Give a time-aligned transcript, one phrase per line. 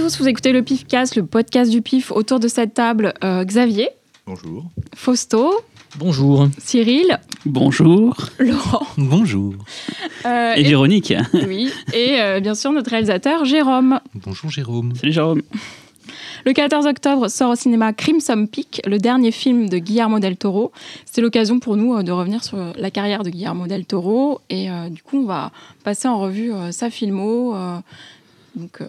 [0.00, 2.10] tous, vous écoutez le PIFcast, le podcast du PIF.
[2.10, 3.90] Autour de cette table, euh, Xavier,
[4.26, 4.64] Bonjour.
[4.94, 5.52] Fausto,
[5.98, 6.48] Bonjour.
[6.58, 8.16] Cyril, Bonjour.
[8.38, 9.54] Laurent, Bonjour.
[10.24, 11.12] euh, Et et, Véronique.
[11.46, 14.00] oui, et euh, bien sûr notre réalisateur Jérôme.
[14.14, 14.94] Bonjour Jérôme.
[14.94, 15.42] Salut Jérôme.
[16.46, 20.72] Le 14 octobre sort au cinéma Crimson Peak, le dernier film de Guillermo del Toro.
[21.04, 24.88] C'était l'occasion pour nous de revenir sur la carrière de Guillermo del Toro et euh,
[24.88, 25.50] du coup on va
[25.84, 27.54] passer en revue euh, sa filmo.
[27.54, 27.76] euh,
[28.56, 28.88] donc euh,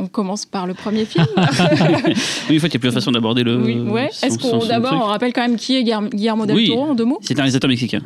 [0.00, 1.26] on commence par le premier film.
[1.36, 3.56] Oui, en fait, il y a plusieurs façons d'aborder le.
[3.62, 4.08] oui, ouais.
[4.12, 6.66] son- Est-ce qu'on d'abord on rappelle quand même qui est Guillermo- del Oui.
[6.68, 7.18] Toro en deux mots?
[7.22, 8.00] C'est un réalisateur mexicain.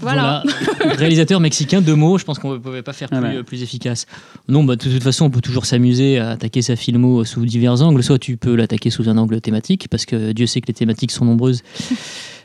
[0.00, 0.44] Voilà.
[0.78, 0.94] Voilà.
[0.96, 3.34] Réalisateur mexicain, deux mots, je pense qu'on ne pouvait pas faire plus, Voilà.
[3.38, 4.06] euh, plus efficace.
[4.48, 7.82] Non, bah, de toute façon, on peut toujours s'amuser à attaquer sa filmo sous divers
[7.82, 8.02] angles.
[8.04, 11.10] Soit tu peux l'attaquer sous un angle thématique, parce que Dieu sait que les thématiques
[11.10, 11.62] sont nombreuses.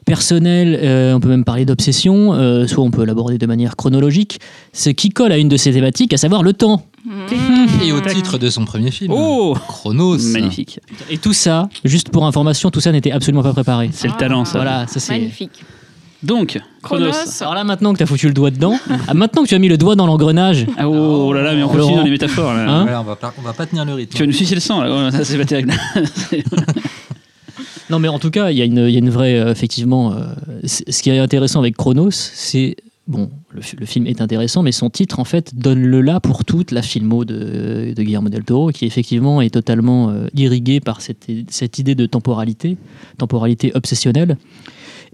[0.05, 4.39] Personnelles, euh, on peut même parler d'obsession, euh, soit on peut l'aborder de manière chronologique,
[4.73, 6.85] ce qui colle à une de ces thématiques, à savoir le temps.
[7.83, 10.17] Et au titre de son premier film, Oh Chronos.
[10.31, 10.79] Magnifique.
[11.09, 13.89] Et tout ça, juste pour information, tout ça n'était absolument pas préparé.
[13.91, 14.59] C'est le talent, ça.
[14.59, 15.13] Voilà, ça c'est.
[15.13, 15.63] Magnifique.
[16.23, 17.11] Donc, Chronos.
[17.11, 17.41] Chronos.
[17.41, 19.59] Alors là, maintenant que tu as foutu le doigt dedans, ah, maintenant que tu as
[19.59, 21.97] mis le doigt dans l'engrenage, Ah, oh, là là, mais on continue Laurent.
[21.97, 22.53] dans les métaphores.
[22.53, 22.69] Là.
[22.69, 24.13] Hein on va pas, on va pas tenir le rythme.
[24.13, 24.89] tu vas nous sucer le sang, là.
[24.89, 25.73] Oh, ça, c'est pas terrible.
[27.89, 29.39] Non, mais en tout cas, il y, a une- y a une vraie.
[29.39, 30.25] euh, effectivement, euh,
[30.65, 32.75] ce qui est intéressant avec Chronos, c'est.
[33.05, 36.21] Bon, le, fi- le film est intéressant, mais son titre, en fait, donne le là
[36.21, 41.01] pour toute la filmo de, Guillermo del Toro, qui effectivement est totalement euh, irrigué par
[41.01, 42.77] cette, cette idée de temporalité,
[43.17, 44.37] temporalité obsessionnelle.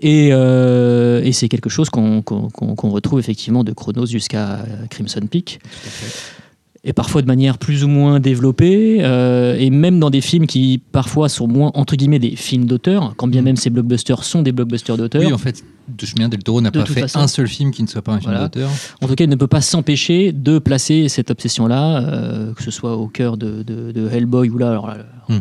[0.02, 2.24] Et, euh, c'est quelque chose qu'on
[2.84, 5.60] retrouve effectivement de Chronos jusqu'à Crimson Peak.
[6.86, 10.82] Et parfois de manière plus ou moins développée, euh, et même dans des films qui
[10.92, 13.46] parfois sont moins entre guillemets des films d'auteur, quand bien Mm.
[13.46, 15.22] même ces blockbusters sont des blockbusters d'auteur.
[15.22, 17.20] Oui, en fait, de chemin Del Toro n'a pas fait façon.
[17.20, 18.48] un seul film qui ne soit pas un film Voilà.
[18.48, 18.70] d'auteur.
[19.02, 22.72] En tout cas, il ne peut pas s'empêcher de placer cette obsession-là, euh, que ce
[22.72, 24.98] soit au cœur de, de- de Hellboy ou là, alors là,
[25.28, 25.40] Mm.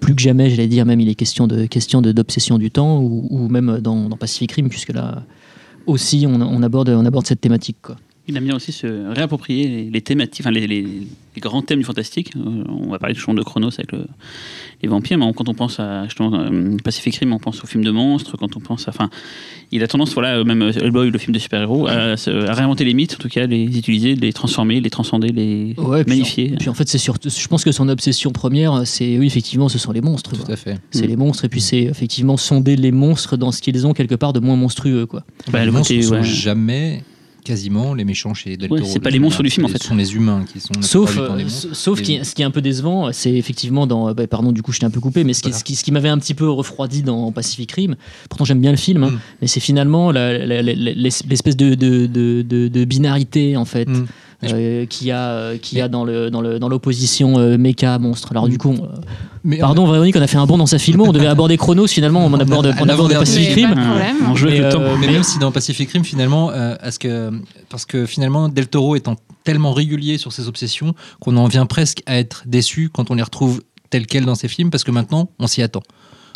[0.00, 3.00] plus que jamais, j'allais dire, même il est question de question de- d'obsession du temps,
[3.00, 5.22] ou, ou même dans, dans Pacific Rim, puisque là
[5.86, 7.76] aussi on, on aborde on aborde cette thématique.
[7.82, 7.96] Quoi.
[8.28, 10.82] Il aime bien aussi se réapproprier les, les thématiques, enfin les, les-
[11.34, 12.32] les grands thèmes du fantastique.
[12.36, 14.06] Euh, on va parler du champ de Chronos avec le-
[14.82, 17.66] les vampires, mais on- quand on pense à justement, euh, Pacific Rim, on pense aux
[17.66, 18.36] films de monstres.
[18.36, 19.08] Quand on pense à, enfin,
[19.72, 22.84] il a tendance, voilà, même euh, Hellboy, le film de super-héros, à, se- à réinventer
[22.84, 26.52] les mythes, en tout cas, les utiliser, les transformer, les transcender, les Ouais, puis magnifier.
[26.54, 29.68] en- Puis en fait, c'est surtout, je pense que son obsession première, c'est oui, effectivement,
[29.70, 30.30] ce sont les monstres.
[30.36, 30.44] quoi.
[30.44, 30.78] Tout à fait.
[30.90, 31.10] C'est Mm.
[31.10, 34.32] les monstres, et puis c'est effectivement sonder les monstres dans ce qu'ils ont quelque part
[34.34, 35.06] de moins monstrueux.
[35.06, 35.24] Quoi.
[35.50, 37.02] Bah, les le monstres côté, sont jamais
[37.48, 38.90] quasiment les méchants chez Del Ouais, Toro.
[38.92, 39.82] c'est pas les monstres du film, en fait.
[39.82, 40.74] Ce sont les humains qui sont.
[40.80, 41.42] Sauf, euh,
[41.72, 44.12] sauf qui- ce qui est un peu décevant, c'est effectivement dans.
[44.14, 45.82] bah, pardon, du coup, je t'ai un peu coupé, mais ce qui, ce qui, ce
[45.84, 47.96] qui m'avait un petit peu refroidi dans Pacific Rim,
[48.28, 49.18] pourtant j'aime bien le film, hein, Mm.
[49.42, 53.88] mais c'est finalement l'espèce de, de, de, de- de binarité, en fait.
[53.88, 54.06] Mm.
[54.44, 57.58] Euh, qu'il y a, euh, qu'il y a dans, le, dans, le, dans l'opposition euh,
[57.58, 58.28] méca monstre.
[58.30, 58.58] Alors du Mm.
[58.58, 58.76] coup,
[59.44, 61.86] Mais pardon Véronique, on a fait un bond dans sa filmo, on devait aborder Chronos,
[61.86, 63.74] finalement on, On a- aborde, on aborde Pacific Rim.
[63.74, 67.30] Mais, euh, Mais mais- même si dans Pacific Rim, finalement, euh, est-ce que,
[67.68, 72.02] parce que finalement, Del Toro étant tellement régulier sur ses obsessions qu'on en vient presque
[72.06, 75.30] à être déçu quand on les retrouve telles quelles dans ses films, parce que maintenant,
[75.38, 75.82] on s'y attend.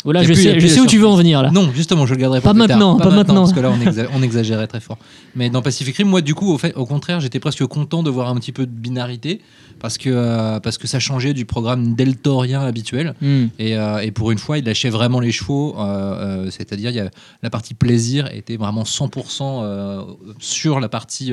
[0.03, 1.49] Voilà, je sais, je où tu veux en venir là.
[1.51, 2.55] Non, justement, je le garderai Pas tard.
[2.55, 3.41] maintenant, pas maintenant.
[3.41, 4.97] Parce que là, on, exa- on exagérait très fort.
[5.35, 8.09] Mais dans Pacific Rim, moi, du coup, au, fait, au contraire, j'étais presque content de
[8.09, 9.41] voir un petit peu de binarité,
[9.79, 13.15] parce que, euh, parce que ça changeait du programme deltorien habituel.
[13.21, 13.45] Hmm.
[13.59, 17.09] Et, euh, et pour une fois, il lâchait vraiment les chevaux, euh, c'est-à-dire
[17.41, 20.01] la partie plaisir était vraiment 100% euh,
[20.39, 21.31] sur la partie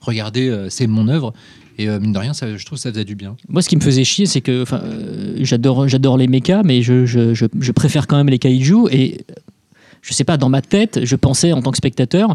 [0.00, 1.32] regardez, c'est mon œuvre.
[1.78, 3.36] Et euh, mine de rien, ça, je trouve que ça faisait du bien.
[3.48, 6.82] Moi, ce qui me faisait chier, c'est que enfin, euh, j'adore, j'adore les mechas, mais
[6.82, 8.88] je, je, je, je préfère quand même les kaiju.
[8.90, 9.34] Et euh,
[10.02, 12.34] je sais pas, dans ma tête, je pensais en tant que spectateur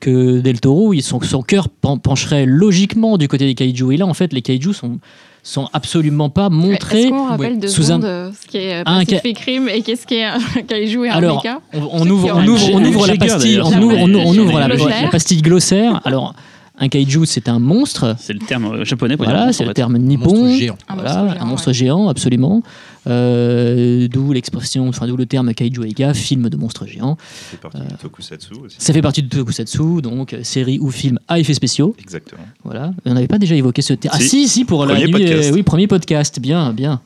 [0.00, 3.92] que Del Toro, il- son, son cœur pen- pencherait logiquement du côté des kaiju.
[3.92, 4.98] Et là, en fait, les kaiju sont,
[5.42, 7.02] sont absolument pas montrés.
[7.04, 9.68] Est-ce qu'on rappelle ouais, deux sous un- euh, ce qui est un ca- Pacific Rim
[9.68, 10.38] et qu'est-ce qui est un
[10.68, 11.60] kaiju et un Alors, mecha?
[11.72, 15.02] on, on ouvre, on ouvre, on la pastille, on ouvre, on, on ouvre la, Glossaire.
[15.04, 16.00] la pastille glossaire.
[16.04, 16.34] Alors,
[16.78, 18.16] un kaiju, c'est un monstre.
[18.18, 19.74] C'est le terme euh, japonais pour Voilà, c'est en le fait.
[19.74, 20.34] terme Un nippon.
[20.34, 20.76] monstre géant.
[20.88, 21.74] Un Voilà, monstre géant, un monstre ouais.
[21.74, 22.62] géant, absolument.
[23.06, 27.16] Euh, d'où l'expression, enfin d'où le terme kaiju eiga, film de monstre géant.
[27.20, 28.76] Ça fait partie du tokusatsu aussi.
[28.78, 31.94] Ça fait partie du tokusatsu, donc euh, série ou film à effets spéciaux.
[32.00, 32.42] Exactement.
[32.64, 32.92] Voilà.
[33.04, 34.14] On n'avait pas déjà évoqué ce terme.
[34.16, 34.28] Ah Si.
[34.28, 35.50] si, si, pour la Premier nuit, podcast.
[35.50, 37.00] euh, oui, premier podcast, bien, bien.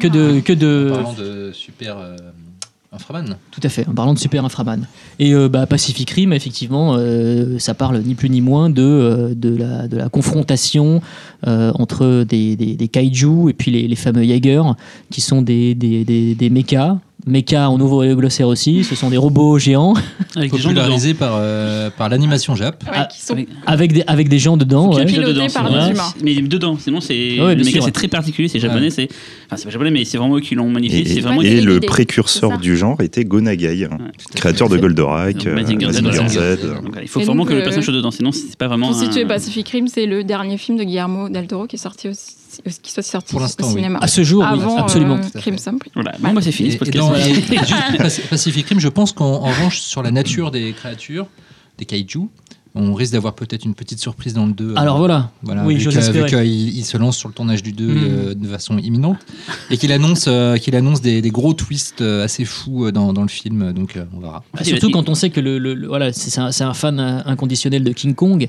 [0.00, 0.10] Que Ah.
[0.10, 2.16] de, que En de, parlant de super euh,
[2.90, 3.36] Inframan.
[3.50, 3.86] tout à fait.
[3.86, 4.86] En parlant de Super Inframan.
[5.18, 9.34] Et euh, bah, Pacific Rim, effectivement, euh, ça parle ni plus ni moins de, euh,
[9.34, 11.02] de, la, de la confrontation
[11.46, 14.74] euh, entre des, des, des kaiju et puis les, les fameux Jaeger,
[15.10, 19.16] qui sont des, des, des, des mechas Mecha en nouveau glossaire aussi, ce sont des
[19.16, 19.94] robots géants
[20.36, 20.82] Avec des gens dedans.
[20.82, 22.82] Popularisé par, euh, par l'animation Jap.
[22.84, 23.36] Ouais, Ah, qui sont
[23.66, 24.94] Avec- des, avec des gens dedans.
[24.94, 25.04] Ouais.
[25.04, 26.12] dedans, par des humains.
[26.22, 27.90] Mais dedans, sinon c'est Ouais, le méca c'est ouais.
[27.90, 29.08] très particulier, c'est japonais, c'est
[29.46, 32.58] enfin c'est pas japonais mais c'est vraiment eux qui l'ont magnifié, Et, vraiment le précurseur
[32.58, 33.98] du genre était Gonagai, hein,
[34.34, 36.58] créateur de Goldorak, Mazinger Z,
[37.02, 38.88] il faut vraiment que le euh, personnage soit dedans, sinon c'est pas vraiment.
[38.88, 42.08] Pour situer Pacific Rim, c'est le dernier film de Guillermo del Toro qui est sorti
[42.08, 42.36] aussi,
[42.82, 43.76] qui soit sorti Pour l'instant, au oui.
[43.76, 43.98] cinéma.
[44.00, 45.16] À ce jour, oui, Avant absolument.
[45.16, 45.56] euh.
[45.94, 47.06] Voilà, bon bah c'est fini Et, ce et podcast.
[47.98, 51.26] dans Pacific Rim, je pense qu'en en revanche, sur la nature des créatures,
[51.78, 52.28] des kaiju,
[52.74, 54.74] on risque d'avoir peut-être une petite surprise dans le 2.
[54.76, 55.30] Alors voilà.
[55.42, 57.96] Voilà, oui, vu qu'il il se lance sur le tournage du 2 Mm.
[57.98, 59.18] euh, de façon imminente
[59.70, 63.12] et qu'il annonce, euh, qu'il annonce des, des gros twists euh, assez fous euh, dans,
[63.12, 64.44] dans le film, donc euh, on verra.
[64.62, 67.92] Surtout quand on sait que le, le- le- voilà, c'est un, fan euh, inconditionnel de
[67.92, 68.48] King Kong.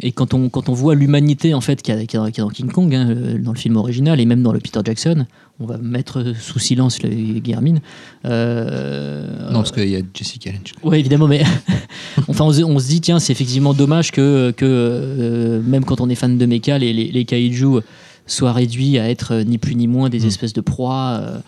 [0.00, 2.70] Et quand on, quand on voit l'humanité en fait qu'il y, a- y dans King
[2.72, 5.26] Kong, hein, le- dans le film original et même dans le Peter Jackson,
[5.60, 7.80] on va mettre sous silence le Guillermine.
[8.24, 10.72] Euh, Non, parce qu'il y a Jessica Lange.
[10.82, 11.42] Oui, évidemment, mais
[12.28, 16.00] enfin, on, se- on se dit, tiens, c'est effectivement dommage que, que euh, même quand
[16.00, 17.80] on est fan de mecha, les, les, les kaiju
[18.26, 20.26] soient réduits à être euh, ni plus ni moins des Mm.
[20.26, 21.20] espèces de proies.
[21.22, 21.38] euh,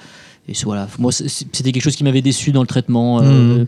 [0.48, 3.22] et voilà, moi, c'était quelque chose qui m'avait déçu dans le traitement.
[3.22, 3.66] euh, Mm.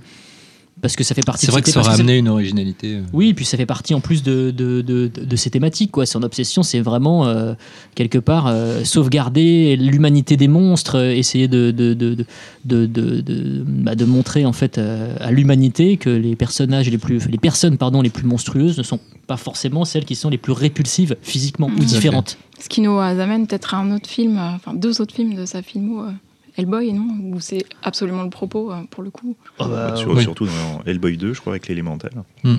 [0.82, 2.96] Parce que ça fait partie C'est vrai que ça aurait amené une originalité.
[2.96, 3.02] euh.
[3.14, 5.90] oui, puis ça fait partie en plus de, de, de, ces thématiques.
[5.90, 6.05] Quoi.
[6.05, 7.55] Son obsession, c'est vraiment, euh,
[7.94, 12.26] quelque part, euh, sauvegarder l'humanité des monstres, euh, essayer de, de, de, de,
[12.67, 16.99] de, de- de- bah, de montrer en fait, euh, à l'humanité que les, personnages les,
[16.99, 20.38] plus, les personnes pardon, les plus monstrueuses ne sont pas forcément celles qui sont les
[20.38, 22.37] plus répulsives physiquement ou différentes.
[22.61, 25.46] Ce qui nous amène peut-être à un autre film, euh, enfin deux autres films de
[25.46, 26.11] sa filmo, euh,
[26.56, 29.37] Hellboy, non Où c'est absolument le propos, euh, pour le coup.
[29.58, 30.23] Oh, bah, Sur- oui.
[30.23, 32.11] Surtout dans Hellboy 2, je crois, avec l'élémental.
[32.44, 32.56] Mm.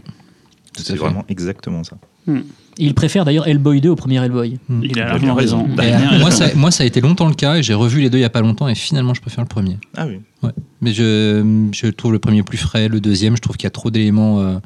[0.78, 1.98] C'est vraiment exactement ça.
[2.78, 4.60] Il préfère d'ailleurs Hellboy 2 au premier Hellboy.
[4.70, 4.84] Mm.
[4.84, 5.68] Il a Il a largement bien raison.
[5.76, 8.10] Bah, euh, moi, ça, moi, ça a été longtemps le cas et j'ai revu les
[8.12, 9.78] deux il n'y a pas longtemps et finalement, je préfère le premier.
[9.96, 10.20] Ah oui.
[10.82, 13.72] Mais je, je trouve le premier plus frais, le deuxième, je trouve qu'il y a
[13.72, 14.40] trop d'éléments.
[14.42, 14.58] euh,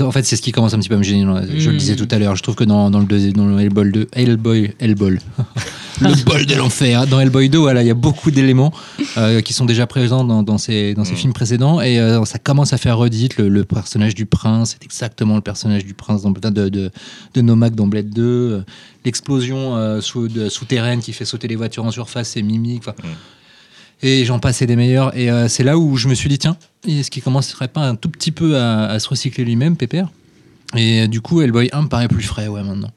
[0.00, 1.22] En fait, c'est ce qui commence un petit peu à me gêner.
[1.56, 1.78] Je le Mm.
[1.78, 2.34] disais tout à l'heure.
[2.34, 5.18] Je trouve que dans, dans le deuxième, dans le Hellboy 2, Hellboy, Hellboy,
[6.00, 7.06] le bol de l'enfer.
[7.06, 8.72] Dans Hellboy 2, voilà, il y a beaucoup d'éléments
[9.18, 11.16] euh, qui sont déjà présents dans, dans ces, dans ces Mm.
[11.16, 13.36] films précédents et euh, ça commence à faire redite.
[13.36, 16.90] Le, le personnage du prince, c'est exactement le personnage du prince dans, de, de,
[17.34, 18.22] de Nomak dans Blade 2.
[18.22, 18.60] euh,
[19.04, 22.84] L'explosion euh, sous- de- souterraine qui fait sauter les voitures en surface, c'est mimique.
[22.86, 23.08] enfin, Mm.
[24.02, 25.16] Et j'en passais des meilleurs.
[25.16, 26.56] Et euh, c'est là où je me suis dit, tiens,
[26.86, 30.10] est-ce qu'il commencerait pas un tout petit peu à, se recycler lui-même, Pépère
[30.76, 32.90] Et euh, du coup, Hellboy 1 me paraît plus frais, ouais, maintenant.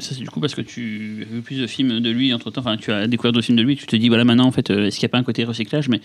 [0.00, 2.50] Ça, c'est du coup parce que tu as vu plus de films de lui entre
[2.50, 2.60] temps.
[2.60, 3.76] Enfin, tu as découvert d'autres films de lui.
[3.76, 5.44] Tu te dis, voilà, maintenant, en fait, euh, est-ce qu'il n'y a pas un côté
[5.44, 5.88] recyclage?
[5.88, 6.00] Mais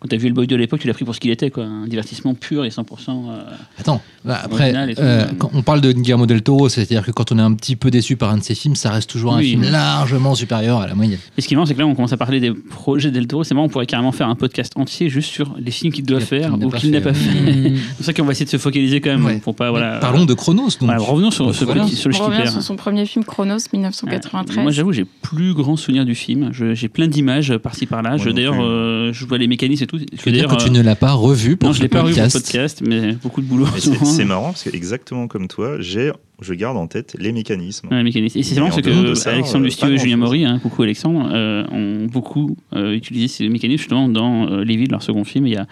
[0.00, 1.50] quand tu as vu le boy de l'époque, tu l'as pris pour ce qu'il était,
[1.50, 1.64] quoi.
[1.64, 2.82] Un divertissement pur et 100%.
[3.30, 3.42] euh,
[3.78, 7.04] Attends, bah, après, Original et tout, euh, quand on parle de Guillermo del Toro, c'est-à-dire
[7.04, 9.10] que quand on est un petit peu déçu par un de ses films, ça reste
[9.10, 11.18] toujours un film largement supérieur à la moyenne.
[11.36, 13.26] Et ce qui est marrant, c'est que là, on commence à parler des projets Del
[13.26, 13.44] Toro.
[13.44, 16.20] C'est marrant, on pourrait carrément faire un podcast entier juste sur les films qu'il doit
[16.20, 17.30] faire ou qu'il n'a pas fait.
[17.90, 19.38] C'est pour ça qu'on va essayer de se focaliser quand même Ouais.
[19.38, 19.98] pour pas, voilà.
[19.98, 20.64] Parlons de Chronos.
[20.68, 20.76] Donc.
[20.82, 21.84] Voilà, revenons sur, Donc, ce voilà.
[21.84, 24.62] petit- sur le On revient sur son premier film, Chronos, 1993.
[24.62, 26.50] Moi, j'avoue, j'ai plus grand souvenir du film.
[26.52, 28.16] J'ai plein d'images par-ci par-là.
[28.16, 29.98] D'ailleurs, euh, je vois les mécanismes et tout.
[29.98, 31.88] Je veux dire que tu euh, ne l'as pas revu pour non, ce je l'ai
[31.88, 32.36] pas revu pour podcast.
[32.36, 33.66] le podcast, mais beaucoup de boulot.
[34.04, 37.88] C'est marrant parce que exactement comme toi, j'ai, je garde en tête les mécanismes.
[37.90, 38.38] Ouais, mécanisme.
[38.38, 40.16] Et c'est marrant, de que ça, Alexandre euh, Lustieux et Julien.
[40.16, 44.86] Maury, hein, coucou Alexandre, euh, ont beaucoup euh, utilisé ces mécanismes justement dans euh, Lévi,
[44.86, 45.46] leur second film.
[45.46, 45.66] Il y a un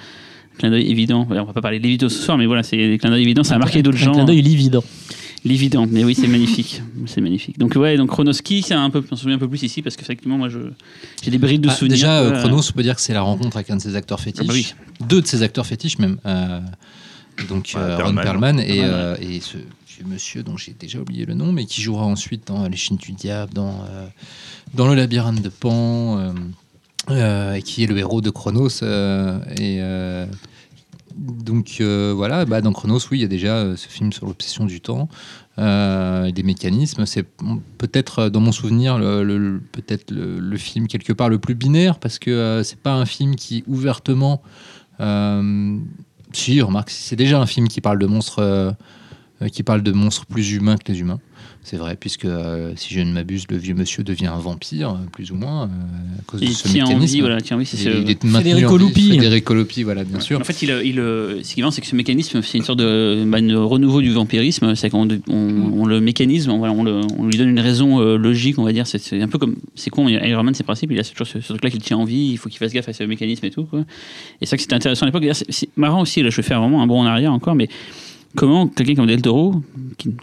[0.58, 1.26] clin d'œil évident.
[1.30, 3.44] On va pas parler de Lévido ce soir, mais voilà, c'est des clins d'œil évidents.
[3.44, 4.12] Ça a marqué d'autres Un gens.
[4.12, 4.82] clin d'œil lividant.
[5.44, 6.82] L'évident, mais oui, c'est magnifique.
[7.06, 7.58] C'est magnifique.
[7.58, 9.96] Donc, ouais, donc Chronoski, c'est un peu, on se souvient un peu plus ici parce
[9.96, 10.58] qu'effectivement, moi, je,
[11.22, 11.94] j'ai des brides de Ah, souvenirs.
[11.96, 12.38] déjà, euh.
[12.40, 14.42] Chronos, on peut dire que c'est la rencontre avec un de ses acteurs fétiches.
[14.44, 14.74] Ah bah oui.
[15.08, 16.18] Deux de ses acteurs fétiches, même.
[16.26, 16.60] Euh,
[17.48, 18.58] donc, Ouais, euh, Ron Perlman.
[18.58, 18.84] Et, Ouais, ouais.
[18.84, 19.58] euh, et ce
[20.06, 23.12] monsieur dont j'ai déjà oublié le nom, mais qui jouera ensuite dans Les Chines du
[23.12, 24.06] Diable, dans, euh,
[24.74, 26.32] dans Le Labyrinthe de Pan, euh,
[27.10, 28.82] euh, et qui est le héros de Chronos.
[28.82, 29.78] euh, et.
[29.80, 30.26] euh,
[31.18, 34.26] donc euh, voilà, bah, dans Chronos, oui, il y a déjà euh, ce film sur
[34.26, 35.08] l'obsession du temps,
[35.58, 37.06] euh, et des mécanismes.
[37.06, 37.26] C'est
[37.78, 40.12] peut-être dans mon souvenir le, peut-être
[40.56, 44.42] film quelque part le plus binaire parce que c'est pas un film qui ouvertement.
[46.32, 48.76] si, remarque, c'est déjà un film qui parle de monstres,
[49.52, 51.20] qui parle de monstres plus humains que les humains.
[51.70, 55.32] C'est vrai, puisque euh, si je ne m'abuse, le vieux monsieur devient un vampire, plus
[55.32, 57.14] ou moins, euh, à cause de ce tient en mécanisme.
[57.16, 58.84] vie, voilà, tient en vie, c'est Il, ce- il est maintenu Federico en vie.
[58.86, 59.10] Lupi.
[59.18, 60.40] Federico Lupi, voilà, bien sûr.
[60.40, 62.78] En fait, il, il, euh, ce qui est c'est que ce mécanisme, c'est une sorte
[62.78, 64.74] de, bah, de renouveau du vampirisme.
[64.76, 68.00] C'est qu'on on, on le mécanisme, on, voilà, on, le- on lui donne une raison
[68.00, 68.86] euh, logique, on va dire.
[68.86, 69.56] C'est- un peu comme.
[69.74, 70.90] C'est con, Iron Man, c'est principe.
[70.90, 72.88] Il a toujours ce, ce truc-là qu'il tient en vie, il faut qu'il fasse gaffe
[72.88, 73.64] à ce mécanisme et tout.
[73.64, 73.80] Quoi.
[74.40, 75.24] Et c'est ça que c'était intéressant à l'époque.
[75.50, 77.68] C'est marrant aussi, là, je vais faire vraiment un bond en arrière encore, mais
[78.38, 79.62] comment quelqu'un comme Del Toro,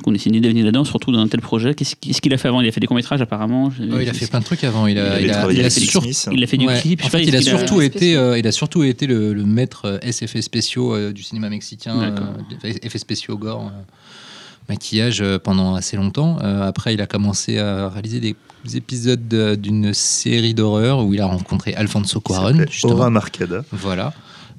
[0.04, 1.74] qu'on essaie ni d'avenir là-dedans, se retrouve dans un tel projet?
[1.76, 2.62] Qu'est-ce qu'il a fait avant?
[2.62, 4.88] Il a fait des courts-métrages apparemment Ouais, il a fait plein de trucs avant.
[4.88, 6.04] Il Il a, avait il a- travaillé il a sur-.
[6.32, 6.80] Il a fait du Ouais.
[6.80, 7.04] clip.
[7.04, 10.00] En fait, il a surtout été, euh, il a surtout été le, le maître euh,
[10.12, 12.16] SFS spéciaux euh, du cinéma mexicain,
[12.64, 13.82] euh, effets spéciaux gore, euh,
[14.70, 16.38] maquillage euh, pendant assez longtemps.
[16.42, 18.36] Euh, après, il a commencé à réaliser des
[18.76, 22.66] épisodes de- d'une série d'horreur où il a rencontré Alfonso Il Cuarón.
[22.86, 23.64] Aura Marcada.
[23.72, 24.14] Voilà.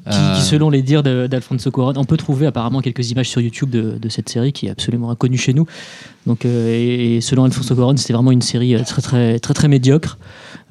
[0.09, 3.41] Qui, Euh, qui, selon les dires d'Alfonso Cuarón, on peut trouver apparemment quelques images sur
[3.41, 5.67] YouTube de, de cette série qui est absolument inconnue chez nous.
[6.29, 9.55] Donc, euh, et, et selon Alfonso Cuarón, c'était vraiment une série euh, très très très
[9.55, 10.19] très médiocre,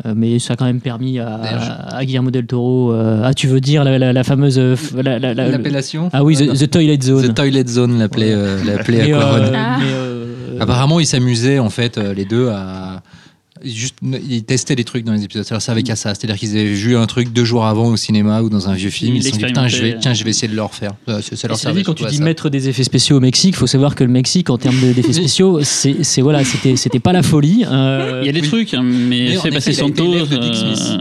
[0.05, 2.91] Euh, mais ça a quand même permis à, D'ailleurs, je- à Guillermo del Toro.
[2.93, 6.09] euh, ah, tu veux dire la, la- la fameuse f- la- la- la- le- L'appellation
[6.11, 7.27] Ah oui, the, the Toilet Zone.
[7.29, 9.51] The Toilet Zone l'appelait euh, euh, Cuarón.
[9.55, 9.79] Ah.
[9.81, 13.01] euh, Apparemment, ils s'amusaient en fait euh, les deux à
[13.63, 15.45] juste ils testaient des trucs dans les épisodes.
[15.45, 18.41] Ça servait qu'à ça, c'est-à-dire qu'ils avaient vu un truc deux jours avant au cinéma
[18.41, 19.15] ou dans un vieux film.
[19.15, 20.91] Ils se sont dit putain, je vais, tiens, je vais essayer de le refaire.
[21.07, 22.23] Ça- leur servait dit, quand tu dis ça.
[22.23, 24.93] mettre des effets spéciaux au Mexique, il faut savoir que le Mexique, en termes de-
[24.93, 27.65] d'effets spéciaux, c'est c'est- voilà, c'était c'était pas la folie.
[27.69, 28.47] euh, Il y a des oui.
[28.47, 30.13] trucs, hein, mais Mais a été Santos.
[30.13, 30.99] euh, Smith.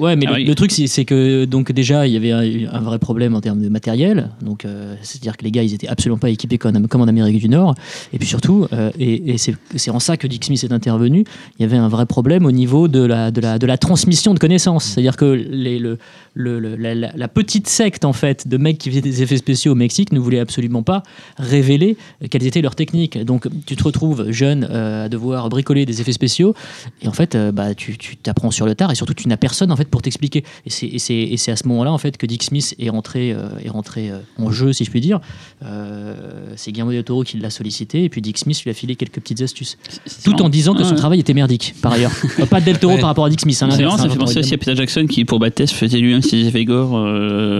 [0.00, 0.44] Ouais, mais Ah le, oui.
[0.46, 3.60] le truc, c'est que donc déjà, il y avait un, un vrai problème en termes
[3.60, 4.30] de matériel.
[4.40, 7.38] Donc, euh, c'est-à-dire que les gars, ils étaient absolument pas équipés comme, comme en Amérique
[7.38, 7.74] du Nord.
[8.14, 11.24] Et puis surtout, euh, et, et c'est en ça que Dick Smith est intervenu.
[11.58, 14.32] Il y avait un vrai problème au niveau de la, de la, de la transmission
[14.32, 14.84] de connaissances.
[14.86, 15.98] C'est-à-dire que les, le,
[16.34, 19.74] le- le- la, petite secte en fait de mecs qui faisaient des effets spéciaux au
[19.76, 21.02] Mexique ne voulait absolument pas
[21.36, 21.96] révéler
[22.30, 23.18] quelles étaient leurs techniques.
[23.22, 26.54] Donc, tu te retrouves jeune euh, à devoir bricoler des effets spéciaux.
[27.02, 29.76] Et en fait, bah, tu t'apprends sur le tard et surtout, tu n'as personne en
[29.76, 30.44] fait pour t'expliquer.
[30.66, 32.88] Et c'est- Et c'est et c'est à ce moment-là en fait que Dick Smith est
[32.90, 35.20] rentré, euh, est rentré euh, en jeu, si je puis dire.
[35.64, 36.14] Euh,
[36.56, 39.20] c'est Guillermo del Toro qui l'a sollicité et puis Dick Smith lui a filé quelques
[39.20, 39.76] petites astuces.
[40.06, 42.12] c'est Tout en disant que son travail était merdique, par ailleurs.
[42.50, 43.00] Pas Del Toro Ouais.
[43.00, 43.58] par rapport à Dick Smith.
[43.62, 44.58] hein, C'est marrant, ça fait penser aussi à.
[44.58, 46.90] Peter Jackson qui, pour Bathès, faisait lui-même ses effets gore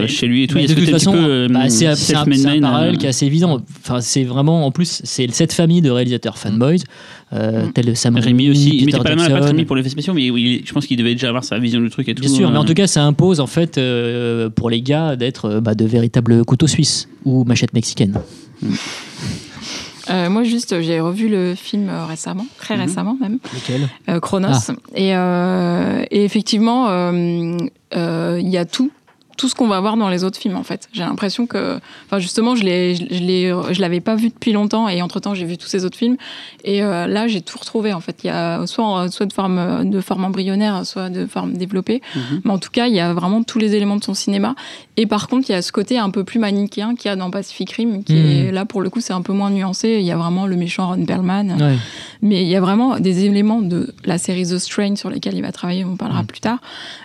[0.08, 0.56] chez lui et tout.
[0.56, 1.12] Mais de toute façon,
[1.50, 3.60] bah, c'est un, un- parallèle qui est assez évident.
[3.82, 6.82] Enfin, c'est vraiment, en plus, c'est cette famille de réalisateurs fanboys,
[7.32, 7.72] euh, Mm.
[7.72, 9.46] tels Sam Rémi aussi, il Peter mettait pas la main à la Jackson.
[9.48, 11.88] Rémi pour l'effet spéciaux, mais oui, je pense qu'il devait déjà avoir sa vision du
[11.90, 12.22] truc et tout.
[12.22, 15.44] Bien sûr, mais en tout cas, ça impose en fait euh, pour les gars d'être
[15.46, 18.18] euh, bah, de véritables couteaux suisses ou machettes mexicaines.
[20.10, 22.80] Euh, moi, juste, j'ai revu le film récemment, très Mhm.
[22.82, 24.72] récemment même, Lesquels euh, Chronos.
[24.96, 27.58] Et, euh, et effectivement, euh,
[27.94, 28.90] euh, il y a tout.
[29.40, 30.88] Tout ce qu'on va voir dans les autres films, en fait.
[30.92, 31.78] J'ai l'impression que.
[32.06, 35.66] Enfin, justement, je l'ai, je, l'avais pas vu depuis longtemps et entre-temps, j'ai vu tous
[35.66, 36.18] ces autres films.
[36.62, 38.16] Et euh, là, j'ai tout retrouvé, en fait.
[38.22, 42.02] Il y a soit, soit de, forme, de forme embryonnaire, soit de forme développée.
[42.14, 42.42] mhm.
[42.44, 44.54] Mais en tout cas, il y a vraiment tous les éléments de son cinéma.
[44.98, 47.16] Et par contre, il y a ce côté un peu plus manichéen qu'il y a
[47.16, 48.26] dans Pacific Rim, qui Mhm.
[48.48, 49.96] est là, pour le coup, c'est un peu moins nuancé.
[50.00, 51.56] Il y a vraiment le méchant Ron Perlman.
[51.58, 51.78] Ouais.
[52.20, 55.42] Mais il y a vraiment des éléments de la série The Strain sur lesquels il
[55.42, 56.26] va travailler, on parlera Mm.
[56.26, 56.58] plus tard.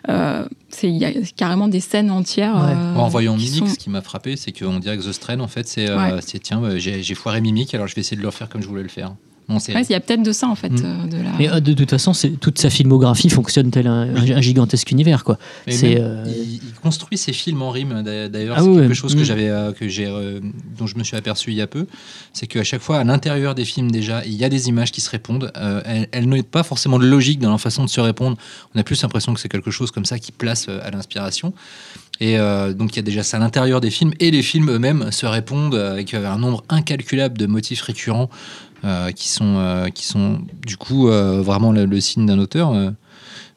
[0.09, 0.43] Euh,
[0.83, 2.55] il y a carrément des scènes entières.
[2.55, 2.73] Ouais.
[2.75, 5.39] euh, en voyant Mimic, sont- ce qui m'a frappé, c'est qu'on dirait que The Strain,
[5.39, 6.21] en fait, c'est euh, Ouais.
[6.41, 8.67] tiens, euh, j'ai, j'ai foiré Mimic, alors je vais essayer de le refaire comme je
[8.67, 9.15] voulais le faire.
[9.47, 10.69] Bon, c'est, Ouais, il y a peut-être de ça, en fait.
[10.69, 10.81] Mm.
[10.83, 11.31] euh, de la...
[11.37, 15.37] Mais euh, de toute façon, toute sa filmographie fonctionne tel un, un gigantesque univers, quoi.
[15.67, 18.01] C'est, euh, il, il construit ses films en rime.
[18.03, 19.23] d'a- D'ailleurs, Ah c'est oui, quelque chose que Mm.
[19.25, 20.39] j'avais, euh, que j'ai, euh,
[20.77, 21.85] dont je me suis aperçu il y a peu.
[22.33, 25.01] C'est qu'à chaque fois, à l'intérieur des films déjà, il y a des images qui
[25.01, 25.51] se répondent.
[25.57, 28.37] Euh, elles, elles n'ont pas forcément de logique dans leur façon de se répondre.
[28.73, 31.53] On a plus l'impression que c'est quelque chose comme ça qui place euh, à l'inspiration.
[32.21, 34.69] Et euh, donc il y a déjà ça à l'intérieur des films et les films
[34.71, 38.29] eux-mêmes se répondent avec un nombre incalculable de motifs récurrents
[38.85, 42.71] euh, qui sont euh, qui sont du coup euh, vraiment le, signe d'un auteur.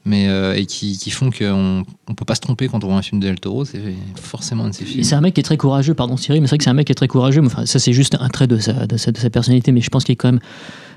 [0.06, 3.02] mais et qui, qui font qu'on on peut pas se tromper quand on voit un
[3.02, 3.82] film de Del Toro, c'est
[4.14, 5.04] forcément un de ses films.
[5.04, 6.75] c'est un mec qui est très courageux, pardon Cyril, mais c'est vrai que c'est un
[6.75, 7.42] mec qui est très courageux.
[7.44, 10.14] Enfin, ça, c'est juste un trait de sa, de sa, personnalité, mais je pense qu'il
[10.14, 10.40] est quand même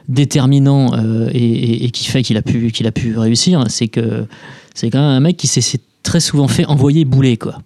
[0.07, 0.91] déterminant
[1.33, 3.65] et, qui fait qu'il a pu, a pu réussir.
[3.67, 4.27] C'est que
[4.75, 7.57] c'est quand même un mec qui s'est très souvent fait envoyer bouler, quoi.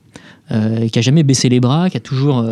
[0.50, 2.43] Qui a jamais baissé les bras, qui a toujours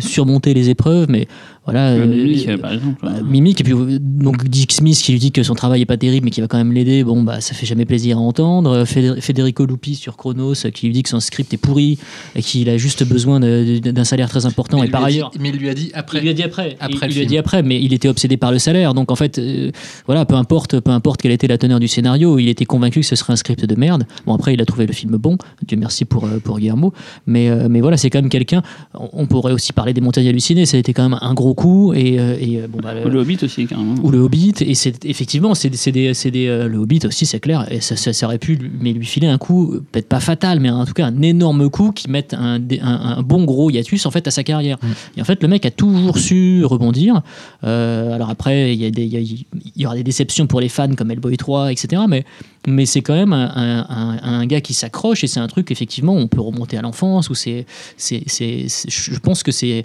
[0.00, 1.26] surmonté les épreuves, mais
[1.66, 1.90] voilà.
[1.90, 2.98] Euh, Mimic, euh, par exemple.
[3.02, 5.86] bah, Mimic, et puis euh, donc Dick Smith qui lui dit que son travail est
[5.86, 8.20] pas terrible mais qui va quand même l'aider, bon bah ça fait jamais plaisir à
[8.20, 8.84] entendre.
[8.84, 11.98] Federico Lupi sur Chronos euh, qui lui dit que son script est pourri
[12.34, 14.78] et qu'il a juste besoin d'un salaire très important.
[14.78, 16.18] Mais et il par lui a dit- ailleurs, mais il lui a dit après.
[16.18, 16.76] il lui a dit après.
[16.80, 18.94] Après il, lui a dit après, mais il était obsédé par le salaire.
[18.94, 19.70] Donc en fait, euh,
[20.06, 23.06] voilà, peu importe, peu importe quelle était la teneur du scénario, il était convaincu que
[23.06, 24.04] ce serait un script de merde.
[24.26, 25.36] Bon après, il a trouvé le film bon.
[25.66, 26.92] Dieu merci pour euh, pour Guillermo.
[27.26, 28.62] Mais mais voilà, c'est quand même quelqu'un.
[28.94, 30.64] On, on pourrait aussi parler des montagnes hallucinées.
[30.66, 33.08] Ça a été quand même un gros coup et, euh, et, euh, bon bah, Ou
[33.08, 33.94] le Hobbit aussi, carrément.
[34.02, 37.26] ou le Hobbit et c'est effectivement c'est c'est des, c'est des euh, le Hobbit aussi
[37.26, 40.08] c'est clair et ça, ça, ça aurait pu lui, mais lui filer un coup peut-être
[40.08, 43.22] pas fatal mais en tout cas un énorme coup qui mette un, dé- un, un
[43.22, 44.86] bon gros hiatus en fait à sa carrière Mm.
[45.18, 47.22] et en fait le mec a toujours su rebondir
[47.64, 49.44] Euh, alors après il y, a des- il y, a- il
[49.82, 52.24] y aura des déceptions pour les fans comme Hellboy 3 etc mais
[52.66, 55.70] mais c'est quand même un, un- un- un gars qui s'accroche et c'est un truc
[55.70, 57.66] effectivement on peut remonter à l'enfance ou c'est
[57.96, 59.84] c'est c'est c'est- je pense que c'est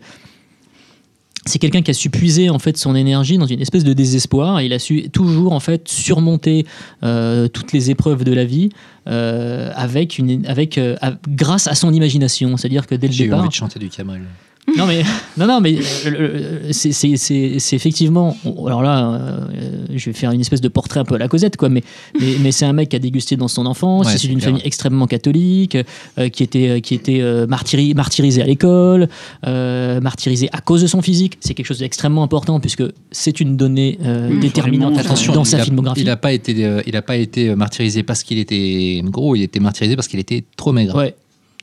[1.45, 4.59] c'est quelqu'un qui a su puiser en fait son énergie dans une espèce de désespoir.
[4.59, 6.65] Et il a su toujours en fait surmonter
[7.03, 8.69] euh, toutes les épreuves de la vie
[9.07, 10.95] euh, avec une, avec euh,
[11.27, 12.57] grâce à son imagination.
[12.57, 14.21] C'est-à-dire que dès le J'ai eu envie de chanter du Camal.
[14.77, 15.03] Non mais
[15.37, 20.31] non non mais euh, c'est- c'est c'est- c'est effectivement alors là euh, je vais faire
[20.31, 21.83] une espèce de portrait un peu à la Cosette quoi mais
[22.19, 24.41] mais, mais c'est un mec qui a dégusté dans son enfance Ouais, issu c'est d'une
[24.41, 25.77] famille extrêmement catholique
[26.17, 29.07] euh, qui était qui était euh, martyri- martyrisé à l'école
[29.45, 33.57] euh, martyrisé à cause de son physique c'est quelque chose d'extrêmement important puisque c'est une
[33.57, 34.97] donnée euh, Mmh, déterminante.
[34.97, 37.55] Attention, dans sa a- filmographie Il n'a pas été, euh, il a pas été euh,
[37.55, 39.35] martyrisé parce qu'il était gros.
[39.35, 40.95] Il était martyrisé parce qu'il était trop maigre.
[40.95, 41.15] ouais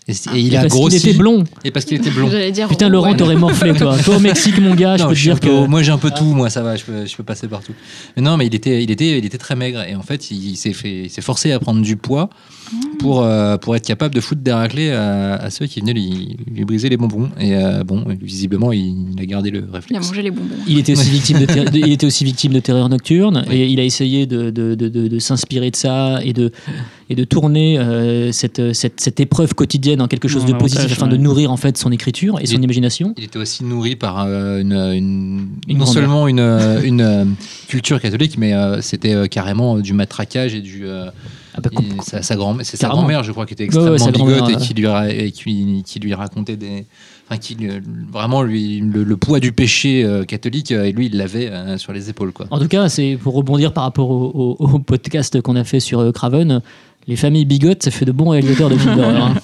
[0.09, 0.97] Et, c- et il Et a parce grossi.
[0.97, 2.29] était blond Et parce qu'il était blond.
[2.53, 2.67] Dire.
[2.69, 3.17] putain Laurent ouais.
[3.17, 5.83] t'aurais morflé toi toi au Mexique mon gars je peux te dire peu- que moi
[5.83, 7.73] j'ai un peu tout, moi ça va, je peux, je peux passer partout.
[8.17, 10.57] Mais non, mais il était, il était, il était très maigre et en fait il,
[10.57, 12.31] s'est fait, il s'est forcé à prendre du poids
[12.99, 16.37] pour euh, pour être capable de foutre des raclés à, à ceux qui venaient lui,
[16.53, 17.31] lui briser les bonbons.
[17.39, 20.07] Et euh, bon, visiblement il, a gardé le Il a réflexe.
[20.09, 20.55] mangé les bonbons.
[20.67, 23.79] Il était aussi victime de, ter- il était aussi victime de terreur nocturne et il
[23.79, 26.51] a essayé de, de, de, de- de s'inspirer de ça et de,
[27.11, 30.93] et de tourner euh, cette, cette, cette épreuve quotidienne en quelque chose En de positif
[30.93, 31.19] afin de ouais.
[31.23, 33.15] nourrir en fait son écriture et son imagination.
[33.19, 37.25] Il était aussi nourri par euh, une, une- Une non seulement une, euh, une euh,
[37.69, 40.87] culture catholique, mais euh, c'était euh, carrément du matraquage et du.
[40.87, 41.07] euh,
[41.55, 43.95] Ah bah, et sa, sa grand, c'est sa grand-mère, je crois, qui était Ouais, ouais,
[43.95, 46.87] extrêmement sa bigote et qui lui, ra- et qui, qui lui racontait des.
[47.29, 47.57] Enfin, qui
[48.13, 51.79] vraiment lui, le, le poids du péché euh, catholique, euh, et lui, il l'avait euh,
[51.79, 52.33] sur les épaules.
[52.33, 52.47] Quoi.
[52.51, 55.81] En tout cas, c'est pour rebondir par rapport au, au- au podcast qu'on a fait
[55.81, 56.61] sur euh, Craven.
[57.09, 59.25] Les familles bigotes, ça fait de bons réalisateurs de films d'horreur.
[59.27, 59.35] hein.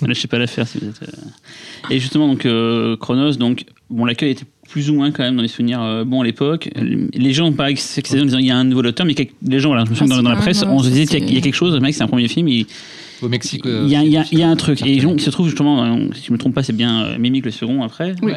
[0.06, 1.02] Lâchez pas l'affaire si vous êtes.
[1.02, 1.90] euh.
[1.90, 5.42] Et justement, donc, euh, Chronos, donc, bon, l'accueil était plus ou moins quand même dans
[5.42, 6.70] les souvenirs euh, bons à l'époque.
[7.12, 9.14] Les gens n'ont pas excédé en disant il y a un nouveau auteur, mais
[9.46, 10.88] les gens, voilà, je me souviens Ah, dans, dans la c'est presse, pas- on se
[10.88, 12.48] disait qu'il y a- il y a quelque chose, le mec, c'est un premier film,
[12.48, 12.64] il,
[13.20, 13.60] Au Mexique.
[13.66, 14.80] il euh, y, a- il y a- il y a un truc.
[14.86, 17.02] Et donc, il se trouve justement, euh, si je ne me trompe pas, c'est bien
[17.02, 18.14] euh, Mimic le second après.
[18.22, 18.32] Oui.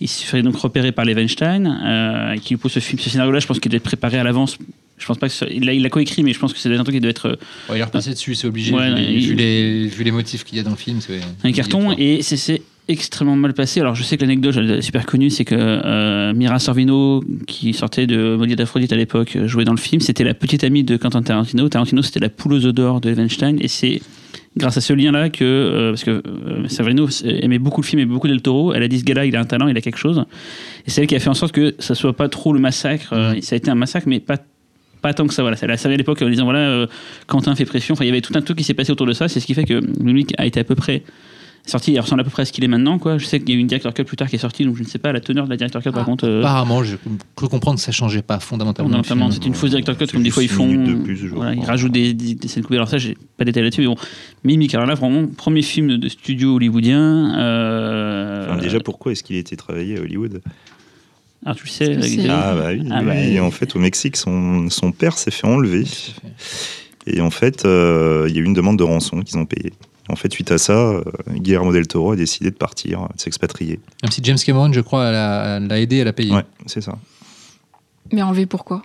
[0.00, 3.40] Il se fait donc repérer par Levenstein, euh, qui lui pose ce film, ce scénario-là.
[3.40, 4.58] Je pense qu'il doit être préparé à l'avance.
[5.02, 6.82] Je pense pas que il l'a il l'a coécrit, mais je pense que c'est un
[6.84, 7.36] truc qui doit être euh,
[7.68, 8.72] Ouais, il est repassé dessus, c'est obligé.
[8.72, 11.00] Ouais, vu, les, il- vu les, vu les motifs qu'il y a dans le film.
[11.00, 13.80] c'est un carton et c'est- c'est extrêmement mal passé.
[13.80, 17.72] Alors je sais que l'anecdote elle est super connue, c'est que euh, Mira Sorvino, qui
[17.74, 20.00] sortait de Maudit d'Aphrodite à l'époque, euh, jouait dans le film.
[20.00, 21.68] C'était la petite amie de Quentin Tarantino.
[21.68, 24.00] Tarantino, c'était la poule aux d'or de Levenstein et c'est
[24.56, 28.04] grâce à ce lien-là que, euh, parce que euh, Sorvino aimait beaucoup le film et
[28.04, 29.96] beaucoup Del Toro, elle a dit ce gars-là, il a un talent, il a quelque
[29.98, 30.22] chose.
[30.86, 33.12] Et c'est elle qui a fait en sorte que ça soit pas trop le massacre.
[33.12, 34.36] Euh, Ça a été un massacre, mais pas
[35.02, 35.56] pas tant que ça, voilà.
[35.56, 36.86] Ça l'a servi à l'époque en disant, voilà, euh,
[37.26, 37.92] Quentin fait pression.
[37.94, 39.28] Enfin, il y avait tout un truc qui s'est passé autour de ça.
[39.28, 41.02] C'est ce qui fait que Mimic a été à peu près
[41.64, 41.92] sorti.
[41.92, 43.18] Il ressemble à peu près à ce qu'il est maintenant, quoi.
[43.18, 44.76] Je sais qu'il y a eu une director cut plus tard qui est sortie, donc
[44.76, 46.04] je ne sais pas la teneur de la director cut, par Ah.
[46.04, 46.26] contre.
[46.26, 46.96] euh, Apparemment, je
[47.36, 48.88] peux comprendre que ça changeait pas fondamentalement.
[48.88, 51.02] le fondamentalement, c'est une fausse director cut, comme des fois ils une font.
[51.04, 52.76] plus, voilà, ils rajoutent des, des, des scènes coupées.
[52.76, 53.96] Alors ça, j'ai pas de détails là-dessus, mais bon.
[54.44, 57.38] Mimic, alors là, vraiment, premier film de studio hollywoodien.
[57.38, 60.40] euh, Enfin, déjà, pourquoi est-ce qu'il a été travaillé à Hollywood?
[61.44, 63.40] Alors tu le sais, Ah bah oui, Ah oui, bah, oui.
[63.40, 65.84] en fait au Mexique son, son père s'est fait enlever
[67.06, 69.72] et en fait euh, il y a eu une demande de rançon qu'ils ont payée.
[70.08, 73.80] En fait suite à ça, euh, Guillermo del Toro a décidé de partir, de s'expatrier.
[74.02, 76.32] Même si James Cameron, je crois, l'a aidé à la payer.
[76.32, 76.98] Ouais, c'est ça.
[78.12, 78.82] Mais enlevé pourquoi?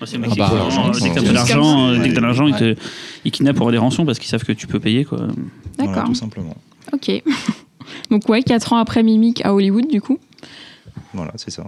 [0.00, 0.50] Ouais, c'est Ah Mexique, bah,
[1.00, 2.74] dès que t'as de l'argent, euh, dès que t'as de l'argent, ils, Ouais.
[2.74, 2.80] te,
[3.26, 5.04] ils kidnappent pour des rançons parce qu'ils savent que tu peux payer.
[5.04, 5.28] Quoi.
[5.78, 6.08] Voilà, D'accord.
[6.08, 6.56] tout simplement.
[6.92, 7.10] Ok.
[8.10, 10.18] Donc ouais, 4 ans après Mimic à Hollywood du coup.
[11.12, 11.64] Voilà, c'est ça.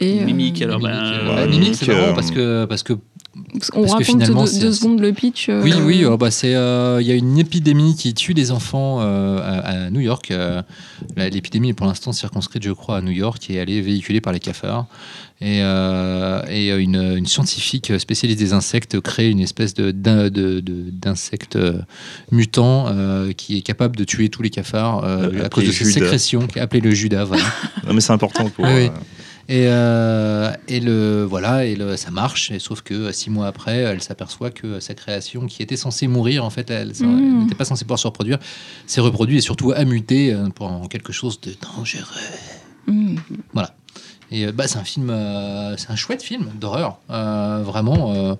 [0.00, 2.82] Et, euh, Mimic, alors, Mimic, bah, euh, bah, Mimic, c'est marrant euh, parce que, parce
[2.82, 2.98] que on
[3.52, 5.48] parce que raconte finalement, deux, c'est- deux secondes le pitch.
[5.48, 8.50] euh, Oui, oui, oh, bah, c'est, euh, il y a une épidémie qui tue des
[8.50, 10.30] enfants euh, à, à New York.
[10.30, 10.62] euh,
[11.16, 14.20] la- l'épidémie est pour l'instant circonscrite, je crois, à New York et elle est véhiculée
[14.20, 14.86] par les cafards.
[15.40, 20.60] Et, euh, et une, une scientifique spécialiste des insectes crée une espèce de, d'in- de-
[20.60, 21.58] de- d'insecte
[22.30, 25.84] mutant euh, qui est capable de tuer tous les cafards euh, à cause de ses
[25.84, 27.24] sécrétions, appelé le Judas.
[27.24, 27.44] Voilà.
[27.86, 28.64] Non mais c'est important pour.
[28.64, 28.90] Oui, oui.
[29.50, 32.50] Euh, Et, euh, et le voilà, et le, ça marche.
[32.50, 36.06] Et sauf que euh, six mois après, elle s'aperçoit que sa création, qui était censée
[36.06, 37.42] mourir, en fait, elle, Mm.
[37.44, 38.38] n'était pas censée pouvoir se reproduire,
[38.86, 42.04] s'est reproduite et surtout a muté euh, pour en quelque chose de dangereux.
[42.86, 43.16] hmm.
[44.30, 48.12] Et euh, bah, c'est un film, euh, c'est un chouette film d'horreur, Euh, vraiment.
[48.14, 48.34] euh,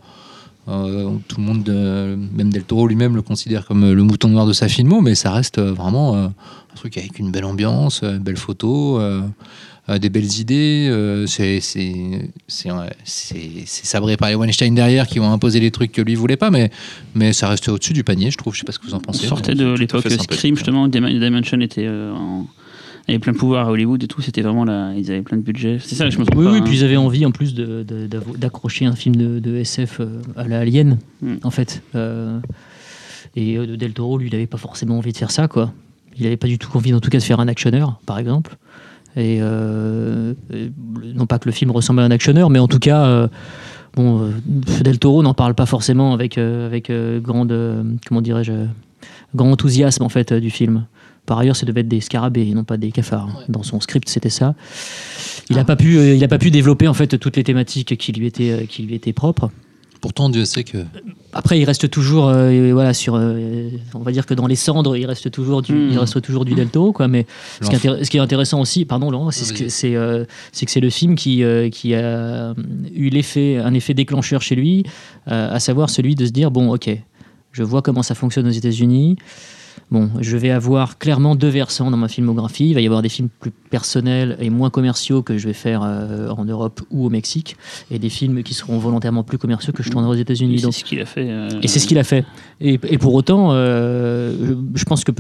[0.69, 4.29] euh, tout le monde, euh, même Del Toro lui-même le considère comme euh, le mouton
[4.29, 7.45] noir de sa filmo, mais ça reste euh, vraiment euh, un truc avec une belle
[7.45, 9.01] ambiance, euh, une belle photo,
[9.89, 10.89] euh, des belles idées.
[10.91, 11.95] euh, c'est c'est
[12.47, 16.15] c'est euh, c'est- sabré par les Weinstein derrière qui ont imposé les trucs que lui
[16.15, 16.71] voulait pas, mais
[17.15, 18.55] mais ça restait au-dessus du panier, je trouve.
[18.55, 19.27] Je sais pas ce que vous en On pensez.
[19.27, 20.57] sortait mais- de l'époque Scream, hein.
[20.57, 20.89] justement.
[20.89, 22.47] Dim- Dimension était euh, en-
[23.09, 24.23] avait plein de pouvoir à Hollywood et tout.
[24.23, 24.93] C'était vraiment là.
[24.97, 25.79] Ils avaient plein de budget.
[25.83, 26.63] C'est ça, je me trompe Oui, pas, oui, hein.
[26.65, 30.61] puis ils avaient envie en plus d'accrocher un film de, de SF euh, à la
[30.61, 31.35] Alien, Mm.
[31.43, 31.83] en fait.
[31.97, 32.39] Euh,
[33.35, 35.73] et Del Toro, lui, il n'avait pas forcément envie de faire ça, quoi.
[36.17, 38.57] Il n'avait pas du tout envie, en tout cas, de faire un actionneur, par exemple.
[39.17, 40.69] Et euh, euh,
[41.15, 43.29] non pas que le film ressemble à un actionneur, mais en tout cas, euh,
[43.95, 44.31] bon, euh,
[44.83, 46.91] Del Toro n'en parle pas forcément avec, euh, avec
[47.23, 47.55] grande,
[48.07, 48.53] comment dirais-je,
[49.35, 50.87] grand enthousiasme en fait du film.
[51.27, 53.45] Par ailleurs, ça devait être des scarabées et non pas des cafards.
[53.49, 54.55] Dans son script, c'était ça.
[55.51, 58.13] Il n'a pas pu, il a pas pu développer en fait toutes les thématiques qui
[58.13, 59.51] lui étaient, qui lui étaient propres.
[60.03, 60.79] Pourtant, Dieu sait que.
[61.33, 64.97] Après, il reste toujours, euh, voilà, sur, euh, on va dire que dans les cendres,
[64.97, 65.89] il reste toujours du, Mm.
[65.93, 67.07] il reste toujours du Del Toro, quoi.
[67.09, 67.25] Mais
[67.63, 69.61] ce qui, est L'enfant- intér- ce qui est intéressant aussi, pardon, Laurent, c'est ce que-
[69.61, 69.71] Vas-y.
[69.71, 72.53] c'est euh, que c'est le film qui, euh, qui a
[72.93, 74.83] eu l'effet, un effet déclencheur chez lui,
[75.29, 76.91] euh, à savoir celui de se dire bon, ok,
[77.53, 79.17] je vois comment ça fonctionne aux États-Unis.
[79.91, 82.71] Bon, je vais avoir clairement deux versants dans ma filmographie.
[82.71, 85.83] Il va y avoir des films plus personnels et moins commerciaux que je vais faire
[85.85, 87.57] euh, en Europe ou au Mexique,
[87.91, 90.59] et des films qui seront volontairement plus commerciaux que je tournerai aux États-Unis.
[90.61, 91.31] C'est ce qu'il a fait.
[91.31, 92.25] euh, et c'est ce qu'il a fait.
[92.61, 95.13] Et, et pour autant, euh, je, je pense que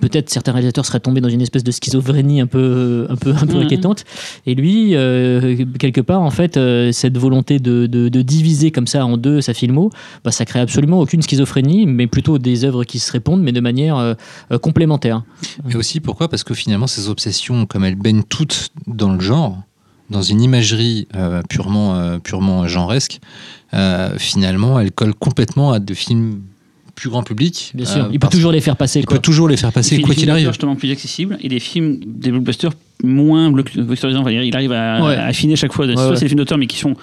[0.00, 3.46] peut-être certains réalisateurs seraient tombés dans une espèce de schizophrénie un peu, un peu, un
[3.46, 3.62] peu Mhm.
[3.62, 4.04] inquiétante.
[4.46, 8.86] Et lui, euh, quelque part, en fait, euh, cette volonté de, de- de diviser comme
[8.86, 9.90] ça en deux sa filmo,
[10.24, 13.60] bah, ça crée absolument aucune schizophrénie, mais plutôt des œuvres qui se répondent, mais de
[13.60, 14.14] manière euh,
[14.62, 15.22] complémentaire.
[15.70, 16.28] Et aussi, pourquoi?
[16.28, 19.58] Parce que finalement, ces obsessions, comme elles baignent toutes dans le genre,
[20.10, 21.06] dans une imagerie
[21.48, 23.20] purement, purement genresque,
[24.18, 26.40] finalement, elles collent complètement à des films
[27.00, 27.72] plus grand public.
[27.74, 29.00] Bien sûr, euh, il peut toujours les faire passer.
[29.00, 29.16] il quoi.
[29.16, 30.46] peut toujours les faire passer, quoi des qu'il arrive.
[30.48, 34.26] justement plus accessibles et des films, des blockbusters moins blockbusterisants.
[34.28, 35.14] Il arrive à, Ouais.
[35.16, 35.86] à affiner chaque fois.
[35.86, 36.16] Ouais, Soit ouais.
[36.16, 36.94] c'est des films d'auteur, mais qui sont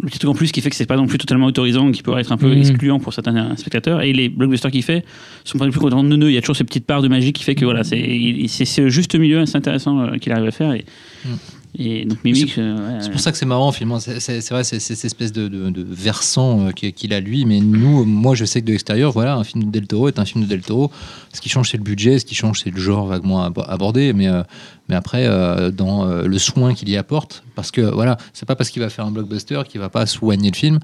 [0.00, 2.02] le petit truc en plus qui fait que c'est pas non plus totalement autorisant, qui
[2.02, 2.58] peut être un peu Mhm.
[2.58, 4.02] excluant pour certains spectateurs.
[4.02, 5.04] Et les blockbusters qu'il fait
[5.44, 6.30] sont pas non plus complètement neuneux.
[6.30, 8.48] Il y a toujours cette petite part de magie qui fait que voilà, c'est il-
[8.48, 10.72] c'est c'est le juste milieu, c'est intéressant euh, qu'il arrive à faire.
[10.72, 10.84] Et,
[11.24, 11.36] Mhm.
[11.76, 14.00] Et donc Mimic, euh, ouais, C'est pour ça que c'est marrant, finalement.
[14.00, 17.20] C'est c'est- c'est vrai, c'est c'est cette espèce de, de- de versant euh, qu'il a
[17.20, 17.44] lui.
[17.44, 20.18] Mais nous, moi, je sais que de l'extérieur, voilà, un film de Del Toro est
[20.18, 20.90] un film de Del Toro.
[21.32, 22.18] Ce qui change, c'est le budget.
[22.18, 24.12] Ce qui change, c'est le genre vaguement abo- abordé.
[24.12, 24.42] Mais, euh,
[24.88, 28.70] mais après, euh, dans le soin qu'il y apporte, parce que voilà, c'est pas parce
[28.70, 30.78] qu'il va faire un blockbuster qu'il va pas soigner le film.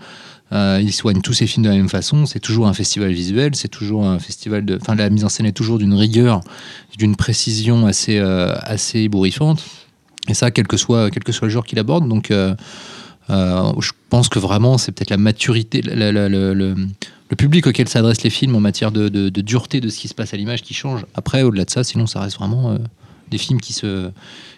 [0.53, 2.27] Il soigne tous ses films de la même façon.
[2.27, 3.57] C'est toujours un festival visuel.
[3.57, 4.79] C'est toujours un festival de.
[4.81, 6.43] Enfin, la mise en scène est toujours d'une rigueur,
[6.99, 9.65] d'une précision assez, assez ébouriffante.
[10.29, 12.09] Et ça, quel que soit, quel que soit le genre qu'il aborde.
[12.09, 12.55] Donc, euh,
[13.31, 16.75] euh, je pense que vraiment, c'est peut-être la maturité, le,
[17.37, 20.37] public auquel s'adressent les films en matière de dureté de ce qui se passe à
[20.37, 21.05] l'image qui change.
[21.15, 22.79] Après, au-delà de ça, sinon, ça reste vraiment euh,
[23.31, 24.11] des films qui se,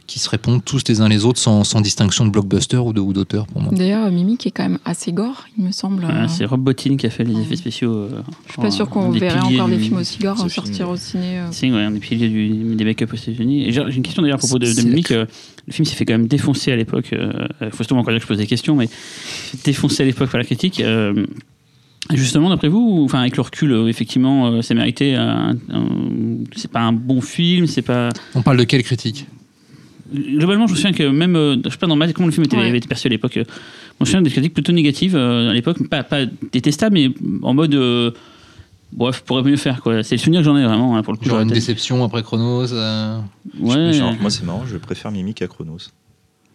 [0.07, 3.01] qui se répondent tous les uns les autres sans, sans distinction de blockbuster ou de-
[3.01, 3.73] ou d'auteur pour moi.
[3.75, 6.05] D'ailleurs, Mimic est quand même assez gore, il me semble.
[6.05, 7.93] Ouais, Euh, c'est Rob Bottin qui a fait les effets spéciaux.
[7.93, 10.89] euh, je suis pas sûre qu'on verrait encore des films aussi gore sortir film.
[10.89, 11.39] au ciné.
[11.41, 11.47] euh.
[11.51, 13.73] C'est ouais, un des piliers du- des make-up aux États-Unis.
[13.73, 15.11] J'ai une question d'ailleurs à propos de, de C'est Mimic.
[15.11, 15.27] euh,
[15.67, 17.11] le film s'est fait quand même défoncer à l'époque.
[17.13, 18.89] Il faut justement encore dire que je pose des questions, mais
[19.65, 20.81] défoncé à l'époque par la critique.
[20.81, 21.27] euh,
[22.15, 25.15] justement, d'après vous, enfin avec le recul, effectivement, euh, ça méritait.
[25.15, 25.89] un- un-
[26.55, 28.11] c'est pas un bon film, c'est pas.
[28.37, 29.27] On parle de quelle critique?
[30.15, 32.45] Globalement, je me souviens que même, euh, je sais pas dans ma- comment le film
[32.45, 32.69] était, Ouais.
[32.69, 33.37] avait été perçu à l'époque.
[33.37, 36.21] euh, je me souviens des critiques plutôt négatives euh, à l'époque, pas, pas
[36.53, 37.11] détestables, mais
[37.43, 37.75] en mode.
[37.75, 38.11] euh,
[38.93, 40.03] Bref, pourrait mieux faire quoi.
[40.05, 41.25] C'est le souvenir que j'en ai vraiment hein, pour le coup.
[41.29, 43.19] Genre une déception après Chronos euh,
[43.61, 43.93] Ouais.
[43.93, 45.79] Genre, moi, c'est marrant, je préfère Mimic à Chronos.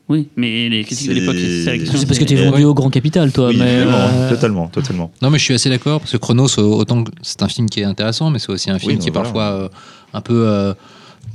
[0.07, 2.89] Oui, mais les critiques de C'est- l'époque, c'est parce que tu es vendu au grand
[2.89, 3.49] capital, toi.
[3.49, 5.11] oui, mais, euh, totalement, totalement.
[5.21, 7.81] Non, mais je suis assez d'accord, parce que Chronos, autant que c'est un film qui
[7.81, 9.23] est intéressant, mais c'est aussi un film Oui, qui est voilà.
[9.25, 9.69] parfois euh,
[10.13, 10.47] un peu.
[10.47, 10.73] euh,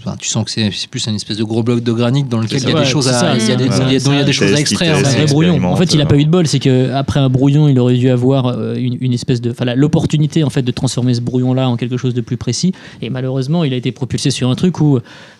[0.07, 2.39] enfin, tu sens que c'est c'est plus un espèce de gros bloc de granit dans
[2.39, 3.85] lequel il y a Ouais, des choses à, ça, il y a c'est des, ça.
[3.87, 4.97] il y a- dont il y a des choses à Test, extraire.
[4.97, 5.65] un vrai brouillon.
[5.65, 7.79] En fait, il a euh, pas eu de bol, c'est que après un brouillon, il
[7.79, 11.69] aurait dû avoir euh, une, une espèce de, l'opportunité en fait de transformer ce brouillon-là
[11.69, 12.73] en quelque chose de plus précis.
[13.03, 14.99] Et malheureusement, il a été propulsé sur un truc où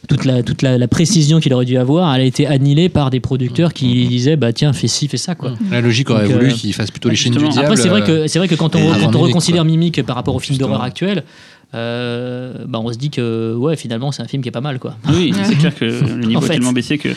[0.09, 3.11] toute la toute la, la précision qu'il aurait dû avoir, elle a été annihilée par
[3.11, 5.53] des producteurs qui lui disaient, bah tiens, fais ci, fais ça, quoi.
[5.71, 7.59] La logique aurait Donc, voulu euh, qu'il fasse plutôt les ah, chaînes du diable.
[7.59, 9.67] Après, c'est vrai euh, que c'est vrai que quand on, quand on reconsidère.
[9.67, 11.25] Mimic par rapport au film d'horreur actuel,
[11.77, 14.79] euh, bah on se dit que ouais, finalement, c'est un film qui est pas mal,
[14.79, 14.97] quoi.
[15.09, 16.49] Oui, c'est clair que le niveau En fait.
[16.55, 17.09] est tellement baissé que.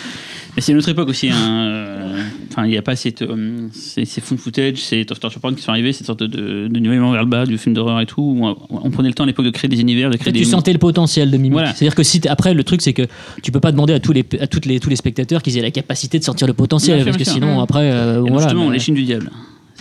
[0.56, 1.30] Mais c'est une autre époque aussi.
[1.30, 5.40] hein, euh, Enfin, il n'y a pas cette, euh, ces, ces found footage, ces torture
[5.40, 8.02] porn qui sont arrivés, cette sorte de, de, nivellement vers le bas du film d'horreur
[8.02, 8.22] et tout.
[8.22, 10.40] où on, on prenait le temps à l'époque de créer des univers, de créer des.
[10.40, 11.54] tu sentais le potentiel de Mimic.
[11.54, 11.74] Voilà.
[11.74, 13.04] C'est-à-dire que si après le truc c'est que
[13.44, 15.62] tu peux pas demander à tous les à toutes les tous les spectateurs qu'ils aient
[15.62, 18.48] la capacité de sortir le potentiel parce que sinon après euh, Et donc, voilà.
[18.48, 19.30] justement, mais- les Chines du diable.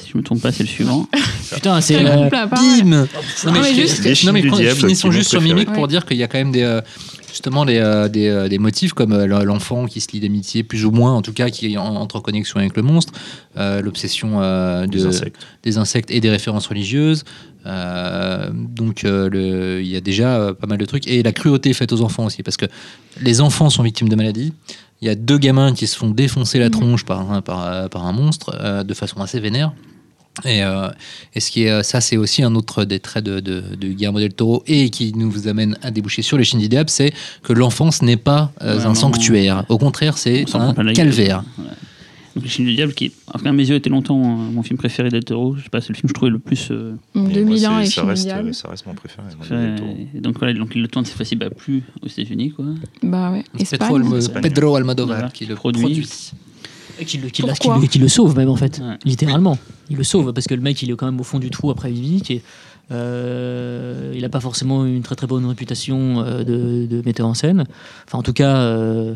[0.08, 1.06] Si je me trompe pas, c'est le suivant.
[1.52, 2.30] Putain, c'est euh.
[2.30, 3.06] Bim
[3.44, 4.40] Non, mais juste- non, mais
[4.74, 6.80] finissons juste sur Mimic pour dire qu'il y a quand même des, euh,
[7.28, 10.86] justement des, euh, des, euh, des motifs comme euh, l'enfant qui se lie d'amitié, plus
[10.86, 13.12] ou moins, en tout cas, qui en- entre en connexion avec le monstre,
[13.58, 15.36] euh, l'obsession euh, de- insectes.
[15.62, 17.24] des insectes et des références religieuses.
[17.66, 21.06] Euh, donc euh, il y a déjà euh, pas mal de trucs.
[21.06, 22.66] Et la cruauté faite aux enfants aussi, parce que
[23.20, 24.54] les enfants sont victimes de maladies.
[25.02, 26.70] Il y a deux gamins qui se font défoncer la Mhm.
[26.72, 29.72] tronche par un, par, euh, par un monstre euh, de façon assez vénère.
[30.44, 30.88] Et, euh,
[31.34, 33.88] et ce qui est, euh, ça, c'est aussi un autre des traits de, de, de
[33.88, 37.12] Guillermo del Toro et qui nous amène à déboucher sur les Chines du diable, c'est
[37.42, 39.64] que l'enfance n'est pas euh, Ouais, un non, sanctuaire.
[39.68, 41.44] Au contraire, c'est un calvaire.
[41.56, 41.72] Voilà.
[42.36, 44.78] Donc, Les Chines du Diable, qui, enfin, à mes yeux, était longtemps euh, mon film
[44.78, 45.56] préféré del Toro.
[45.56, 46.68] Je sais pas, c'est le film que je trouvais le plus.
[46.70, 48.54] euh, Donc, Et moi, 2001 c'est- et ça reste, Diable.
[48.54, 49.26] ça reste mon préféré.
[50.14, 52.66] donc voilà, donc le tourne cette fois-ci bah, plus aux États-Unis, quoi.
[53.02, 53.42] Bah ouais.
[53.68, 54.52] Pedro, Espagne.
[54.76, 55.80] Almodovar Voilà, qui le produit.
[55.82, 56.08] produit.
[57.00, 58.96] Et qui le, qui la- qui le- qui le sauve même en fait, Ouais.
[59.04, 59.56] littéralement.
[59.90, 61.70] Il le sauve parce que le mec il est quand même au fond du trou
[61.70, 62.42] après Mimic et
[62.90, 67.34] euh, il n'a pas forcément une très très bonne réputation euh, de, de metteur en
[67.34, 67.64] scène.
[68.06, 69.14] Enfin en tout cas, euh,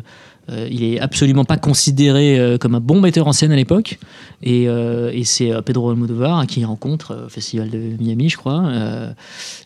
[0.49, 3.99] euh, il est absolument pas considéré euh, comme un bon metteur en scène à l'époque.
[4.41, 8.37] Et, euh, et c'est euh, Pedro Almodovar qui rencontre euh, au festival de Miami, je
[8.37, 9.11] crois, euh,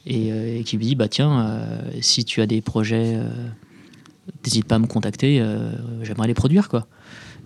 [0.05, 3.27] et, euh, et qui lui dit bah tiens, euh, si tu as des projets, euh,
[4.45, 5.71] n'hésite pas à me contacter, euh,
[6.03, 6.87] j'aimerais les produire quoi.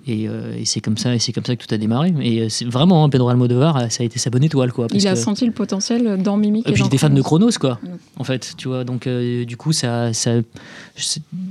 [0.07, 2.11] Et, euh, et c'est comme ça, et c'est comme ça que tout a démarré.
[2.21, 4.87] Et euh, c'est vraiment hein, Pedro Almodovar, euh, ça a été sa bonne étoile quoi.
[4.87, 6.67] parce Il a que- senti le potentiel dans Mimic.
[6.67, 7.51] et puis j'étais fan de Chronos.
[7.59, 7.79] Quoi.
[7.83, 7.87] Mm.
[8.17, 8.83] En fait, tu vois.
[8.83, 10.31] Donc, euh, du coup, ça, ça,
[10.95, 11.03] je,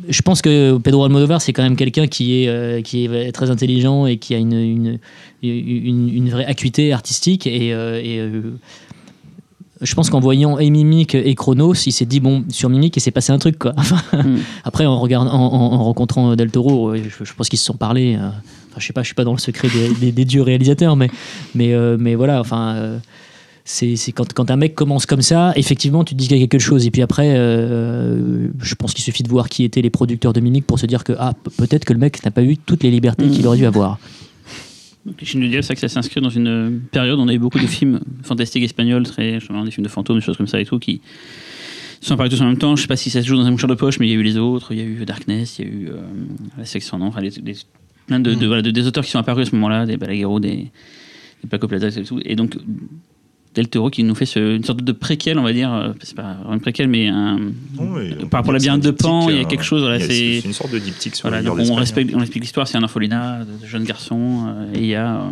[0.08, 3.50] je pense que Pedro Almodovar, c'est quand même quelqu'un qui est, euh, qui est très
[3.50, 4.98] intelligent et qui a une, une,
[5.42, 7.46] une, une vraie acuité artistique.
[7.46, 8.30] Et, et,
[9.82, 13.00] je pense qu'en voyant et Mimic et Chronos, il s'est dit bon sur Mimic et
[13.00, 13.74] s'est passé un truc quoi.
[14.12, 14.38] Mm.
[14.64, 17.64] Après en regardant, en, en- en rencontrant Del Toro, euh, je, je pense qu'ils se
[17.64, 18.16] sont parlé.
[18.16, 18.28] euh,
[18.70, 20.94] Enfin, je sais pas, je suis pas dans le secret des, des- des dieux réalisateurs,
[20.96, 21.10] mais
[21.54, 22.40] mais euh, mais voilà.
[22.40, 22.98] Enfin, euh,
[23.64, 26.46] c'est quand, quand un mec commence comme ça, effectivement, tu te dis qu'il y a
[26.46, 26.86] quelque chose.
[26.86, 30.40] Et puis après, euh, je pense qu'il suffit de voir qui étaient les producteurs de
[30.40, 32.82] Mimic pour se dire que ah pe- peut-être que le mec n'a pas eu toutes
[32.82, 33.30] les libertés Mm.
[33.30, 33.98] qu'il aurait dû avoir.
[35.06, 37.28] Donc, les Chines du Diable, c'est vrai que ça s'inscrit dans une période où on
[37.28, 40.46] a eu beaucoup de films fantastiques espagnols, très, des films de fantômes, des choses comme
[40.46, 41.00] ça et tout, qui
[42.02, 42.76] sont apparus tous en même temps.
[42.76, 44.12] Je sais pas si ça se joue dans un mouchoir de poche, mais il y
[44.14, 45.96] a eu les autres, il y a eu Darkness, il y a eu euh,
[46.58, 47.56] La Section Non, enfin, des, des-
[48.06, 48.46] plein de, de- Mm.
[48.48, 50.50] voilà, de- des auteurs qui sont apparus à ce moment-là, des Balaguerro, des,
[51.42, 52.20] des Paco Plaza et tout.
[52.24, 52.56] Et donc,
[53.54, 56.14] Del Toro qui nous fait ce- une sorte de préquel, on va dire, euh, c'est
[56.14, 57.38] pas vraiment une préquel, mais un,
[58.30, 60.02] par rapport à la c'est de un Pan, il y a quelque chose, voilà, y
[60.02, 62.78] a- c'est- une sorte de diptyque sur voilà, la on, respecte, on explique l'histoire, c'est
[62.78, 65.16] un orphelinat de jeunes garçons, euh, et il y a.
[65.16, 65.30] euh,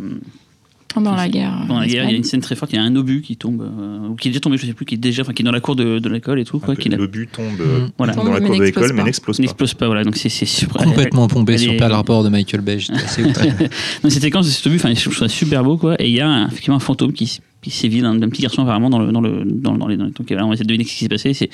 [0.94, 1.52] Pendant la guerre.
[1.68, 2.72] Dans la guerre, il y a une scène très forte.
[2.72, 4.72] Il y a un obus qui tombe, euh, ou qui est déjà tombé, je sais
[4.72, 6.58] plus, qui est déjà, enfin, qui est dans la cour de, de l'école et tout,
[6.60, 7.60] quoi, Un qui le but tombe Mm.
[7.60, 8.14] euh, Voilà.
[8.14, 9.42] dans la cour de l'école, mais n'explose pas.
[9.42, 9.86] n'explose pas.
[9.86, 10.82] Voilà, donc c'est super.
[10.82, 12.78] Complètement pompé elle sur Pearl Harbor de Michael Bay.
[12.80, 13.50] j'étais assez outré.
[14.02, 15.94] Donc cette séquence de cet obus, enfin, je trouve ça super beau, quoi.
[16.02, 18.62] Et il y a un- effectivement un fantôme qui, qui sévit d'un d'un petit garçon
[18.62, 19.96] apparemment dans le dans le dans, dans les.
[19.96, 21.34] Dans les donc là, on va essayer de deviner ce qui s'est passé.
[21.34, 21.50] C'est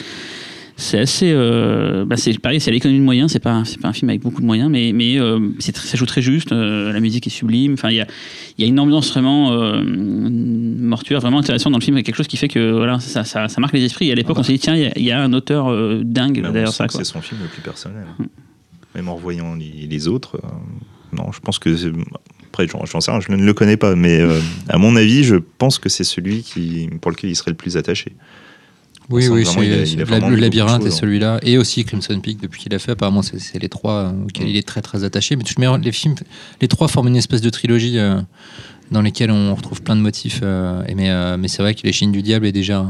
[0.76, 3.30] c'est assez, euh, bah, c'est pareil, c'est à l'économie de moyens.
[3.30, 5.96] C'est pas, c'est pas un film avec beaucoup de moyens, mais mais euh, c'est ça
[5.96, 6.50] joue très juste.
[6.50, 7.74] euh, la musique est sublime.
[7.74, 8.08] Enfin, il y a
[8.58, 9.52] il y a une ambiance vraiment
[9.84, 11.96] mortuaire, vraiment intéressante dans le film.
[11.96, 14.08] Il y a quelque chose qui fait que voilà, ça, ça, ça marque les esprits.
[14.08, 14.40] Et à l'époque, Ah bah.
[14.40, 15.66] on s'est dit tiens, il y a- il y, a un auteur
[16.04, 16.86] dingue on derrière ça.
[16.88, 18.06] C'est son film le plus personnel.
[18.18, 18.24] Mm.
[18.96, 20.40] Même en revoyant les, les autres,
[21.12, 21.70] non, je pense que.
[22.54, 24.38] Après, j'en j'en sais rien, je ne le connais pas, mais euh,
[24.68, 27.76] à mon avis, je pense que c'est celui qui, pour lequel il serait le plus
[27.76, 28.12] attaché.
[29.10, 30.98] Oui, oui, vraiment, c'est il a- il a c'est- vraiment le labyrinthe et choses, hein.
[31.00, 32.92] celui-là, et aussi Crimson Peak depuis qu'il a fait.
[32.92, 34.50] Apparemment, c'est les trois euh, auxquels Mm.
[34.50, 35.34] il est très très attaché.
[35.34, 36.14] Mais tout les films,
[36.60, 38.20] les trois forment une espèce de trilogie euh,
[38.92, 40.38] dans lesquelles on retrouve plein de motifs.
[40.44, 42.86] euh, et mais euh, mais c'est vrai que les Chines du diable est déjà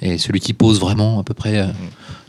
[0.00, 1.68] et celui qui pose vraiment à peu près.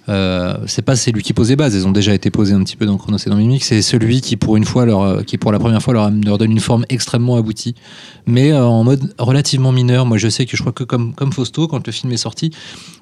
[0.10, 2.86] Euh, c'est pas celui qui pose les bases, ont déjà été posées un petit peu
[2.86, 3.63] dans Chronos et dans Mimic.
[3.63, 6.38] C'est celui qui pour une fois leur, euh, qui pour la première fois leur, leur
[6.38, 7.76] donne une forme extrêmement aboutie,
[8.26, 10.06] mais euh, en mode relativement mineur.
[10.06, 12.52] Moi, je sais que je crois que comme comme Fausto, quand le film est sorti,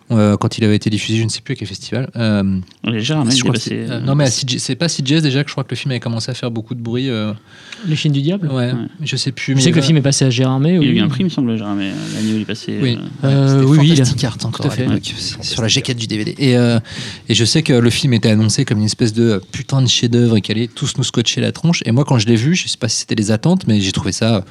[0.09, 2.09] euh, quand il avait été diffusé, je ne sais plus à quel festival.
[2.15, 3.69] euh, Les Gérard, je crois passé.
[3.85, 5.91] c'est- euh, non, mais à c'est pas CJS déjà que je crois que le film
[5.91, 7.09] avait commencé à faire beaucoup de bruit.
[7.09, 7.33] euh,
[7.85, 8.47] Les chaînes du diable.
[8.47, 8.73] ouais, Ouais.
[9.03, 9.51] je sais plus.
[9.53, 10.75] Je mais sais que le euh, film est passé à Gérardmer.
[10.81, 12.41] Il y a eu un prix, il me semble, Gérard, mais euh, l'année où il
[12.41, 12.77] est passé.
[12.81, 12.97] Oui.
[13.23, 14.05] euh, Euh, C'était oui, oui, il a-
[14.45, 14.85] encore tout à à fait.
[14.87, 16.35] l'époque, c'est sur la jaquette du DVD.
[16.37, 16.79] Et, euh,
[17.27, 20.37] et je sais que le film était annoncé comme une espèce de putain de chef-d'œuvre
[20.37, 21.81] et qui allait tous nous scotcher la tronche.
[21.85, 23.91] Et moi, quand je l'ai vu, je sais pas si c'était les attentes, mais j'ai
[23.91, 24.45] trouvé ça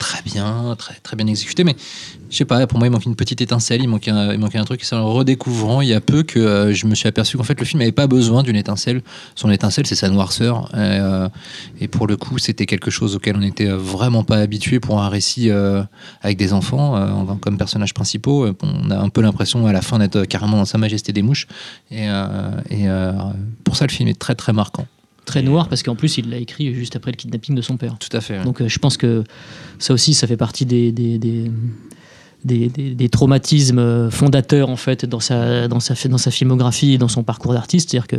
[0.00, 1.62] très bien, très, très bien exécuté.
[1.62, 1.76] Mais
[2.30, 4.58] je sais pas, pour moi, il manquait une petite étincelle, il manquait un, il manquait
[4.58, 4.82] un truc.
[4.82, 7.60] C'est en redécouvrant il y a peu que euh, je me suis aperçu qu'en fait,
[7.60, 9.02] le film n'avait pas besoin d'une étincelle.
[9.36, 10.68] Son étincelle, c'est sa noirceur.
[10.74, 11.28] Et, euh,
[11.80, 15.08] et pour le coup, c'était quelque chose auquel on n'était vraiment pas habitué pour un
[15.08, 15.82] récit euh,
[16.22, 18.46] avec des enfants euh, en- comme personnages principaux.
[18.46, 21.22] Euh, On a un peu l'impression à la fin d'être carrément dans Sa Majesté des
[21.22, 21.46] Mouches.
[21.90, 23.12] Et, euh, et, euh,
[23.64, 24.86] pour ça, le film est très très marquant.
[25.30, 27.96] Très noir parce qu'en plus il l'a écrit juste après le kidnapping de son père.
[27.98, 28.38] Tout à fait.
[28.38, 28.44] ouais.
[28.44, 29.24] Donc euh, je pense que
[29.78, 35.20] ça aussi, ça fait partie des, des, des, des- traumatismes euh, fondateurs en fait dans
[35.20, 37.90] sa, dans sa, dans sa filmographie et dans son parcours d'artiste.
[37.90, 38.16] C'est-à-dire que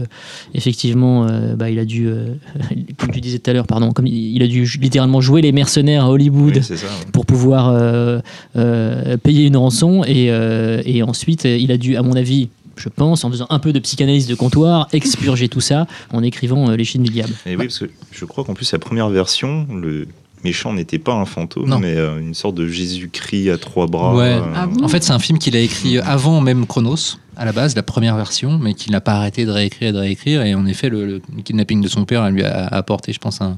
[0.53, 2.35] effectivement, euh, bah, il a dû, euh,
[2.97, 6.05] comme tu disais tout à l'heure, pardon, comme il, a dû littéralement jouer les mercenaires
[6.05, 6.85] à Hollywood Oui, c'est ça.
[6.85, 7.11] ouais.
[7.11, 8.19] pour pouvoir euh,
[8.57, 12.49] euh, payer une rançon et, euh, et ensuite euh, il a dû, à mon avis.
[12.81, 16.69] Je pense, en faisant un peu de psychanalyse de comptoir, expurger tout ça en écrivant
[16.69, 17.33] euh, Les Chines du Diable.
[17.45, 20.07] Et oui, parce que je crois qu'en plus, la première version, le,
[20.43, 21.79] méchant n'était pas un fantôme, Non.
[21.79, 24.15] mais euh, une sorte de Jésus-Christ à trois bras.
[24.15, 24.33] Ouais.
[24.33, 24.83] euh, Ah bon?
[24.83, 27.83] En fait, c'est un film qu'il a écrit avant même Chronos, à la base, la
[27.83, 30.41] première version, mais qu'il n'a pas arrêté de réécrire et de réécrire.
[30.43, 33.57] Et en effet, le, le kidnapping de son père lui a apporté, je pense, un,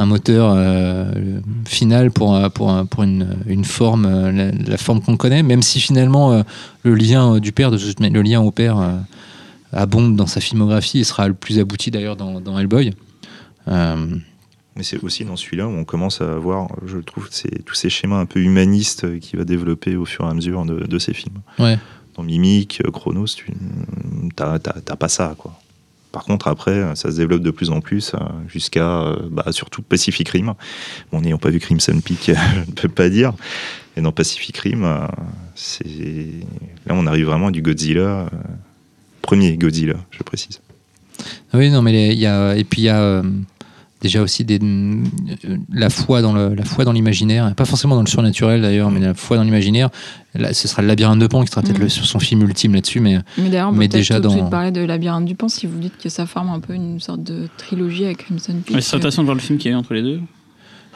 [0.00, 1.12] un moteur euh,
[1.66, 5.42] final pour, euh, pour, un- pour une, une forme, euh, la, la forme qu'on connaît,
[5.42, 6.42] même si finalement euh,
[6.84, 8.92] le lien euh, du père, le lien au père euh,
[9.72, 12.92] abonde dans sa filmographie et sera le plus abouti d'ailleurs dans, dans Hellboy.
[13.66, 14.06] Euh,
[14.76, 17.90] Mais c'est aussi dans celui-là où on commence à voir, je trouve, ces- tous ces
[17.90, 20.98] schémas un peu humanistes euh, qu'il va développer au fur et à mesure de, de
[20.98, 21.38] ses films.
[21.58, 21.76] ouais.
[22.16, 23.52] Dans Mimic, euh, Chronos, tu
[24.34, 25.52] t'as pas ça, quoi.
[26.12, 28.18] Par contre, après, ça se développe de plus en plus euh,
[28.48, 30.54] jusqu'à, euh, bah, surtout Pacific Rim.
[31.12, 33.34] Bon, n'ayant pas vu Crimson Peak, je ne peux pas dire.
[33.98, 35.06] Et dans Pacific Rim, euh,
[36.86, 38.28] là on arrive vraiment à du Godzilla, euh,
[39.22, 40.60] premier Godzilla, je précise.
[41.52, 43.22] Oui, non, mais il y a et puis il y a euh,
[44.00, 48.02] déjà aussi des, euh, la foi dans le, la foi dans l'imaginaire, pas forcément dans
[48.02, 49.88] le surnaturel d'ailleurs, mais la foi dans l'imaginaire.
[50.34, 53.00] Là, ce sera le labyrinthe de Pan qui sera peut-être le- son film ultime là-dessus,
[53.00, 55.34] mais Mais d'ailleurs, on peut Mais déjà tout de dans- suite parler de Labyrinthe du
[55.34, 58.54] Pan si vous dites que ça forme un peu une sorte de trilogie avec Crimson
[58.64, 58.74] Peak.
[58.76, 60.20] Ouais, ce serait intéressant de voir le film qu'il y a eu entre les deux.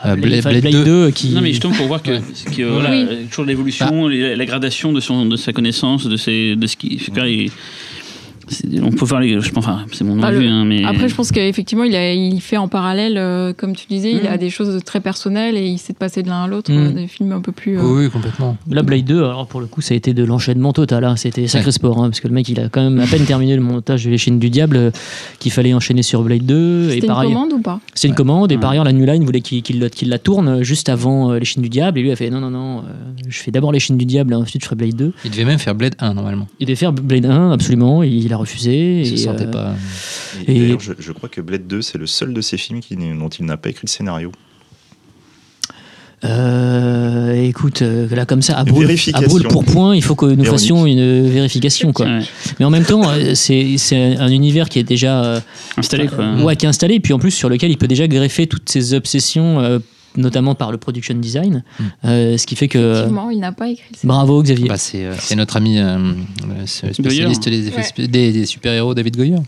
[0.05, 1.31] euh, Blade, Blade Blade 2, 2 qui.
[1.31, 2.19] Non, mais justement pour voir que,
[2.55, 3.07] que, voilà, Oui.
[3.09, 6.77] euh, toujours l'évolution, les- la gradation de, son, de sa connaissance, de, ses, de ce
[6.77, 6.99] qui.
[6.99, 7.11] je
[8.83, 9.41] on peut les.
[9.41, 10.85] Je pense, enfin, c'est mon Bah, avis, hein, mais.
[10.85, 14.27] Après, je pense qu'effectivement, il, a- il fait en parallèle, euh, comme tu disais, il
[14.27, 16.79] a des choses très personnelles et il s'est passé de l'un à l'autre, Mhm.
[16.87, 17.79] euh, des films un peu plus.
[17.79, 18.57] euh, oui, oui, complètement.
[18.71, 21.05] La Blade 2, alors pour le coup, ça a été de l'enchaînement total.
[21.05, 21.17] hein.
[21.17, 21.73] C'était sacré Ouais.
[21.73, 24.05] sport, hein, parce que le mec, il a quand même à peine terminé le montage
[24.05, 24.91] de l'échine du diable, euh,
[25.39, 26.85] qu'il fallait enchaîner sur Blade 2.
[26.87, 27.81] Et C'était une pareil, commande ou pas?
[27.95, 28.17] C'est une Ouais.
[28.17, 28.75] commande, et par Ouais.
[28.75, 31.99] ailleurs, la New Line voulait qu'il qu'il la- tourne juste avant euh, l'échine du diable,
[31.99, 32.83] et lui a fait non, non, non, euh,
[33.29, 35.13] je fais d'abord l'échine du diable, ensuite je ferai Blade 2.
[35.25, 36.47] Il devait même faire Blade 1 normalement.
[36.61, 39.01] Il devait faire Blade 1, absolument, il a refusé.
[39.01, 39.75] Il et, se sentait euh, pas.
[40.47, 42.81] Et, Et- d'ailleurs, je, je crois que Blade 2, c'est le seul de ses films
[42.81, 44.31] qui, dont il n'a pas écrit le scénario.
[46.25, 50.27] euh, écoute, euh, là comme ça, à brûle, à brûle pour point, il faut que
[50.27, 50.51] nous Véronique.
[50.53, 51.93] fassions une vérification.
[51.93, 52.07] Quoi.
[52.07, 52.21] Ouais,
[52.61, 55.43] Mais en même temps, euh, c'est c'est un univers qui est déjà
[55.77, 56.35] installé, quoi.
[56.43, 58.69] Ouais, qui est installé, et puis en plus sur lequel il peut déjà greffer toutes
[58.69, 59.81] ses obsessions, euh,
[60.17, 61.85] notamment par le production design, Mm.
[62.07, 62.93] euh, ce qui fait que.
[62.93, 63.85] Effectivement, il n'a pas écrit.
[64.05, 64.69] Bravo Xavier.
[64.69, 68.09] Bah, c'est euh, c'est notre ami euh, euh, spécialiste des, effets Ouais.
[68.09, 69.43] des, des super-héros, David Goyer, Ouais,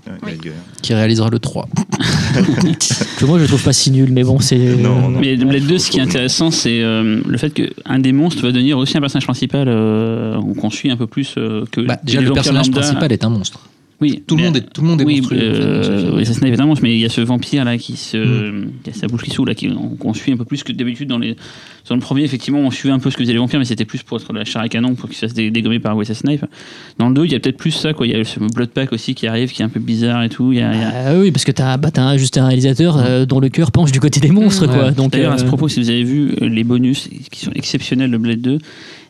[0.44, 0.50] Oui.
[0.82, 1.68] Qui réalisera le 3.
[3.18, 4.56] que moi je trouve pas si nul, mais bon, c'est.
[4.58, 5.20] Non, non.
[5.20, 8.42] Mais Blade 2, faut- ce qui est intéressant, c'est euh, le fait qu'un des monstres
[8.42, 11.80] va devenir aussi un personnage principal euh, qu'on suit un peu plus euh, que.
[11.80, 12.80] Bah, déjà, le personnage lambda.
[12.80, 13.60] principal est un monstre.
[14.00, 16.46] Oui, Tout le monde est, tout le monde est oui, ce euh, oui, ça c'est
[16.46, 18.70] évidemment, mais il y a ce vampire là qui se, Mm.
[18.82, 21.08] qui a sa bouche qui s'ouvre là, qui- qu'on suit un peu plus que d'habitude
[21.08, 21.36] dans les.
[21.88, 23.84] Dans le premier, effectivement, on suivait un peu ce que faisaient les vampires, mais c'était
[23.84, 26.14] plus pour être la chair à canon, pour qu'ils se fassent dé- dégommer par Wesley
[26.14, 26.44] Snipe.
[26.98, 28.06] Dans le 2, il y a peut-être plus ça, quoi.
[28.06, 30.52] Il y a ce Bloodpack aussi qui arrive, qui est un peu bizarre et tout.
[30.52, 32.46] Il y a, il y a- Ah oui, parce que t'as bah, t'as juste un
[32.46, 34.70] réalisateur euh, dont le cœur penche du côté des monstres, Mm.
[34.70, 34.84] quoi.
[34.86, 34.92] Ouais.
[34.92, 37.52] Donc, D'ailleurs, à ce euh, propos, si vous avez vu euh, les bonus qui sont
[37.54, 38.58] exceptionnels de Blade 2,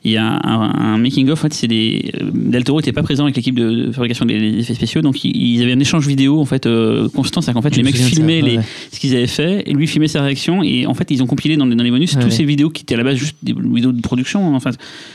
[0.04, 1.38] il y a un, un making-of.
[1.38, 2.10] En fait, c'est des.
[2.20, 5.62] euh, Del Toro n'était pas présent avec l'équipe de, fabrication des, effets spéciaux, donc ils,
[5.62, 7.40] avaient un échange vidéo en fait euh, constant.
[7.40, 8.64] C'est-à-dire qu'en fait, je les me mecs ça, filmaient les, ouais.
[8.92, 11.56] ce qu'ils avaient fait, et lui filmait sa réaction, et en fait, ils ont compilé
[11.56, 12.36] dans les, dans les bonus Ouais, toutes ouais.
[12.36, 14.70] ces vidéos qui étaient à la base juste des vidéos de production, hein, enfin,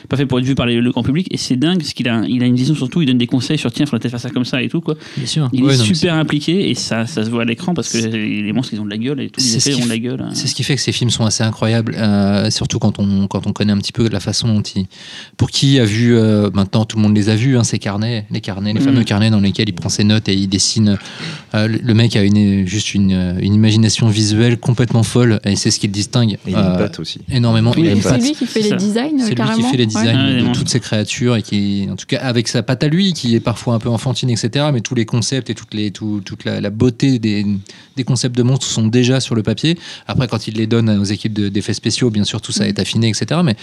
[0.10, 2.08] pas fait pour être vues par les- le grand public, et c'est dingue parce qu'il
[2.10, 4.20] a, il a une vision surtout, il donne des conseils sur tiens, faudrait peut-être faire
[4.20, 4.96] ça comme ça et tout, quoi.
[5.18, 5.50] Bien sûr.
[5.54, 8.52] Il est non, super impliqué, et ça, ça se voit à l'écran parce que les
[8.54, 10.22] monstres, ils ont de la gueule, et tous les effets ont de la gueule.
[10.22, 10.30] hein.
[10.34, 13.46] C'est ce qui fait que ces films sont assez incroyables, euh, surtout quand on, quand
[13.46, 14.79] on connaît un petit peu la façon dont ils.
[15.38, 18.26] Pour qui a vu, euh, maintenant tout le monde les a vus, hein, ces carnets,
[18.32, 18.84] les carnets, les Mm.
[18.84, 20.98] fameux carnets dans lesquels il prend ses notes et il dessine.
[21.56, 25.80] Euh, le, mec a une, juste une, une imagination visuelle complètement folle et c'est ce
[25.80, 27.20] qui le distingue Et il a une euh, patte aussi.
[27.32, 27.72] énormément.
[27.76, 28.22] Oui, il a une C'est patte.
[28.22, 30.80] lui qui fait les designs, C'est lui qui fait les designs Ouais, de toutes ces
[30.80, 33.80] créatures et qui, en tout cas, avec sa patte à lui, qui est parfois un
[33.80, 34.68] peu enfantine, etc.
[34.74, 37.46] Mais tous les concepts et toutes les, tout- toute la, la beauté des,
[37.96, 39.78] des concepts de monstres sont déjà sur le papier.
[40.08, 42.80] Après, quand il les donne aux équipes de- d'effets spéciaux, bien sûr, tout ça est
[42.80, 43.42] affiné, etc.
[43.44, 43.56] Mais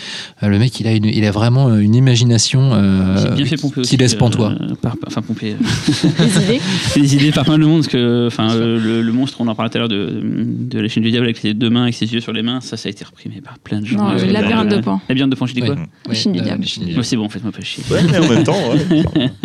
[0.43, 3.45] euh, le mec, il a, une, il a vraiment euh, une imagination euh, C'est bien
[3.47, 3.91] fait pomper aussi.
[3.91, 4.55] qui laisse euh, pantois.
[4.83, 5.53] par- enfin, pomper.
[5.55, 6.61] euh, Les idées.
[6.97, 7.79] des idées par plein de monde.
[7.83, 10.79] Parce que, enfin, euh, le, le monstre, on en parlait tout à l'heure de, de
[10.81, 12.61] la chaîne du diable avec ses deux mains, avec ses yeux sur les mains.
[12.61, 13.97] Ça, ça a été repris mais par plein de gens.
[13.99, 15.01] Non, Euh, le labyrinthe de Pan.
[15.09, 15.67] Labyrinthe de Pan, je dis Ouais.
[15.69, 15.77] quoi
[16.09, 16.65] Ouais, Chine du euh, diable.
[17.03, 17.83] C'est bon, faites-moi pas chier.
[17.91, 19.31] Ouais, mais en même temps, ouais.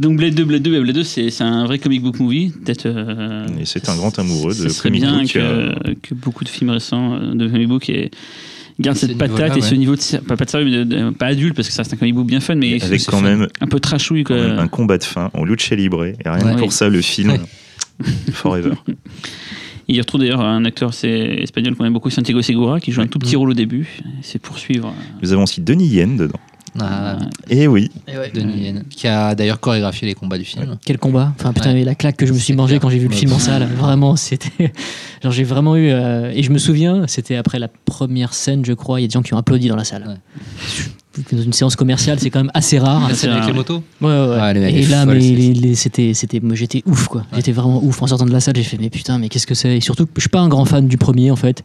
[0.00, 2.50] Donc Blade 2, Blade 2, Blade 2, c'est un vrai comic book movie.
[2.64, 2.86] Peut-être.
[2.86, 6.48] euh, Et c'est un grand amoureux de comic bien book, que, euh, que beaucoup de
[6.48, 8.10] films récents euh, de comic book et
[8.82, 11.10] gardent Ce cette patate et ce niveau de pas, pas de sérieux mais de- de-
[11.10, 13.20] pas adulte parce que ça reste un comic book bien fun mais avec c'est quand
[13.22, 14.42] même, un peu trashouille quand quoi.
[14.46, 16.04] même un combat de fin en lucha libre.
[16.04, 16.54] Et rien Ouais.
[16.54, 17.40] que pour ça, le film Ouais.
[18.32, 18.72] Forever.
[19.88, 23.06] Il retrouve d'ailleurs un acteur c'est espagnol qu'on aime beaucoup Santiago Segura qui joue un
[23.08, 23.38] tout petit Mm.
[23.38, 23.88] rôle au début
[24.22, 26.38] c'est poursuivre Nous avons aussi Denis Yen dedans.
[26.80, 27.18] Ah,
[27.50, 27.90] Et oui,
[28.34, 30.78] Denis Yen, qui a d'ailleurs chorégraphié les combats du film.
[30.84, 31.74] Quel combat Enfin putain, Ouais.
[31.74, 32.80] mais la claque que je me suis C'est mangé clair.
[32.80, 34.72] quand j'ai vu le film en salle, vraiment, c'était.
[35.22, 35.90] Genre j'ai vraiment eu.
[35.90, 39.08] euh, Et je me souviens, c'était après la première scène, je crois, il y a
[39.08, 40.18] des gens qui ont applaudi dans la salle.
[41.30, 43.06] Dans une séance commerciale, c'est quand même assez rare.
[43.06, 43.56] La scène avec les ouais.
[43.56, 44.28] motos Ouais, ouais, ouais.
[44.28, 47.06] Ouais, elle est- elle et là, mais c'est- les- les- c'était, c'était, moi, j'étais ouf,
[47.08, 47.26] quoi.
[47.34, 48.00] J'étais vraiment ouf.
[48.02, 49.76] En sortant de la salle, j'ai fait, mais putain, mais qu'est-ce que c'est?
[49.76, 51.64] Et surtout, je suis pas un grand fan du premier, en fait.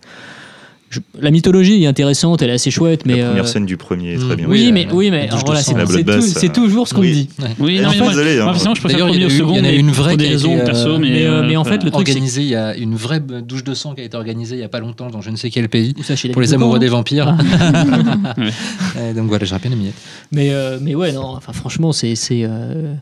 [0.89, 3.17] Je- la mythologie est intéressante, elle est assez chouette, mais.
[3.17, 4.37] la première euh, scène du premier est très Mm.
[4.37, 4.45] bien.
[4.47, 7.09] Oui, Oui, mais, oui, mais de voilà, c'est, euh, toujours ce qu'on oui.
[7.09, 7.29] me dit.
[7.59, 8.73] Oui, Eh, non, mais moi, désolé, moi, hein.
[8.73, 9.51] je préfère le il y en premier a au eu- second.
[9.53, 11.09] il y en a une vraie des raisons euh, perso, mais.
[11.09, 13.65] mais, euh, mais en fait, le truc, c'est- organisé, il y a une vraie douche
[13.65, 15.49] de sang qui a été organisée il y a pas longtemps dans je ne sais
[15.49, 17.35] quel pays ça, pour les amoureux Duchamp, des hein.
[17.35, 17.37] vampires.
[18.37, 19.09] Ouais.
[19.11, 19.91] Et donc voilà, j'ai bien aimé.
[20.31, 22.93] Mais, euh, mais ouais, non, enfin, franchement, c'est c'est, euh,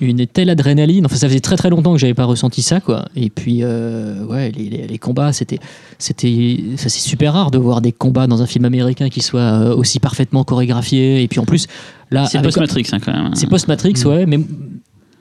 [0.00, 1.06] une telle adrénaline.
[1.06, 3.06] Enfin, ça faisait très très longtemps que j'avais pas ressenti ça, quoi.
[3.16, 5.58] Et puis, euh, ouais, les, les- les combats, c'était.
[5.98, 9.40] c'était ça, C'est super rare de voir des combats dans un film américain qui soient
[9.40, 11.22] euh, aussi parfaitement chorégraphiés.
[11.22, 11.66] Et puis en plus,
[12.10, 12.26] là.
[12.26, 13.34] C'est post-Matrix, hein, quand même.
[13.34, 14.08] C'est post-Matrix, Mm.
[14.08, 14.38] ouais, mais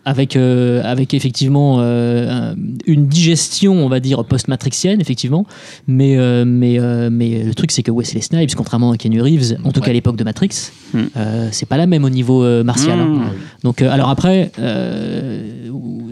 [0.07, 2.55] avec, euh, avec effectivement euh, un-
[2.85, 5.45] une digestion, on va dire, post-matrixienne, effectivement.
[5.87, 6.79] Mais, euh, mais,
[7.11, 9.93] mais le truc, c'est que Wesley Snipes, contrairement à Keanu Reeves, en tout cas à
[9.93, 10.99] l'époque de Matrix, Mm.
[11.17, 12.97] euh, c'est pas la même au niveau martial.
[12.99, 13.05] hein.
[13.05, 13.31] Mmh.
[13.63, 14.51] Donc, alors après,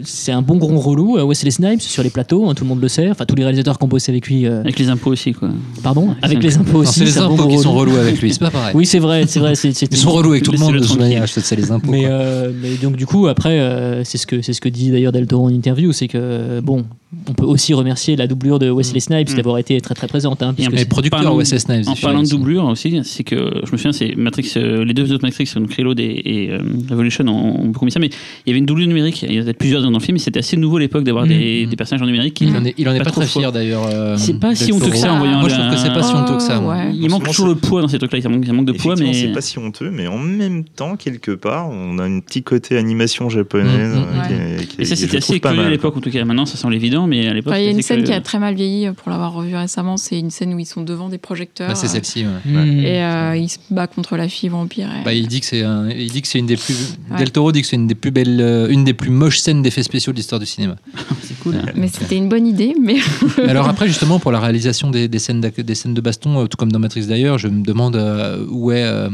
[0.06, 2.80] c'est un bon gros relou, euh, Wesley Snipes, sur les plateaux, hein, tout le monde
[2.80, 3.10] le sait.
[3.10, 5.50] Enfin, tous les réalisateurs qui ont bossé avec lui, euh, Avec les impôts aussi, quoi.
[5.82, 7.00] pardon, avec les impôts Non, aussi.
[7.00, 7.90] c'est les un bon impôts qui sont relou.
[7.92, 8.72] relous avec lui, c'est pas pareil.
[8.74, 9.54] Oui, c'est vrai, c'est vrai.
[9.54, 11.14] c'est- c'est- Ils sont relous avec tout le monde de Laissez-le toute tranquille.
[11.16, 11.90] manière, c'est les impôts.
[11.90, 12.10] Mais, quoi.
[12.10, 15.12] euh, mais donc du coup après euh, c'est ce que c'est ce que dit d'ailleurs
[15.12, 16.84] Del Toro en interview c'est que euh, bon
[17.28, 19.36] on peut aussi remercier la doublure de Wesley Snipes Mm.
[19.36, 21.88] d'avoir été très très présente hein, puisque Et Mais c'est- producteur parlant- Wesley Snipes.
[21.88, 25.12] En parlant de doublure aussi, c'est que je me souviens, c'est Matrix, euh, les deux
[25.12, 26.58] autres Matrix, donc Reload et, et euh,
[26.90, 29.22] Revolution, ont, ont beaucoup mis ça, mais il y avait une doublure numérique.
[29.22, 31.04] Il y en a peut-être plusieurs dans le film, mais c'était assez nouveau à l'époque
[31.04, 31.28] d'avoir Mm.
[31.28, 32.34] des, des personnages en numérique.
[32.34, 33.86] Qui, Il en est, il en est Pas pas, trop très fier d'ailleurs.
[33.92, 36.02] euh, C'est pas si honteux que ça en voyant Moi je trouve que c'est pas
[36.02, 36.62] si honteux que ça.
[36.94, 38.18] Il manque toujours le poids dans ces trucs-là.
[38.18, 40.96] Il manque, il manque de poids, mais c'est pas si honteux, mais en même temps,
[40.96, 45.18] quelque part, on a un petit côté animation japonaise Mm, mm, est- et ça c'était
[45.18, 46.24] assez curieux à l'époque en tout cas.
[46.24, 46.74] Maintenant ça semble
[47.06, 47.52] mais à l'époque.
[47.52, 49.54] Enfin, il y a une scène qui a très mal vieilli euh, pour l'avoir revue
[49.56, 49.96] récemment.
[49.96, 51.68] C'est une scène où ils sont devant des projecteurs.
[51.68, 52.24] Bah, c'est euh, celle-ci.
[52.24, 52.52] ouais.
[52.52, 52.80] Mm.
[52.84, 54.88] Et euh, il se bat contre la fille vampire.
[55.00, 57.18] et- Bah, il dit que c'est un- il dit que c'est une des plus Ouais.
[57.18, 59.62] Del Toro dit que c'est une des plus belles euh, une des plus moches scènes
[59.62, 60.76] d'effets spéciaux de l'histoire du cinéma.
[61.22, 61.54] C'est cool.
[61.74, 62.96] Mais c'était une bonne idée, mais
[63.38, 66.46] Mais Alors après justement pour la réalisation des, des scènes des scènes de baston euh,
[66.46, 69.08] tout comme dans Matrix d'ailleurs, je me demande euh, où est euh,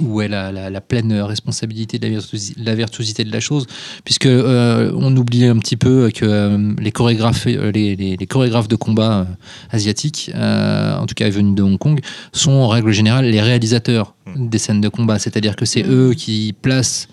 [0.00, 3.66] où est la, la- la pleine responsabilité de la, virtuosi- la virtuosité de la chose,
[4.04, 8.26] puisque euh, on oublie un petit peu que euh, les chorégraphes, euh, les, les- les
[8.26, 9.26] chorégraphes de combat
[9.70, 12.00] asiatiques, en tout cas venus de Hong Kong,
[12.32, 14.48] sont en règle générale les réalisateurs Mm.
[14.50, 17.08] des scènes de combat, c'est-à-dire que c'est eux qui placent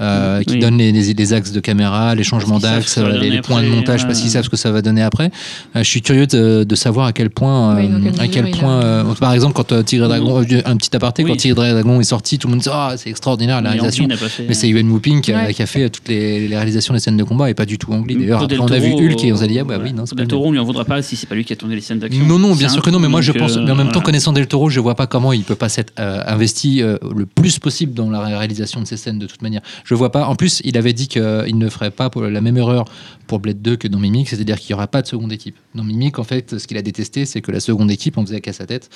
[0.00, 0.60] euh, qui Oui.
[0.60, 4.06] donnent les, les- les axes de caméra, les changements d'axes, va les, points de montage,
[4.06, 5.30] parce qu'ils savent ce que ça va donner après.
[5.76, 8.80] Euh, je suis curieux de, de savoir à quel point, Oui, euh, à quel point,
[8.80, 11.30] a- euh, par exemple, quand euh, Tigre et Dragon, euh, un petit aparté, Oui.
[11.30, 13.68] quand Tigre et Dragon est sorti, tout le monde dit ah c'est extraordinaire la Mais
[13.76, 14.08] réalisation.
[14.16, 15.54] Fait- Mais c'est qui, a- Ouais.
[15.54, 17.92] qui a fait toutes les, les réalisations des scènes de combat et pas du tout
[17.92, 18.16] Ang Lee.
[18.16, 20.46] D'ailleurs, on a vu Hulk et on s'est dit ah bah oui non Del Toro,
[20.48, 22.24] on lui en voudra pas si c'est pas lui qui a tourné les scènes d'action.
[22.26, 24.00] non, non, bien sûr que non, mais moi je pense, euh, mais en même temps,
[24.00, 27.26] connaissant Del Toro, je vois pas comment il peut pas s'être euh, investi euh, le
[27.26, 29.60] plus possible dans la réalisation de ces scènes de toute manière.
[29.90, 30.28] Je vois pas.
[30.28, 32.84] En plus, il avait dit qu'il ne ferait pas pour la même erreur
[33.26, 35.56] pour Blade 2 que dans Mimic, c'est-à-dire qu'il y aura pas de seconde équipe.
[35.74, 38.40] Dans Mimic, en fait, ce qu'il a détesté, c'est que la seconde équipe, on faisait
[38.40, 38.88] qu'à sa tête,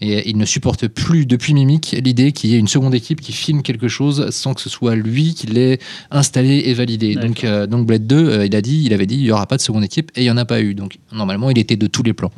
[0.00, 3.30] et il ne supporte plus depuis Mimic l'idée qu'il y ait une seconde équipe qui
[3.30, 5.78] filme quelque chose sans que ce soit lui qui l'ait
[6.10, 7.14] installé et validé.
[7.14, 9.46] Donc, euh, donc Blade 2, euh, il a dit, il avait dit, il y aura
[9.46, 10.74] pas de seconde équipe, et il y en a pas eu.
[10.74, 12.32] Donc normalement, il était de tous les plans.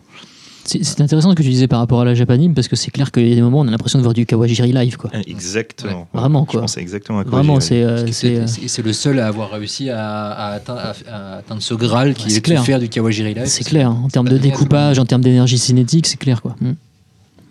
[0.64, 3.12] C'est intéressant ce que tu disais par rapport à la Japanime parce que c'est clair
[3.12, 5.10] qu'il y a des moments où on a l'impression de voir du Kawajiri live quoi.
[5.12, 6.08] Ah, Exactement.
[6.12, 6.60] Vraiment, Je quoi.
[6.62, 9.50] pense exactement à quoi Vraiment c'est euh, c'est euh, C'est c'est le seul à avoir
[9.50, 12.64] réussi à, à atteindre, à- à atteindre ce Graal qui Ouais, est de clair.
[12.64, 13.44] faire du Kawajiri Live.
[13.46, 14.00] c'est clair hein.
[14.04, 16.56] en termes de découpage, en termes d'énergie cinétique, c'est clair quoi.
[16.60, 16.72] Mm.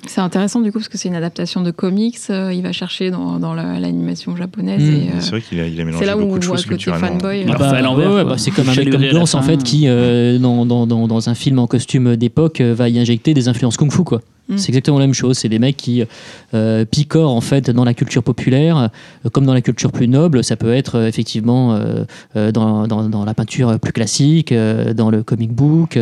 [0.08, 2.18] C'est intéressant du coup parce que c'est une adaptation de comics.
[2.30, 4.82] euh, il va chercher dans, dans la- l'animation japonaise.
[4.82, 4.94] Mm.
[4.96, 6.46] et, euh, C'est vrai qu'il a, il a mélangé c'est là où beaucoup on de
[6.46, 7.20] voit choses le côté culturellement.
[7.20, 7.46] fanboy.
[7.50, 9.42] Ah bah, à l'envers, ouais, bah, c'est comme Gans en fin.
[9.42, 13.00] fait qui euh, dans, dans, dans, dans un film en costume d'époque euh, va y
[13.00, 14.22] injecter des influences kung-fu quoi.
[14.50, 14.58] Mm.
[14.58, 15.38] C'est exactement la même chose.
[15.38, 16.04] C'est des mecs qui
[16.54, 18.90] euh, picorent en fait dans la culture populaire,
[19.26, 20.44] euh, comme dans la culture plus noble.
[20.44, 21.80] Ça peut être euh, effectivement
[22.36, 25.98] dans, dans, dans la peinture plus classique, dans le comic book,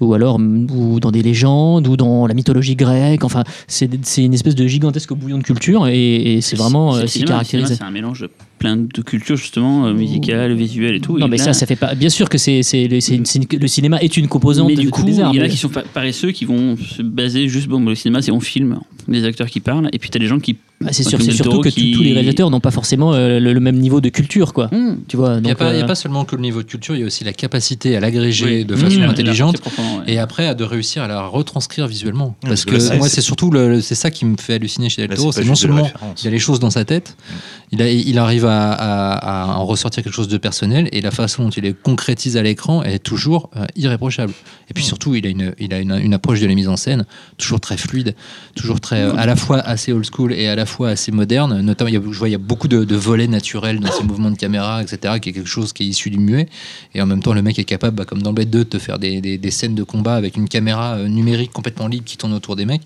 [0.00, 3.24] ou alors mm, ou dans des légendes, ou dans la mythologie grecque.
[3.24, 7.02] Enfin, c'est c'est une espèce de gigantesque bouillon de culture et, et c'est vraiment le
[7.02, 7.66] ce qui cinéma, le caractérise.
[7.66, 8.26] cinéma, C'est un mélange
[8.58, 11.18] plein de cultures justement, euh, musicales, visuelles et tout.
[11.18, 11.94] Non, Et mais là- ça, ça fait pas.
[11.94, 13.24] Bien sûr que c'est, c'est, le- c'est une-
[13.60, 15.82] le cinéma est une composante mais du coup, il y en a qui sont pa-
[15.82, 18.78] paresseux, qui vont se baser juste, bon, le cinéma, c'est on filme.
[19.08, 20.56] Des acteurs qui parlent, et puis t'as des gens qui.
[20.78, 23.54] Bah, c'est sûr, Del surtout que qui- tous les réalisateurs n'ont pas forcément euh, le,
[23.54, 24.66] le même niveau de culture, quoi.
[24.70, 24.96] Hmm.
[25.08, 27.02] Tu vois, Il n'y a, euh, pas seulement que le niveau de culture, il y
[27.02, 28.64] a aussi la capacité à l'agréger Oui.
[28.66, 29.04] de façon Mmh.
[29.04, 29.54] intelligente.
[29.56, 30.04] C'est profond, ouais.
[30.12, 32.36] Et après, à de réussir à la retranscrire visuellement.
[32.44, 35.06] Mmh, Parce que là, moi, c'est- surtout le, c'est ça qui me fait halluciner chez
[35.06, 35.32] Del Toro.
[35.32, 35.88] c'est non seulement
[36.22, 37.16] il a les choses dans sa tête,
[37.72, 41.10] il, a, il arrive à, à- à en ressortir quelque chose de personnel et la
[41.10, 44.34] façon dont il les concrétise à l'écran est toujours euh, irréprochable.
[44.68, 46.76] Et puis surtout, il a, une, il a une, une approche de la mise en
[46.76, 47.06] scène
[47.38, 48.14] toujours très fluide,
[48.54, 51.60] toujours très, euh, à la fois assez old school et à la fois assez moderne.
[51.60, 53.90] Notamment, il y a, je vois, il y a beaucoup de, de volets naturels dans
[53.92, 56.48] ses mouvements de caméra, etc., qui est quelque chose qui est issu du muet.
[56.94, 58.78] Et en même temps, le mec est capable, bah, comme dans Blade 2, de te
[58.78, 62.16] faire des, des- des scènes de combat avec une caméra euh, numérique complètement libre qui
[62.16, 62.82] tourne autour des mecs.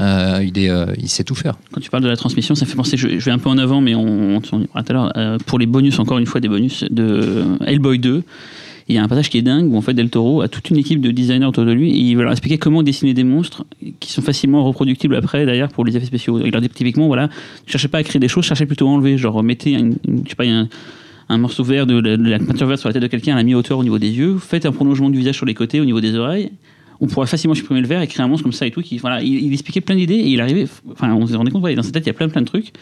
[0.00, 1.56] Euh, il, est, euh, il sait tout faire.
[1.72, 3.58] Quand tu parles de la transmission, ça fait penser, je, je vais un peu en
[3.58, 5.12] avant, mais on, on, on tout à l'heure,
[5.46, 8.22] pour les bonus, encore une fois des bonus de Hellboy 2.
[8.88, 10.70] Il y a un passage qui est dingue où en fait Del Toro a toute
[10.70, 13.24] une équipe de designers autour de lui et il va leur expliquer comment dessiner des
[13.24, 13.66] monstres
[13.98, 16.40] qui sont facilement reproductibles après d'ailleurs pour les effets spéciaux.
[16.44, 17.28] Il leur dit typiquement voilà,
[17.66, 20.44] cherchez pas à créer des choses, cherchez plutôt à enlever, genre mettez je sais pas,
[21.28, 23.78] un, morceau vert de la, peinture verte sur la tête de quelqu'un à la mi-hauteur
[23.78, 26.14] au niveau des yeux, faites un prolongement du visage sur les côtés au niveau des
[26.14, 26.52] oreilles.
[27.00, 28.82] On pourrait facilement supprimer le vert et créer un monstre comme ça et tout.
[29.02, 30.66] Voilà, il, expliquait plein d'idées et il arrivait.
[30.90, 32.72] Enfin, on se rendait compte, dans sa tête, il y a plein plein de trucs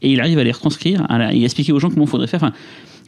[0.00, 2.28] et il arrive à les retranscrire, à la- il expliquer aux gens comment il faudrait
[2.28, 2.52] faire.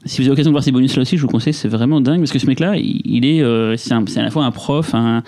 [0.07, 2.01] Si vous avez l'occasion de voir ces bonus là aussi, je vous conseille, c'est vraiment
[2.01, 4.95] dingue parce que ce mec-là, il, il est, euh, c'est, à la fois un prof,
[4.95, 5.23] un,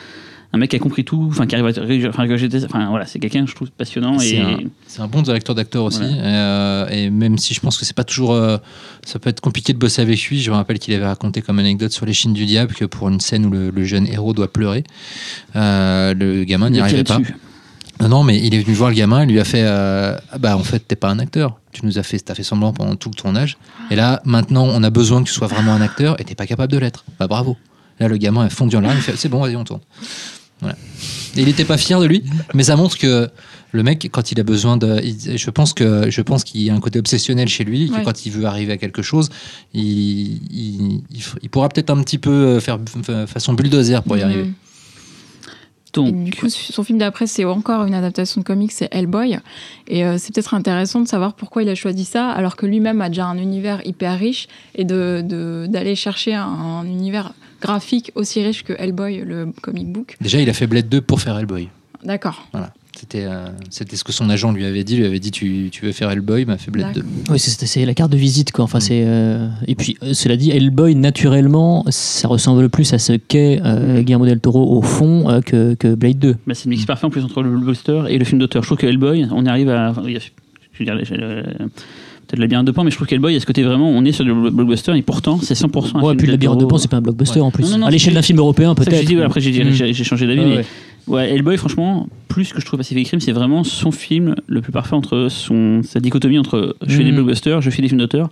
[0.53, 3.18] un mec qui a compris tout, enfin qui arrive à, enfin, que enfin voilà, c'est
[3.18, 5.99] quelqu'un je trouve passionnant C'est et un, c'est un bon directeur d'acteur aussi.
[5.99, 6.14] Voilà.
[6.22, 8.33] Euh, et même si je pense que c'est pas toujours.
[8.33, 8.57] euh,
[9.05, 10.41] ça peut être compliqué de bosser avec lui.
[10.41, 13.09] Je me rappelle qu'il avait raconté comme anecdote sur Les Chines du Diable que pour
[13.09, 14.85] une scène où le, le jeune héros doit pleurer,
[15.55, 17.18] le gamin n'y arrivait pas.
[17.18, 17.35] dessus.
[18.01, 20.38] Non, non, mais il est venu voir le gamin, il lui a fait euh, Ah
[20.38, 21.59] Bah, en fait, t'es pas un acteur.
[21.72, 23.57] Tu nous as fait, t'as fait semblant pendant tout le tournage.
[23.90, 26.46] Et là, maintenant, on a besoin que tu sois vraiment un acteur et t'es pas
[26.46, 27.05] capable de l'être.
[27.18, 27.57] Bah, bravo.
[28.01, 29.80] Là, le gamin est fondu en larmes, il fait C'est bon, vas-y, on tourne.
[30.61, 30.76] Voilà.
[31.36, 32.24] Et il était pas fier de lui,
[32.55, 33.28] mais ça montre que
[33.70, 35.01] le mec, quand il a besoin de.
[35.05, 37.94] il- je pense que je pense qu'il y a un côté obsessionnel chez lui, que
[38.05, 39.28] quand il veut arriver à quelque chose,
[39.74, 41.01] il,
[41.51, 44.51] pourra peut-être un petit peu euh, faire f- façon bulldozer pour y arriver.
[46.07, 49.39] Et du coup, son film d'après, c'est encore une adaptation de comics, c'est Hellboy.
[49.89, 53.01] Et euh, c'est peut-être intéressant de savoir pourquoi il a choisi ça, alors que lui-même
[53.01, 58.12] a déjà un univers hyper riche, et de- de- d'aller chercher un, un univers graphique
[58.14, 60.16] aussi riche que Hellboy, le comic book.
[60.20, 61.68] Déjà, il a fait Blade 2 pour faire Hellboy.
[62.05, 62.47] D'accord.
[62.53, 62.72] Voilà.
[63.01, 64.94] C'était euh, c'était ce que son agent lui avait dit.
[64.94, 67.05] Il lui avait dit Tu, tu veux faire Hellboy Il m'a fait Blade 2.
[67.30, 68.64] Oui, c'est- c'est la carte de visite, quoi.
[68.64, 68.66] Mm.
[68.66, 73.12] Enfin, c'est, euh, Et puis, euh, cela dit, Hellboy, naturellement, ça ressemble plus à ce
[73.12, 76.36] qu'est euh, Guillermo del Toro au fond euh, que, que Blade 2.
[76.46, 78.62] bah, c'est le mix parfait en plus entre le blockbuster et le film d'auteur.
[78.62, 79.92] Je trouve que Hellboy, on arrive à.
[79.94, 80.99] je veux dire,
[82.29, 84.12] peut-être la bien deux points, mais je trouve qu'Hellboy, a ce côté vraiment, on est
[84.12, 86.68] sur le blockbuster et pourtant, c'est 100% un Ouais, film puis Del labyrinthe de Toro.
[86.70, 87.47] Pan, c'est pas un blockbuster Ouais.
[87.47, 87.64] en plus.
[87.64, 88.95] Non, non, non, à l'échelle d'un film européen, peut-être.
[88.95, 89.72] j'ai dit, ouais, après j'ai, Mm.
[89.72, 90.64] j'ai, changé d'avis, Ouais,
[91.09, 91.31] mais ouais.
[91.31, 94.95] Hellboy, franchement, plus que je trouve Pacific Rim, c'est vraiment son film le plus parfait
[94.95, 97.16] entre son, sa dichotomie entre je fais des Mhm.
[97.16, 98.29] blockbusters, je fais des films d'auteur.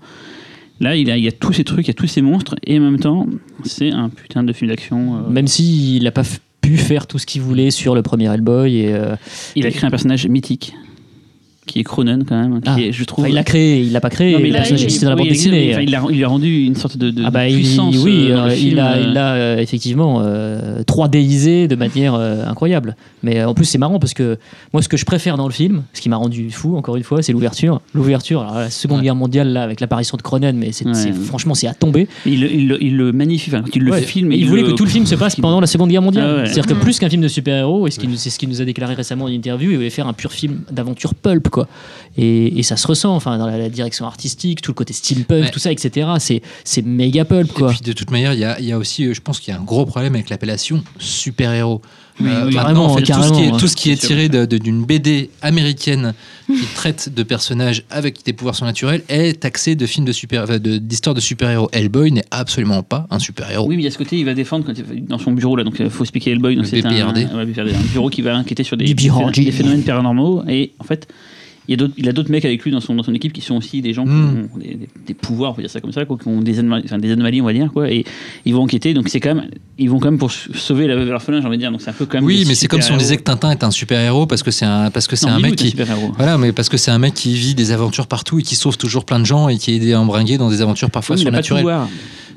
[0.78, 2.54] Là, il, a, il y a tous ces trucs, il y a tous ces monstres,
[2.66, 3.26] et en même temps,
[3.64, 5.16] c'est un putain de film d'action.
[5.16, 5.30] euh.
[5.30, 6.22] Même s'il n'a pas
[6.60, 8.76] pu faire tout ce qu'il voulait sur le premier Hellboy.
[8.76, 9.16] Et, euh,
[9.54, 10.74] il a créé un personnage mythique,
[11.66, 12.80] qui est Cronen quand même, qui Ah.
[12.80, 13.24] est, je trouve.
[13.24, 14.32] enfin, il l'a créé, il l'a pas créé.
[14.32, 15.70] Non, mais le il a- personnage il- dans la bande dessinée.
[15.72, 17.96] enfin, il, a, il lui a rendu une sorte de, de, Ah bah puissance.
[17.98, 22.44] oui, euh, euh, film, il a, il l'a euh, effectivement euh, 3Disé de manière euh,
[22.46, 22.96] incroyable.
[23.22, 24.38] Mais euh, en plus c'est marrant parce que
[24.72, 27.02] moi ce que je préfère dans le film, ce qui m'a rendu fou encore une
[27.02, 27.80] fois, c'est l'ouverture.
[27.94, 29.04] L'ouverture, la Seconde Ouais.
[29.04, 30.94] Guerre mondiale là avec l'apparition de Cronen, mais c'est Ouais.
[30.94, 32.08] c'est- franchement c'est à tomber.
[32.26, 34.02] Il, le- il, le- il le magnifie, enfin, il le Ouais.
[34.02, 34.32] filme.
[34.32, 36.26] il, voulait le- que tout le film se passe pendant la Seconde Guerre mondiale.
[36.28, 36.46] Ah ouais.
[36.46, 36.80] C'est-à-dire que Mhm.
[36.80, 38.94] plus qu'un film de super-héros, et ce qui nous- c'est ce qu'il nous a déclaré
[38.94, 41.68] récemment en interview, il voulait faire un pur film d'aventure pulp quoi.
[42.18, 45.44] Et, et ça se ressent, enfin dans la, la direction artistique, tout le côté steampunk,
[45.44, 45.50] Ouais.
[45.50, 46.08] tout ça, etc.
[46.18, 47.70] C'est c'est méga pulp quoi.
[47.70, 49.38] Et puis de toute manière, il y a, il y a aussi, euh, je pense
[49.40, 51.82] qu'il y a un gros problème avec l'appellation super-héros.
[52.18, 53.56] Oui, Euh, oui, maintenant, carrément, en fait, tout ce carrément, qui est, hein.
[53.58, 56.14] tout ce qui est tiré de- de- d'une BD américaine
[56.46, 60.78] qui traite de personnages avec des pouvoirs surnaturels est taxé de films de super, de-
[60.78, 61.68] d'histoires de super-héros.
[61.72, 63.66] Hellboy n'est absolument pas un super-héros.
[63.68, 65.56] Oui, mais il y a ce côté, il va défendre quand il- dans son bureau
[65.56, 66.56] là, donc il faut expliquer Hellboy.
[66.56, 67.26] Donc Le c'est un, BPRD.
[67.34, 71.06] ouais, BPRD, un bureau qui va enquêter sur des, des phénomènes paranormaux et en fait.
[71.68, 73.32] Il, y a d'autres- il a d'autres mecs avec lui dans son, dans son équipe
[73.32, 74.48] qui sont aussi des gens qui Mm.
[74.54, 76.58] ont des, des- des pouvoirs, on peut dire ça comme ça, quoi, qui ont des
[76.58, 78.04] anomalies, enfin, des anomalies, on va dire, quoi, et
[78.44, 78.94] ils vont enquêter.
[78.94, 79.46] Donc c'est quand même,
[79.78, 81.70] ils vont quand même pour sauver la veuve j'ai envie de dire.
[81.72, 82.24] Donc c'est un peu quand même.
[82.24, 84.64] Oui, mais c'est comme si on disait que Tintin est un super-héros parce que c'est
[84.66, 85.70] un, parce que c'est un mec qui.
[85.70, 86.12] super-héros.
[86.16, 88.76] Voilà, mais parce que c'est un mec qui vit des aventures partout et qui sauve
[88.78, 91.66] toujours plein de gens et qui est embringué dans des aventures parfois Oui, surnaturelles.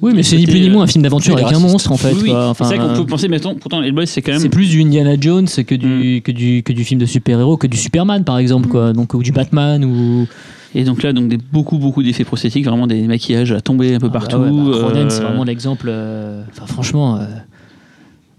[0.02, 1.98] Oui, mais c'est ni plus ni moins euh, un film d'aventure avec un monstre en
[1.98, 2.14] fait.
[2.14, 4.40] Oui, c'est vrai qu'on euh, peut penser, mais attends, pourtant Hellboy c'est quand même.
[4.40, 7.68] C'est plus du Indiana Jones que du, que du, que du film de super-héros, que
[7.68, 8.94] du Superman par exemple, quoi.
[8.94, 10.28] Donc, ou du Batman ou.
[10.76, 14.00] Et donc là, donc des, beaucoup, beaucoup d'effets prosthétiques, vraiment des maquillages à tomber un
[14.00, 14.38] peu Ah bah partout.
[14.38, 15.88] ouais, bah, Cronen, euh, c'est vraiment l'exemple.
[15.90, 17.18] euh, Enfin, franchement.
[17.18, 17.26] euh,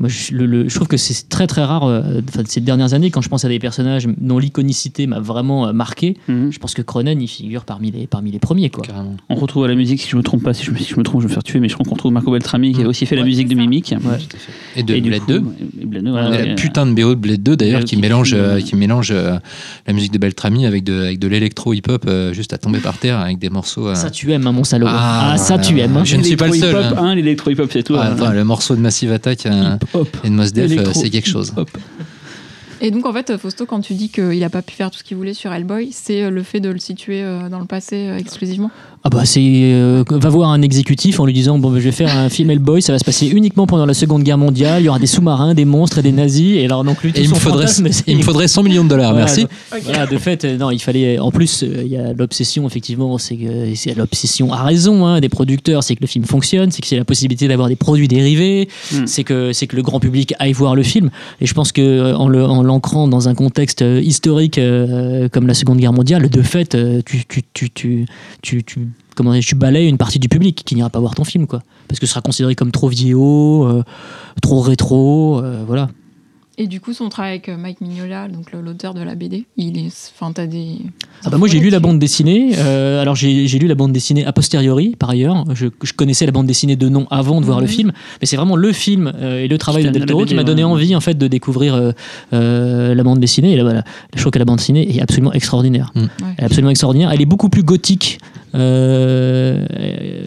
[0.01, 2.01] Moi, je, le- le- je trouve que c'est très très rare, euh,
[2.49, 6.17] ces dernières années, quand je pense à des personnages dont l'iconicité m'a vraiment euh, marqué,
[6.27, 6.51] Mhm.
[6.51, 8.71] je pense que Cronen, il figure parmi les, parmi les premiers.
[8.71, 8.83] Quoi.
[8.85, 9.15] Carrément.
[9.29, 10.97] On retrouve à la musique, si je me trompe pas, si je me, si je
[10.97, 12.83] me trompe, je vais me faire tuer, mais je crois qu'on retrouve Marco Beltrami qui
[12.83, 13.55] a aussi fait la musique de.
[13.55, 13.95] Mimic.
[14.03, 14.17] Ouais.
[14.77, 15.43] Et de Et Blade coup, 2.
[15.83, 16.47] et Blade 2, voilà, Et ouais.
[16.49, 18.75] la putain de BO de Blade 2 d'ailleurs BO qui qui mélange, euh, euh, qui
[18.77, 19.39] mélange euh,
[19.87, 22.97] la musique de Beltrami avec de, avec de l'électro hip-hop euh, juste à tomber par
[22.97, 23.89] terre avec des morceaux.
[23.89, 24.87] euh, Ça, tu aimes, hein, mon salaud.
[24.89, 25.99] Ah, Ah, ça, tu aimes.
[25.99, 26.05] hein.
[26.05, 26.95] Je ne suis pas le seul, hein.
[26.97, 27.97] hein, l'électro-hip-hop, c'est tout.
[27.97, 28.13] ah, hein.
[28.15, 29.47] attends, le morceau de Massive Attack
[29.95, 31.49] de Mos Def, euh, c'est quelque chose.
[31.49, 31.71] hip-hop.
[32.83, 35.05] Et donc, en fait, Fausto, quand tu dis qu'il n'a pas pu faire tout ce
[35.05, 38.15] qu'il voulait sur Hellboy, c'est euh, le fait de le situer euh, dans le passé
[38.19, 38.71] exclusivement?
[39.03, 41.91] Ah bah c'est euh, va voir un exécutif en lui disant bon bah, je vais
[41.91, 44.85] faire un film Hellboy ça va se passer uniquement pendant la Seconde Guerre mondiale il
[44.85, 47.35] y aura des sous-marins des monstres et des nazis et alors donc lui il me,
[47.35, 47.65] faudrait,
[48.07, 49.47] il me faudrait 100 millions de dollars, Voilà, merci.
[49.85, 51.19] Voilà, de fait, euh, non, il fallait.
[51.19, 55.21] En plus, euh, il y a l'obsession, effectivement, c'est que c'est l'obsession à raison hein,
[55.21, 58.09] des producteurs, c'est que le film fonctionne, c'est que c'est la possibilité d'avoir des produits
[58.09, 59.07] dérivés, Mm.
[59.07, 61.11] c'est que c'est que le grand public aille voir le film.
[61.41, 64.61] Et je pense que en le- en l'ancrant dans un contexte historique
[65.33, 66.77] comme la Seconde Guerre mondiale, de fait,
[67.07, 68.07] tu tu tu tu
[68.43, 68.89] tu, tu-
[69.21, 71.63] comment dire, tu balayes une partie du public qui n'ira pas voir ton film, quoi,
[71.89, 73.83] parce que ce sera considéré comme trop vieillot, euh,
[74.43, 75.89] trop rétro, euh, voilà.
[76.59, 79.79] Et du coup, son travail avec euh, Mike Mignola, donc l'auteur de la BD, il
[79.79, 80.11] est.
[80.15, 80.77] Enfin, t'as des.
[81.25, 82.51] Ah bah moi j'ai lu la bande dessinée.
[82.59, 85.45] euh, alors j'ai lu la bande dessinée a posteriori par ailleurs.
[85.55, 87.73] Je, je connaissais la bande dessinée de nom avant de voir le Mhm.
[87.73, 90.45] film, mais c'est vraiment le film euh, et le travail de Del Toro qui m'a
[90.45, 90.71] donné ouais.
[90.71, 91.93] envie en fait de découvrir euh,
[92.35, 93.53] euh, la bande dessinée.
[93.53, 93.83] Et là, voilà,
[94.15, 95.93] je trouve que la bande dessinée est absolument extraordinaire.
[95.97, 96.03] Ouais.
[96.37, 97.11] Elle est absolument extraordinaire.
[97.11, 98.19] Elle est beaucoup plus gothique.
[98.55, 99.67] Euh,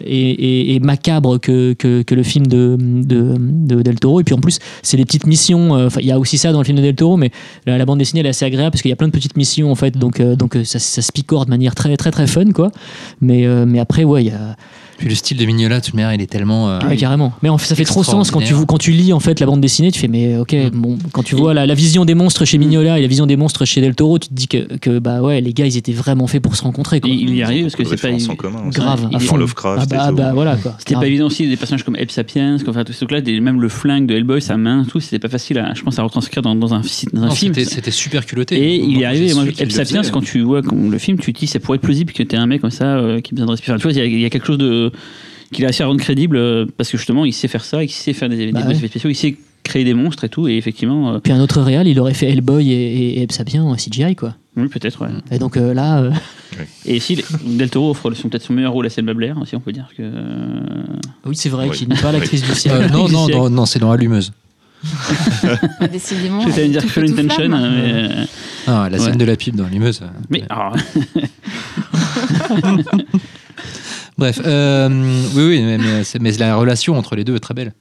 [0.06, 4.20] et, macabre que, que, le film de, de, de Del Toro.
[4.20, 6.52] Et puis en plus c'est des petites missions euh, enfin il y a aussi ça
[6.52, 7.30] dans le film de Del Toro mais
[7.66, 9.70] la, bande dessinée elle est assez agréable parce qu'il y a plein de petites missions
[9.70, 9.96] en fait.
[9.96, 12.70] Donc euh, donc ça, ça se picore de manière très très très fun quoi.
[13.20, 14.56] Mais mais après ouais il y a
[14.98, 16.70] Puis le style de Mignola, de toute manière, il est tellement.
[16.70, 18.66] euh, ouais, carrément mais en fait ça fait trop sens quand tu Extraordinaire.
[18.68, 20.68] quand tu lis en fait la bande dessinée tu fais mais ok Mm.
[20.72, 23.36] bon quand tu vois la, la vision des monstres chez Mignola et la vision des
[23.36, 25.92] monstres chez Del Toro tu te dis que, que bah ouais les gars ils étaient
[25.92, 27.10] vraiment faits pour se rencontrer quoi.
[27.10, 28.32] Il, il y arrive parce que c'est pas.
[28.32, 29.36] en commun grave il à est- fond.
[29.36, 30.14] Lovecraft ah bah, tout.
[30.16, 32.98] bah voilà quoi C'était pas évident aussi, des personnages comme Eb Sapiens, enfin, tout ce
[32.98, 35.82] truc-là, des- même le flingue de Hellboy, sa main, tout, c'était pas facile, à, je
[35.82, 37.54] pense, à retranscrire dans, dans un, fi- dans un non, film.
[37.54, 38.56] c'était- super culotté.
[38.56, 41.46] Et il est arrivé, moi, Eb Sapiens, quand tu vois le film, tu te dis,
[41.46, 43.50] ça pourrait être plausible que t'es un mec comme ça euh, qui a besoin de
[43.52, 43.72] respirer.
[43.76, 44.83] Enfin, tu vois, il y, a quelque chose de
[45.52, 47.90] qu'il a réussi à rendre crédible euh, parce que justement, il sait faire ça, il
[47.90, 50.56] sait faire des, des Bah effets spéciaux, il sait créer des monstres et tout, et
[50.58, 53.74] effectivement, euh, Puis un autre réal, il aurait fait Hellboy et, et, et Sapien en
[53.76, 54.34] CGI, quoi.
[54.58, 55.08] oui, peut-être, ouais.
[55.30, 56.10] Et donc euh, là, euh,
[56.86, 59.60] Et si Del Toro offre son- peut-être son meilleur rôle à Selma Blair, aussi, on
[59.60, 60.02] peut dire que.
[61.24, 62.90] oui, c'est vrai qu'il n'est pas l'actrice du Euh, ciel.
[62.92, 64.32] non, non, non, non, c'est dans Allumeuse.
[65.80, 66.42] Ah, décidément.
[66.42, 67.72] Je vais elle dire Full Intention, flamme.
[67.74, 68.26] mais.
[68.66, 69.16] Ah, la scène Ouais.
[69.16, 70.02] de la pipe dans Allumeuse.
[70.28, 70.46] Mais ouais.
[74.18, 74.88] Bref, euh,
[75.34, 75.78] oui, oui, mais,
[76.20, 77.72] mais, la relation entre les deux est très belle.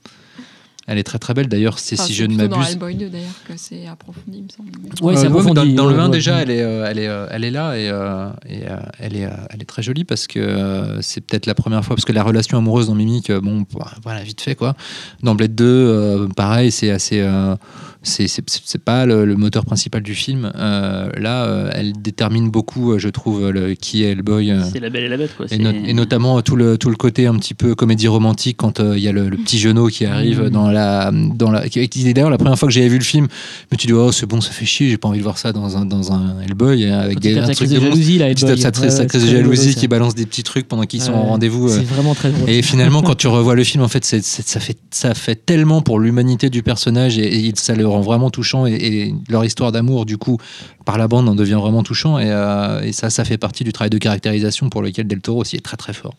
[0.86, 2.72] Elle est très très belle d'ailleurs, c'est Enfin, si je ne dans m'abuse.
[2.74, 4.70] Hellboy 2 d'ailleurs que c'est approfondi, il me semble.
[5.02, 6.12] Ouais, Euh, approfondi, dans, dans le ouais, 1 ouais.
[6.12, 9.16] déjà, elle est, euh, elle est, euh, elle est là et, euh, et, euh, elle,
[9.16, 12.04] est, euh, elle est très jolie parce que euh, c'est peut-être la première fois parce
[12.04, 13.66] que la relation amoureuse dans Mimic, bon,
[14.04, 14.76] voilà, vite fait quoi.
[15.22, 17.56] Dans Blade 2, euh, pareil, c'est assez, euh,
[18.04, 20.52] c'est c'est- pas le, le moteur principal du film.
[20.56, 24.52] Euh, là, euh, elle détermine beaucoup, euh, je trouve, le, qui est Hellboy.
[24.52, 25.46] euh, c'est la belle et la bête, quoi.
[25.46, 28.58] et, c'est- no- et notamment tout le, tout le côté un petit peu comédie romantique
[28.58, 30.50] quand il y a le, le petit genou qui arrive Mhm.
[30.50, 33.28] dans la dans la d'ailleurs la première fois que j'avais vu le film
[33.72, 35.38] je me suis dit oh c'est bon ça fait chier j'ai pas envie de voir
[35.38, 38.58] ça dans un dans un Hellboy euh, avec des un truc de jalousie, là, Hellboy.
[38.60, 41.24] sa, Ouais, sa crise de jalousie qui balance des petits trucs pendant qu'ils sont en
[41.24, 41.70] rendez-vous.
[41.70, 42.50] C'est vraiment très drôle.
[42.50, 46.00] et finalement quand tu revois le film en fait ça fait ça fait tellement pour
[46.00, 50.18] l'humanité du personnage et, et ça le rend vraiment touchant et, leur histoire d'amour du
[50.18, 50.38] coup
[50.86, 52.20] par la bande en devient vraiment touchant.
[52.20, 55.42] Et, euh, et ça ça fait partie du travail de caractérisation pour lequel Del Toro
[55.42, 56.16] aussi est très très fort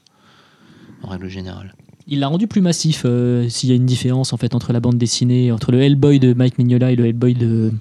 [1.02, 1.74] en règle générale.
[2.06, 4.80] Il l'a rendu plus massif, euh, s'il y a une différence en fait entre la
[4.80, 7.72] bande dessinée, entre le Hellboy de Mike Mignola et le Hellboy de,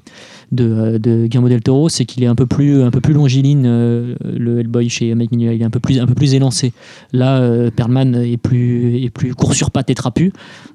[0.54, 3.14] de, euh, de Guillermo del Toro, c'est qu'il est un peu plus, un peu plus
[3.14, 6.34] longiligne, euh, le Hellboy chez Mike Mignola, il est un peu plus, un peu plus
[6.36, 6.72] élancé.
[7.12, 10.32] Là, euh, Perlman est plus, est plus court sur pattes et trapu,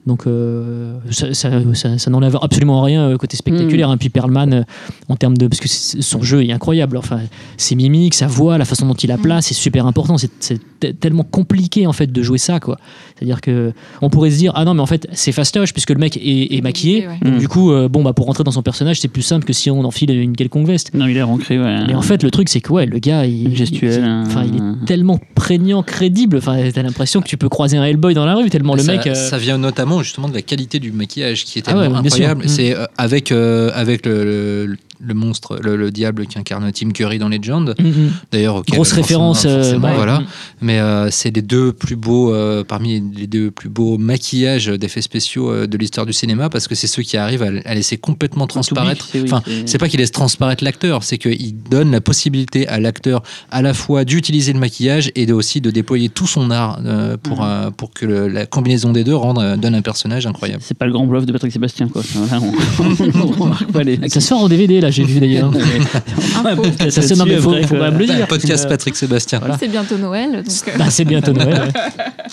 [0.07, 3.89] donc euh, ça, ça, ça- ça n'enlève absolument rien côté spectaculaire.
[3.91, 3.97] hein.
[3.97, 4.65] Puis Perlman,
[5.09, 7.21] en termes de, parce que son jeu est incroyable, enfin,
[7.57, 10.17] ses mimiques, sa voix, la façon dont il la place, c'est super important.
[10.19, 10.61] C'est
[11.01, 12.79] tellement compliqué en fait de jouer ça, quoi.
[13.17, 13.73] C'est-à-dire que
[14.03, 16.55] on pourrait se dire ah non mais en fait c'est fastoche puisque le mec est,
[16.57, 17.07] est maquillé.
[17.07, 17.19] ouais.
[17.23, 17.39] Donc Mm.
[17.39, 19.71] du coup euh, bon bah pour rentrer dans son personnage c'est plus simple que si
[19.71, 20.93] on enfile une quelconque veste.
[20.95, 21.85] Non, il est ancré, ouais.
[21.87, 24.57] Mais en fait le truc c'est que ouais le gars il, Gestuel, il- enfin il
[24.57, 26.37] est tellement prégnant, crédible.
[26.39, 28.93] Enfin t'as l'impression que tu peux croiser un Hellboy dans la rue tellement le ça,
[28.93, 29.07] mec.
[29.07, 31.99] euh, ça vient notamment justement de la qualité du maquillage qui est Ah ouais, tellement
[31.99, 32.45] incroyable.
[32.45, 32.49] Mm.
[32.49, 36.91] C'est euh, avec euh, avec le, le- le monstre, le, le diable qui incarne Tim
[36.91, 37.75] Curry dans Legend.
[37.79, 38.11] Mhm.
[38.33, 39.95] D'ailleurs, Grosse référence, euh, ouais.
[39.95, 40.21] voilà.
[40.21, 40.27] Mhm.
[40.63, 45.03] Mais euh, c'est les deux plus beaux, euh, parmi les deux plus beaux maquillages d'effets
[45.03, 47.97] spéciaux euh, de l'histoire du cinéma, parce que c'est ceux qui arrivent à, à laisser
[47.97, 49.09] complètement transparaître.
[49.25, 53.63] Enfin, c'est- pas qu'ils laissent transparaître l'acteur, c'est qu'ils donnent la possibilité à l'acteur à
[53.63, 57.39] la fois d'utiliser le maquillage et de, aussi de déployer tout son art euh, pour,
[57.43, 57.47] Mhm.
[57.49, 60.63] euh, pour que le- la combinaison des deux rende, donne un personnage incroyable.
[60.67, 62.03] C'est pas le grand bluff de Patrick Sébastien, quoi.
[62.81, 64.09] On, on pas les.
[64.09, 65.51] Ça sort en DVD, là, j'ai vu d'ailleurs.
[66.45, 66.65] Info.
[66.91, 68.27] Ça se- non, mais faut, faut quand même le dire.
[68.27, 69.39] Podcast Euh, Patrick Sébastien.
[69.39, 69.57] Voilà.
[69.59, 71.61] C'est bientôt Noël, donc euh, bah, c'est bientôt Noël.
[71.63, 71.73] ouais.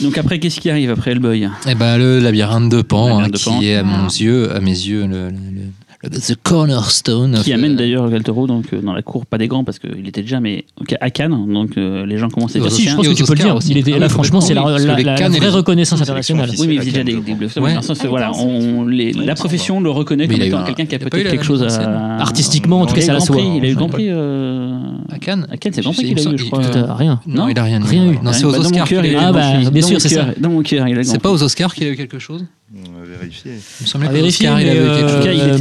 [0.00, 3.30] Donc après, qu'est-ce qui arrive après Hellboy Eh ben, le labyrinthe de Pan, Labyrinthe hein,
[3.32, 3.60] de qui Pan.
[3.62, 4.08] est à, mon Ah.
[4.18, 7.40] yeux, à mes yeux le, le- le- le- the cornerstone.
[7.42, 9.78] Qui of- amène d'ailleurs Gal Toro donc, euh, dans la cour, pas des grands parce
[9.78, 10.64] qu'il était déjà, mais
[11.00, 11.52] à Cannes.
[11.52, 13.38] Donc euh, les gens commencent à Et dire Si, je pense que tu peux le
[13.40, 13.56] dire.
[13.56, 13.70] aussi.
[13.72, 16.50] Il était, Ah là, oui, franchement, c'est la, que vraie reconnaissance internationale.
[16.58, 17.56] Oui, mais il faisait déjà des, bluffs.
[17.56, 18.30] Ah, voilà,
[19.24, 21.68] la profession le reconnaît Mais comme étant un- quelqu'un qui a peut-être quelque chose à.
[21.68, 21.88] française.
[22.20, 23.36] Artistiquement, en tout cas, a eu c'est le la soie.
[23.40, 23.88] Il a eu le Grand.
[23.88, 24.06] Prix.
[24.08, 24.78] euh,
[25.10, 26.60] À Cannes À Cannes, c'est le Grand Prix qu'il a eu, je crois.
[26.94, 27.20] rien.
[27.26, 27.84] Non, il a rien eu.
[27.84, 28.18] Rien eu.
[28.22, 28.88] Non, c'est aux bah, dans mon Oscars
[29.18, 30.26] Ah, bah, bien sûr, c'est ça.
[30.38, 32.44] Dans mon cœur, il a le C'est pas aux Oscars qu'il a eu quelque chose?
[32.70, 33.52] On va vérifier.
[33.52, 35.04] Il me semblait Oscars, il avait quelque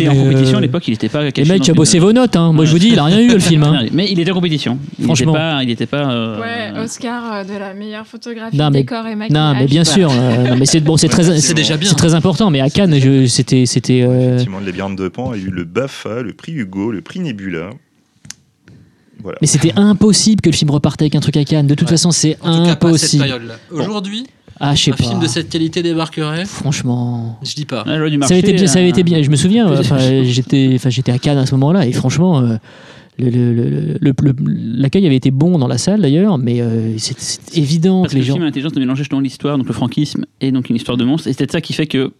[0.09, 0.26] En tout chose.
[0.29, 2.13] Compétition à euh, l'époque, il n'était pas Les caché mecs, dans qui a bossé vos
[2.13, 2.35] notes.
[2.35, 2.51] Hein.
[2.53, 3.63] Moi, je vous dis, il a rien eu, le film.
[3.63, 3.85] hein.
[3.93, 4.77] Mais il était en compétition.
[4.99, 5.33] Il Franchement.
[5.33, 5.63] n'était pas.
[5.63, 9.15] Il était pas euh, ouais, Oscar euh, de la meilleure photographie, Non, mais- décor et
[9.15, 9.53] maquillage.
[9.53, 10.11] Non, mais bien sûr.
[10.11, 11.89] euh, non, mais c'est bon, c'est très, C'est déjà bien.
[11.89, 12.49] C'est très important.
[12.49, 12.97] Mais à Cannes,
[13.27, 14.01] c'était, c'était.
[14.03, 17.19] euh, Effectivement, le labyrinthe de Pan a eu le BAFA, le prix Hugo, le prix
[17.19, 17.69] Nebula.
[19.23, 19.39] Voilà.
[19.41, 21.65] Mais c'était impossible que le film reparte avec un truc à Cannes.
[21.65, 21.93] De toute Ouais.
[21.93, 23.25] façon, c'est impossible.
[23.71, 24.27] Aujourd'hui,
[24.59, 25.03] Ah, je sais un pas.
[25.03, 27.37] film de cette qualité débarquerait Franchement.
[27.43, 27.83] Je dis pas.
[27.85, 29.21] la loi du Ça avait été bien, ça avait euh, été bien.
[29.21, 32.55] Je me souviens, enfin, j'étais, enfin, j'étais à Cannes à ce moment-là et franchement, euh,
[33.19, 34.35] le- le- le- le- le-
[34.81, 38.17] l'accueil avait été bon dans la salle d'ailleurs, mais euh, c'est c'est évident Parce que
[38.17, 38.33] que les le gens.
[38.33, 41.03] film a l'intelligence de mélanger justement l'histoire, donc le franquisme, et donc une histoire de
[41.05, 41.27] monstre.
[41.27, 42.11] Et c'est peut-être ça qui fait que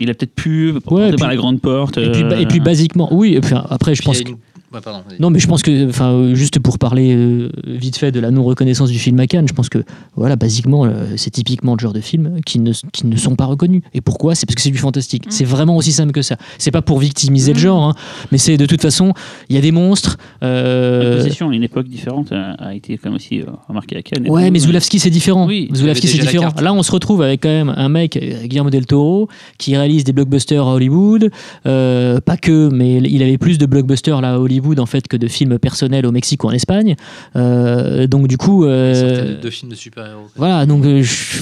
[0.00, 1.98] il a peut-être pu puis- par la grande porte.
[1.98, 3.38] Et puis, euh, et puis basiquement, oui.
[3.42, 4.36] puis, après, je Puis il y pense a une-
[4.72, 5.20] Ouais, pardon, vas-y.
[5.20, 8.30] Non, mais je pense que, enfin, euh, juste pour parler euh, vite fait de la
[8.30, 9.82] non-reconnaissance du film à Cannes, je pense que,
[10.14, 13.46] voilà, basiquement, euh, c'est typiquement le genre de film qui ne, qui ne sont pas
[13.46, 13.82] reconnus.
[13.94, 14.36] Et pourquoi?
[14.36, 15.26] C'est parce que c'est du fantastique.
[15.26, 15.30] Mm.
[15.30, 16.36] C'est vraiment aussi simple que ça.
[16.58, 17.62] C'est pas pour victimiser le Mm.
[17.62, 17.94] genre, hein,
[18.30, 19.12] mais c'est de toute façon,
[19.48, 20.18] il y a des monstres.
[20.40, 24.28] La euh, possession à une époque différente a, été quand même aussi remarquée à Cannes.
[24.28, 25.46] Ouais, mais Zulawski c'est différent.
[25.46, 26.52] Oui, Zulawski c'est différent.
[26.60, 30.12] Là, on se retrouve avec quand même un mec, Guillermo del Toro, qui réalise des
[30.12, 31.30] blockbusters à Hollywood.
[31.66, 35.16] Euh, pas que, mais il avait plus de blockbusters là à Hollywood en fait que
[35.16, 36.96] de films personnels au Mexique ou en Espagne.
[37.36, 40.28] Euh, donc du coup, euh, de deux films de super-héros.
[40.36, 40.66] voilà.
[40.66, 41.40] Donc euh, je-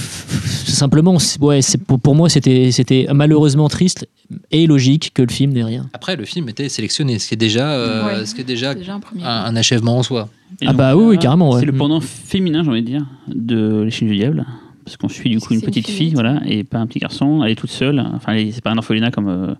[0.71, 4.07] simplement, ouais, pour, pour moi c'était c'était malheureusement triste
[4.51, 5.89] et logique que le film n'ait rien.
[5.93, 8.25] Après, le film était sélectionné, ce qui est déjà, euh, Ouais.
[8.25, 9.23] ce qui est déjà C'est déjà un premier.
[9.23, 10.29] un, un achèvement en soi.
[10.61, 11.59] Et Ah donc, bah oui, carrément, ouais.
[11.61, 11.77] C'est le Mm.
[11.77, 14.45] pendant féminin, j'ai envie de dire, de Les Chines du Diable.
[14.89, 17.43] Parce qu'on suit du coup une petite fille, voilà, et pas un petit garçon.
[17.43, 17.99] Elle est toute seule.
[18.15, 19.27] Enfin, c'est pas un orphelinat comme.
[19.29, 19.53] euh,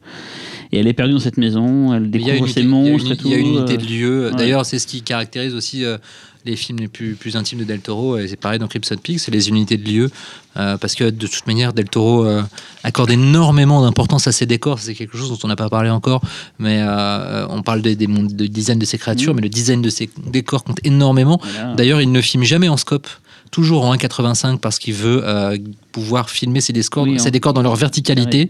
[0.71, 1.93] et elle est perdue dans cette maison.
[1.93, 3.27] Elle découvre une- monstres et tout.
[3.27, 4.29] il y a une unité euh, de lieu.
[4.31, 4.35] ouais.
[4.35, 5.97] D'ailleurs, c'est ce qui caractérise aussi euh,
[6.45, 8.17] les films les plus, plus intimes de Del Toro.
[8.17, 10.09] Et c'est pareil dans Crimson Peak, c'est les unités de lieu.
[10.57, 12.41] Euh, parce que de toute manière, Del Toro euh,
[12.83, 14.79] accorde énormément d'importance à ses décors.
[14.79, 16.21] C'est quelque chose dont on n'a pas parlé encore.
[16.57, 19.35] Mais euh, on parle des, des mondes de design de ses créatures, Mhm.
[19.35, 21.39] mais le design de ses décors compte énormément.
[21.53, 21.75] voilà.
[21.75, 23.07] D'ailleurs, il ne filme jamais en scope,
[23.51, 25.57] toujours en 1,85 parce qu'il veut euh,
[25.91, 28.49] pouvoir filmer ses décors, Oui, ses en- décors dans leur verticalité.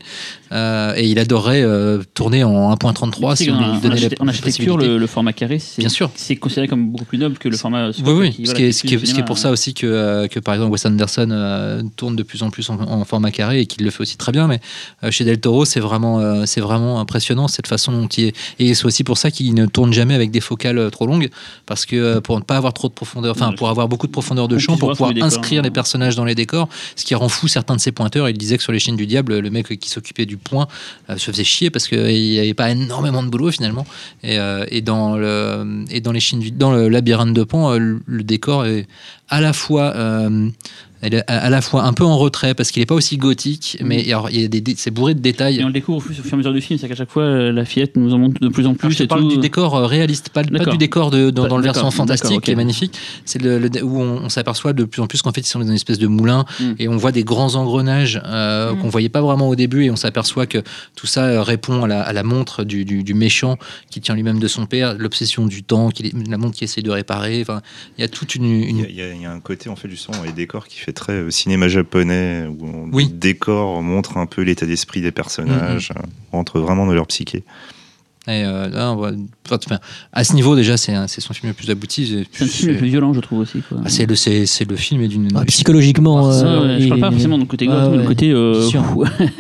[0.52, 4.28] Euh, et il adorait euh, tourner en 1.33 Tu sais si on lui donnait en
[4.28, 6.10] architecture, le, le format carré, c'est Bien sûr.
[6.16, 7.90] c'est considéré comme beaucoup plus noble que le format.
[8.04, 8.32] Oui, oui.
[8.32, 9.28] qui, Ce voilà, qui est, qui ce suit qui est- le ce qui est cinéma.
[9.28, 12.50] pour ça aussi que, euh, que par exemple Wes Anderson euh, tourne de plus en
[12.50, 14.48] plus en, en format carré et qu'il le fait aussi très bien.
[14.48, 14.60] Mais
[15.04, 18.36] euh, chez Del Toro, c'est vraiment, euh, c'est vraiment impressionnant cette façon dont il est.
[18.58, 21.30] Et c'est aussi pour ça qu'il ne tourne jamais avec des focales euh, trop longues
[21.68, 24.12] parce que euh, pour ne pas avoir trop de profondeur, enfin pour avoir beaucoup de
[24.12, 25.64] profondeur de champ, pour voir pouvoir inscrire hein.
[25.64, 28.28] les personnages dans les décors, ce qui rend fou certains de ses pointeurs.
[28.30, 30.68] Il disait que sur les chaînes du diable, le mec qui s'occupait du point
[31.10, 33.86] euh, se faisait chier parce qu'il n'y avait pas énormément de boulot finalement.
[34.24, 38.66] Et, euh, dans le les Chines du- le labyrinthe de Pan, euh, le, le décor
[38.66, 38.88] est
[39.30, 39.94] à la fois
[41.02, 43.18] elle est à, à la fois un peu en retrait parce qu'il n'est pas aussi
[43.18, 45.60] gothique, mais alors, il y a des, c'est bourré de détails.
[45.60, 47.24] Et on le découvre au fur et à mesure du film, c'est qu'à chaque fois,
[47.24, 48.92] euh, la fillette nous en montre de plus en Alors, plus.
[48.92, 49.30] je te et parle tout.
[49.30, 52.52] du décor euh, réaliste, pas, du décor de, dans, Pas- dans le versant fantastique qui
[52.52, 52.98] est magnifique.
[53.26, 55.60] C'est le, le- où on, on s'aperçoit de plus en plus qu'en fait ils sont
[55.60, 56.74] dans une espèce de moulin Mm.
[56.80, 58.80] et on voit des grands engrenages euh, Mm.
[58.80, 60.60] qu'on voyait pas vraiment au début et on s'aperçoit que
[60.96, 63.58] tout ça euh, répond à la, à la montre du, du- du méchant
[63.90, 66.82] qui tient lui-même de son père, l'obsession du temps, qu'il est- la montre qui essaie
[66.82, 67.40] de réparer.
[67.42, 67.62] Enfin,
[67.98, 70.18] il y a toute une, Il une- y, a, y un côté en fait justement
[70.18, 73.06] dans les décors qui fait très euh, cinéma japonais où Oui.
[73.12, 77.44] le décor montre un peu l'état d'esprit des personnages, euh, rentre vraiment dans leur psyché.
[78.28, 79.14] Et euh, là, on voit-
[79.50, 79.80] enfin,
[80.14, 82.28] à ce niveau, déjà, c'est son film le plus abouti.
[82.32, 83.64] C'est un film le plus violent, je trouve aussi.
[83.72, 85.30] Ah, c'est le, c'est, c'est le film est d'une.
[85.34, 88.08] Ah, psychologiquement, Ça, euh, je parle pas forcément du côté gore, Ouais, mais le ouais.
[88.08, 88.30] côté.
[88.32, 88.70] euh,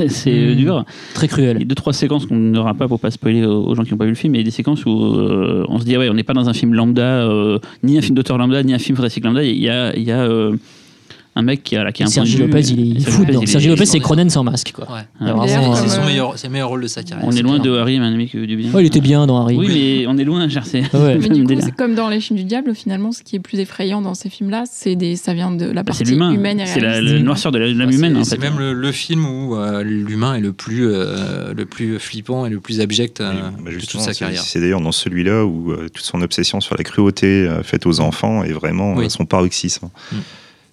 [0.07, 0.85] c'est dur.
[1.13, 1.67] très Il y a cruel.
[1.67, 4.11] deux, trois séquences qu'on n'aura pas pour pas spoiler aux gens qui n'ont pas vu
[4.11, 6.09] le film, mais il y a des séquences où euh, on se dit, ah ouais,
[6.09, 8.79] on n'est pas dans un film lambda, euh, ni un film d'auteur lambda, ni un
[8.79, 9.43] film fantastique lambda.
[9.43, 10.55] Il y a, il y a euh,
[11.39, 12.97] un mec qui a, là, qui a un Sergi point de Lopez, il est, il
[12.97, 13.45] est Sergi fou dedans.
[13.45, 14.71] Sergi Lopez, c'est Cronen sans masque.
[14.75, 14.87] Quoi.
[14.91, 15.01] Ouais.
[15.19, 17.25] Vraiment, euh, C'est son euh, meilleur, c'est le meilleur rôle de sa carrière.
[17.27, 17.73] On est loin clair.
[17.73, 18.71] de Harry, un ami que du bien.
[18.71, 19.57] ouais, il était bien dans Harry.
[19.57, 20.81] Oui, mais on est loin, c'est.
[20.95, 21.17] Ouais.
[21.21, 21.63] Mais du coup, Délire.
[21.65, 24.29] c'est comme dans Les Films du Diable, finalement, ce qui est plus effrayant dans ces
[24.29, 27.67] films-là, c'est des, ça vient de la Bah, partie humaine C'est la, noirceur de la-
[27.67, 31.53] de l'âme humaine, c'est, même le, le film où euh, l'humain est le plus, euh,
[31.55, 34.41] le plus flippant et le plus abject euh, Et, bah, de toute sa carrière.
[34.41, 37.99] C'est d'ailleurs dans celui-là où euh, toute son obsession sur la cruauté euh, faite aux
[37.99, 39.05] enfants est vraiment Oui.
[39.05, 39.89] euh, son paroxysme.
[40.11, 40.15] Mm.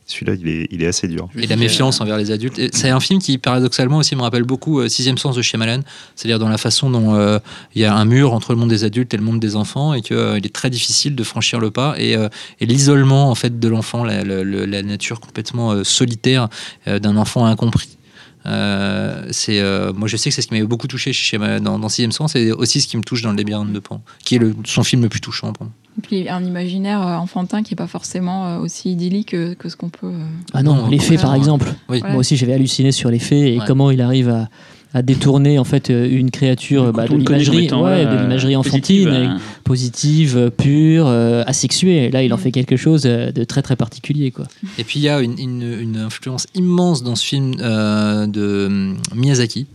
[0.06, 0.34] Celui-là,
[0.70, 1.28] il est, assez dur.
[1.36, 2.60] Et la méfiance envers les adultes.
[2.72, 5.80] C'est un film qui, paradoxalement, aussi me rappelle beaucoup euh, Sixième Sens de Shyamalan,
[6.14, 7.40] c'est-à-dire dans la façon dont euh,
[7.74, 9.94] il y a un mur entre le monde des adultes et le monde des enfants,
[9.94, 11.96] et qu'il est très difficile de franchir le pas.
[11.98, 12.28] Et, euh,
[12.60, 16.48] l'isolement en fait de l'enfant, la, nature complètement euh, solitaire
[16.86, 17.98] euh, d'un enfant incompris.
[18.46, 21.88] Euh, euh, moi je sais que c'est ce qui m'avait beaucoup touché chez Shyamalan dans,
[21.88, 24.40] Sixième Sens et aussi ce qui me touche dans le labyrinthe de Pan qui est
[24.64, 25.72] son film le plus touchant pour moi.
[25.98, 29.68] Et puis un imaginaire euh, enfantin qui n'est pas forcément euh, aussi idyllique que, que
[29.68, 30.06] ce qu'on peut.
[30.08, 31.72] euh, Ah non, Non, les faits par exemple.
[31.88, 32.00] Oui.
[32.02, 33.64] Moi aussi, j'avais halluciné sur les faits et Ouais.
[33.66, 34.48] comment il arrive à,
[34.92, 39.28] à détourner en fait une créature bah, de l'imagerie, ouais, euh, enfantine, euh,
[39.64, 42.10] positive, pure, euh, asexuée.
[42.10, 44.46] Là, il en fait quelque chose de très très particulier, quoi.
[44.78, 48.66] Et puis il y a une, une- une influence immense dans ce film euh, de
[48.66, 49.66] hum, Miyazaki.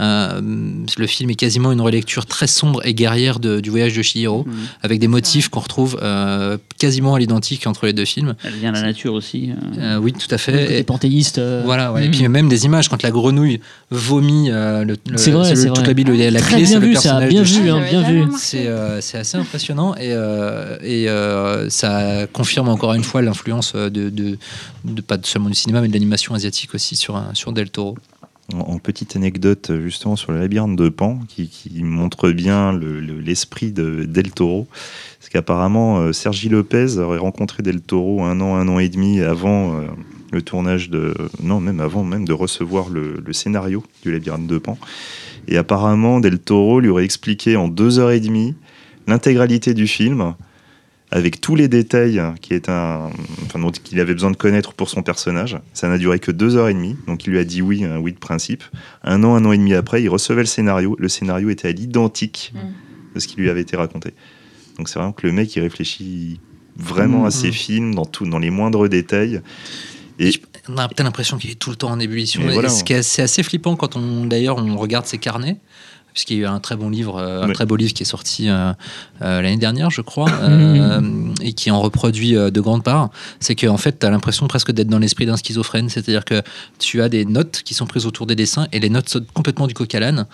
[0.00, 0.40] Euh,
[0.96, 4.44] le film est quasiment une relecture très sombre et guerrière de- du voyage de Chihiro,
[4.46, 4.54] Mhm.
[4.82, 8.34] avec des motifs qu'on retrouve euh, quasiment à l'identique entre les deux films.
[8.44, 9.50] Elle vient de la nature aussi.
[9.50, 9.80] euh.
[9.80, 10.52] Euh, oui, tout à fait.
[10.52, 11.38] côté Et, panthéiste.
[11.38, 12.06] euh, voilà, ouais.
[12.06, 15.60] et puis même des images quand la grenouille vomit euh, le, le- C'est vrai, le-
[15.66, 15.86] toute vrai.
[15.86, 17.84] la Bible, la Très clé, bien c'est le vu, ça, personnage bien de vu, hein,
[17.90, 18.24] bien vu.
[18.38, 23.74] C'est euh, c'est assez impressionnant et, euh, et euh, ça confirme encore une fois l'influence
[23.74, 24.38] de, de,
[24.84, 27.96] de- pas seulement du cinéma mais de l'animation asiatique aussi sur, un- sur Del Toro.
[28.54, 31.50] En, petite anecdote euh, justement sur le labyrinthe de Pan, qui,
[31.82, 34.66] montre bien le- le- l'esprit de Del Toro,
[35.20, 39.20] c'est qu'apparemment euh, Sergi Lopez aurait rencontré Del Toro un an, un an et demi
[39.20, 39.82] avant euh,
[40.32, 44.56] le tournage de, non même avant même de recevoir le, le scénario du labyrinthe de
[44.56, 44.78] Pan,
[45.46, 48.54] et apparemment Del Toro lui aurait expliqué en deux heures et demie
[49.06, 50.34] l'intégralité du film
[51.10, 53.10] avec tous les détails qui est un,
[53.46, 55.58] enfin, dont il avait besoin de connaître pour son personnage.
[55.72, 57.98] Ça n'a duré que deux heures et demie, donc il lui a dit oui, un
[57.98, 58.62] oui de principe.
[59.02, 60.96] Un an, un an et demi après, il recevait le scénario.
[60.98, 62.58] Le scénario était à l'identique Mm.
[63.14, 64.12] de ce qui lui avait été raconté.
[64.76, 66.40] Donc c'est vraiment que le mec, il réfléchit
[66.76, 67.52] vraiment à ses Mm.
[67.52, 69.40] films, dans, tout, dans les moindres détails.
[70.20, 70.30] Et
[70.68, 72.42] On a peut-être l'impression qu'il est tout le temps en ébullition.
[72.42, 72.84] Et voilà, ce ouais.
[72.84, 75.56] qui est assez, assez flippant quand on d'ailleurs on regarde ses carnets,
[76.18, 78.06] puisqu'il y a eu un très bon livre, euh, un très beau livre qui est
[78.06, 78.72] sorti euh,
[79.22, 81.00] euh, l'année dernière, je crois, euh,
[81.40, 83.10] et qui en reproduit euh, de grandes parts.
[83.38, 86.42] C'est qu'en fait, tu as l'impression presque d'être dans l'esprit d'un schizophrène, c'est-à-dire que
[86.80, 89.68] tu as des notes qui sont prises autour des dessins et les notes sautent complètement
[89.68, 90.26] du coq à l'âne.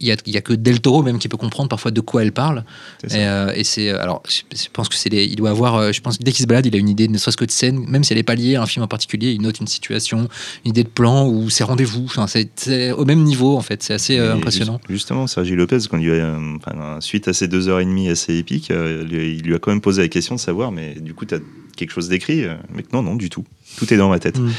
[0.00, 2.00] Il n'y a, il y a que Del Toro même qui peut comprendre parfois de
[2.02, 2.62] quoi elle parle.
[3.04, 6.00] Et, euh, et c'est alors, je, je pense que c'est les- il doit avoir, je
[6.02, 7.78] pense que dès qu'il se balade, il a une idée, ne serait-ce que de scène,
[7.88, 10.28] même si elle n'est pas liée à un film en particulier, il note une situation,
[10.66, 12.04] une idée de plan ou ses rendez-vous.
[12.04, 14.40] Enfin, c'est c'est au même niveau en fait, c'est assez euh, Et
[14.74, 14.80] impressionnant.
[14.88, 18.08] Justement, Sergi Lopez, quand lui a, euh, enfin, suite à ces deux heures et demie
[18.08, 21.14] assez épiques, euh, il lui a quand même posé la question de savoir, mais du
[21.14, 21.40] coup, tu as
[21.76, 23.44] quelque chose d'écrit Euh, Mais non, non, du tout.
[23.76, 24.38] Tout est dans ma tête.
[24.38, 24.50] Mm.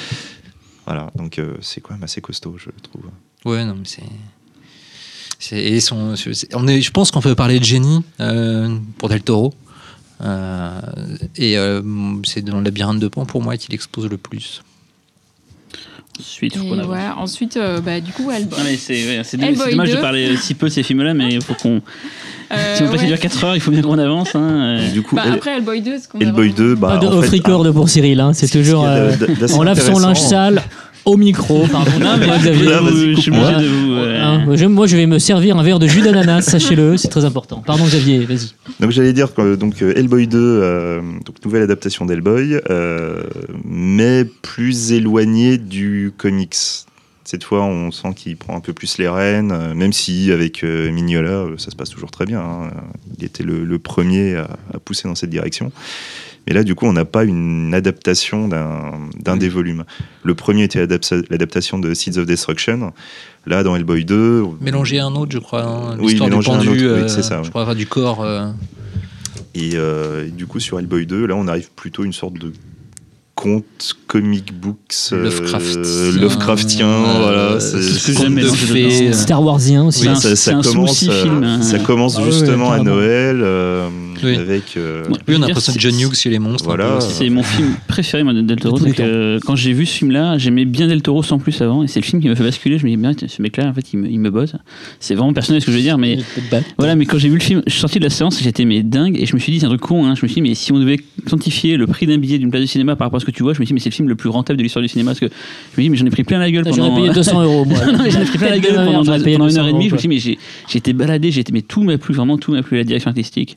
[0.85, 3.03] Voilà, donc euh, c'est quand même assez costaud, je trouve.
[3.45, 4.03] Ouais, non, mais c'est.
[5.51, 9.21] Et son, c'est- on est, je pense qu'on peut parler de génie euh, pour Del
[9.21, 9.53] Toro.
[10.21, 10.81] Euh,
[11.35, 11.81] et euh,
[12.23, 14.63] c'est dans le labyrinthe de Pan pour moi qu'il expose le plus.
[16.19, 16.85] Ensuite, faut qu'on avance.
[16.87, 17.17] voilà.
[17.17, 18.43] Ensuite, euh, bah, du coup, elle.
[18.43, 20.01] Non, mais c'est ouais, c'est Hellboy c'est dommage de 2.
[20.01, 21.81] parler si peu de ces films-là, mais il faut qu'on.
[22.49, 23.07] Euh, si on passe ouais.
[23.07, 24.33] dure 4 heures, il faut bien qu'on avance.
[24.33, 24.39] Hein.
[24.79, 24.87] euh.
[24.87, 26.87] Et du coup, Bah, El- après Hellboy 2, ce qu'on a Hellboy vraiment- 2, bah,
[26.87, 28.85] Pas de en fait, off record pour Cyril, hein, c'est toujours.
[28.87, 29.11] euh,
[29.53, 30.61] on lave son linge sale
[31.07, 31.65] au micro.
[31.71, 32.65] Pardon, mais Moi, je, Xavier.
[32.69, 33.91] Là, vas-y, je suis obligé de vous.
[33.93, 37.07] euh, Hein, je- moi, je vais me servir un verre de jus d'ananas, sachez-le, c'est
[37.07, 37.63] très important.
[37.65, 38.51] Pardon, Xavier, vas-y.
[38.79, 43.23] Donc j'allais dire que donc euh, Hellboy 2, euh, donc nouvelle adaptation d'Hellboy, euh,
[43.65, 46.55] mais plus éloignée du comics.
[47.23, 50.63] Cette fois, on sent qu'il prend un peu plus les rênes, euh, même si avec
[50.63, 52.39] euh, Mignola, ça se passe toujours très bien.
[52.39, 52.69] hein.
[53.19, 55.71] Il était le, le premier à, à pousser dans cette direction.
[56.47, 59.39] Mais là, du coup, on n'a pas une adaptation d'un d'un Oui.
[59.39, 59.83] des volumes.
[60.23, 62.93] Le premier était adapta- l'adaptation de Seeds of Destruction.
[63.45, 65.63] Là, dans Hellboy 2, Mélangé à un autre, je crois.
[65.63, 67.49] hein, Oui, L'histoire du mélangé à un oui, euh, c'est ça, je ouais.
[67.49, 68.23] crois, du corps.
[68.23, 68.49] euh,
[69.55, 72.35] Et, euh, et du coup, sur Hellboy 2, là, on arrive plutôt à une sorte
[72.35, 72.53] de
[73.35, 74.77] contes, comic books,
[75.13, 76.21] euh, Lovecraftien.
[76.21, 77.59] Lovecraftien, Euh, voilà.
[77.59, 80.01] c'est ce conte mélanger Star Warsien aussi.
[80.01, 81.61] C'est Oui, un- ça, un commence, euh, film, hein.
[81.61, 82.79] ça commence Ah justement à.
[82.79, 83.89] Noël euh,
[84.23, 84.35] Oui.
[84.35, 84.75] avec.
[84.77, 85.03] euh.
[85.27, 86.65] Oui, on a l'impression de John Hughes chez les monstres.
[86.65, 86.99] Voilà.
[87.01, 88.77] C'est mon film préféré moi, de Del Toro.
[88.77, 91.99] Que quand j'ai vu ce film-là, j'aimais bien Del Toro sans plus avant, et c'est
[91.99, 92.77] le film qui m'a fait basculer.
[92.77, 94.53] Je me dis, bien, ce mec-là, en fait, il me, il me bosse.
[94.99, 96.17] C'est vraiment personnel ce que je veux dire, mais
[96.77, 96.95] voilà.
[96.95, 99.17] Mais quand j'ai vu le film, je suis sorti de la séance, j'étais mais dingue,
[99.19, 100.05] et je me suis dit, c'est un truc con.
[100.05, 100.97] Hein, je me suis dit, mais si on devait
[101.29, 103.43] quantifier le prix d'un billet d'une place de cinéma par rapport à ce que tu
[103.43, 104.89] vois, je me suis dit, mais c'est le film le plus rentable de l'histoire du
[104.89, 105.11] cinéma.
[105.11, 107.01] Parce que je me dis, mais j'en ai pris plein la gueule J'aurais pendant.
[107.01, 107.77] payé 200 euros, moi.
[107.85, 109.67] Non, mais j'en ai pris plein la gueule pendant, J'aurais payé pendant une 200 heure
[109.69, 109.89] et demie.
[109.89, 110.19] Je me suis dit, mais
[110.69, 113.55] j'ai- été baladé, j'ai mais tout m'a plu, vraiment tout m'a plu, la direction artistique,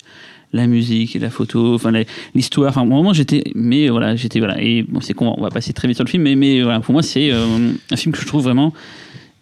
[0.53, 1.93] la musique, la photo, enfin
[2.35, 2.71] l'histoire.
[2.71, 4.61] Enfin, vraiment, j'étais, mais voilà, j'étais voilà.
[4.61, 6.81] Et bon, c'est con, on va passer très vite sur le film, mais mais voilà,
[6.81, 8.73] pour moi, c'est euh, un film que je trouve vraiment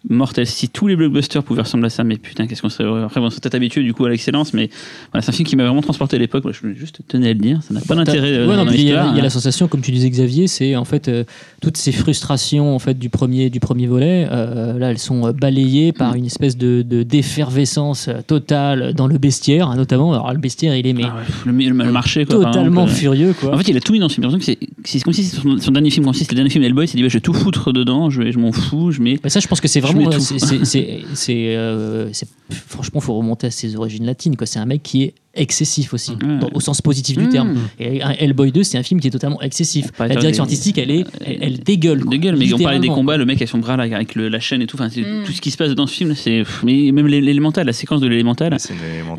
[0.09, 0.45] mortel.
[0.45, 3.03] Si tous les blockbusters pouvaient ressembler à ça, mais putain, qu'est-ce qu'on serait heureux.
[3.03, 4.69] Après, on serait peut-être habitué du coup à l'excellence, mais
[5.11, 6.45] voilà, c'est un film qui m'a vraiment transporté à l'époque.
[6.51, 8.93] Je juste tenais à le dire, ça n'a pas d'intérêt euh, Ouais, il y, a-
[8.93, 9.29] y a la hein.
[9.29, 11.23] sensation, comme tu disais Xavier, c'est en fait euh,
[11.61, 14.27] toutes ces frustrations en fait du premier du premier volet.
[14.31, 19.69] euh, là, elles sont balayées par une espèce de de- d'effervescence totale dans le bestiaire,
[19.69, 20.13] hein, notamment.
[20.13, 23.53] Alors le bestiaire, il est mais Ah ouais, le, marché, quoi, totalement exemple, furieux, quoi.
[23.53, 24.37] En fait, il a tout mis dans ce film.
[24.37, 26.87] Que c'est- c'est comme si son, son dernier film, c'était le dernier film d'Hellboy, il
[26.87, 29.19] s'est dit bah, je vais tout foutre dedans, je, m'en fous, je mets.
[29.23, 30.09] Mais ça, je pense que c'est Je vraiment.
[30.09, 30.21] mets tout.
[30.21, 34.35] c'est- c'est- c'est- c'est, euh, c'est- franchement, faut remonter à ses origines latines.
[34.35, 34.47] quoi.
[34.47, 37.29] C'est un mec qui est excessif aussi, dans- au sens positif du Mmh.
[37.29, 37.55] terme.
[37.79, 39.87] Et un Hellboy 2, c'est un film qui est totalement excessif.
[39.99, 42.01] La direction des- artistique, elle, est, elle, elle dégueule.
[42.01, 42.09] quoi.
[42.11, 44.39] Dégueule, mais on parlait des combats, le mec avec son bras là, avec le- la
[44.39, 45.23] chaîne et tout, enfin, c'est Mm.
[45.25, 46.43] tout ce qui se passe dans ce film, c'est.
[46.63, 48.57] Mais même l'é- l'élémental, la séquence de l'élémental,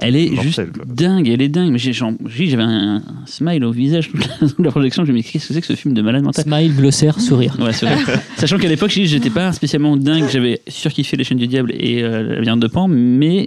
[0.01, 0.85] elle est mortel, juste quoi.
[0.87, 1.71] dingue, elle est dingue.
[1.73, 5.19] Mais j'ai- j'en- j'ai- j'avais un, un smile au visage toute la, projection, je me
[5.19, 6.45] dis qu'est-ce que c'est que ce film de malade mental?
[6.45, 7.57] Smile, glossaire, sourire.
[7.61, 8.15] Ouais, c'est vrai.
[8.37, 12.35] Sachant qu'à l'époque, j'étais pas spécialement dingue, j'avais surkiffé Les chaînes du diable et euh,
[12.37, 13.47] La viande de Pan, mais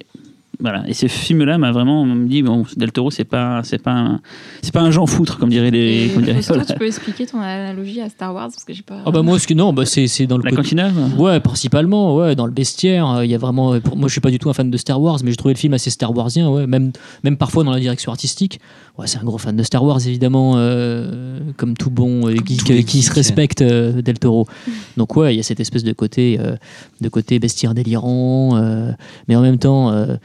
[0.60, 0.84] voilà.
[0.88, 4.22] Et ce film-là m'a vraiment dit bon, Del Toro, c'est pas, c'est pas, un-
[4.62, 6.10] c'est pas un Jean foutre comme diraient les.
[6.14, 6.66] Comme Fausto, voilà.
[6.66, 9.00] tu peux expliquer ton analogie à Star Wars parce que j'ai pas.
[9.06, 10.92] Ah bah moi, ce que non, bah c'est c'est dans le La cantina.
[11.18, 13.80] Ouais, principalement, ouais, dans le bestiaire, euh, il y a vraiment.
[13.80, 15.54] Pour, moi, je suis pas du tout un fan de Star Wars, mais j'ai trouvé
[15.54, 16.92] le film assez Star Warsien, ouais, même,
[17.24, 18.60] même parfois dans la direction artistique.
[18.98, 22.70] Ouais, c'est un gros fan de Star Wars, évidemment, euh, comme tout bon euh, geek
[22.70, 24.48] euh, qui se respecte euh, Del Toro.
[24.98, 26.56] Donc ouais, il y a cette espèce de côté, euh,
[27.02, 28.92] de côté bestiaire délirant, euh,
[29.28, 30.16] mais en même temps euh,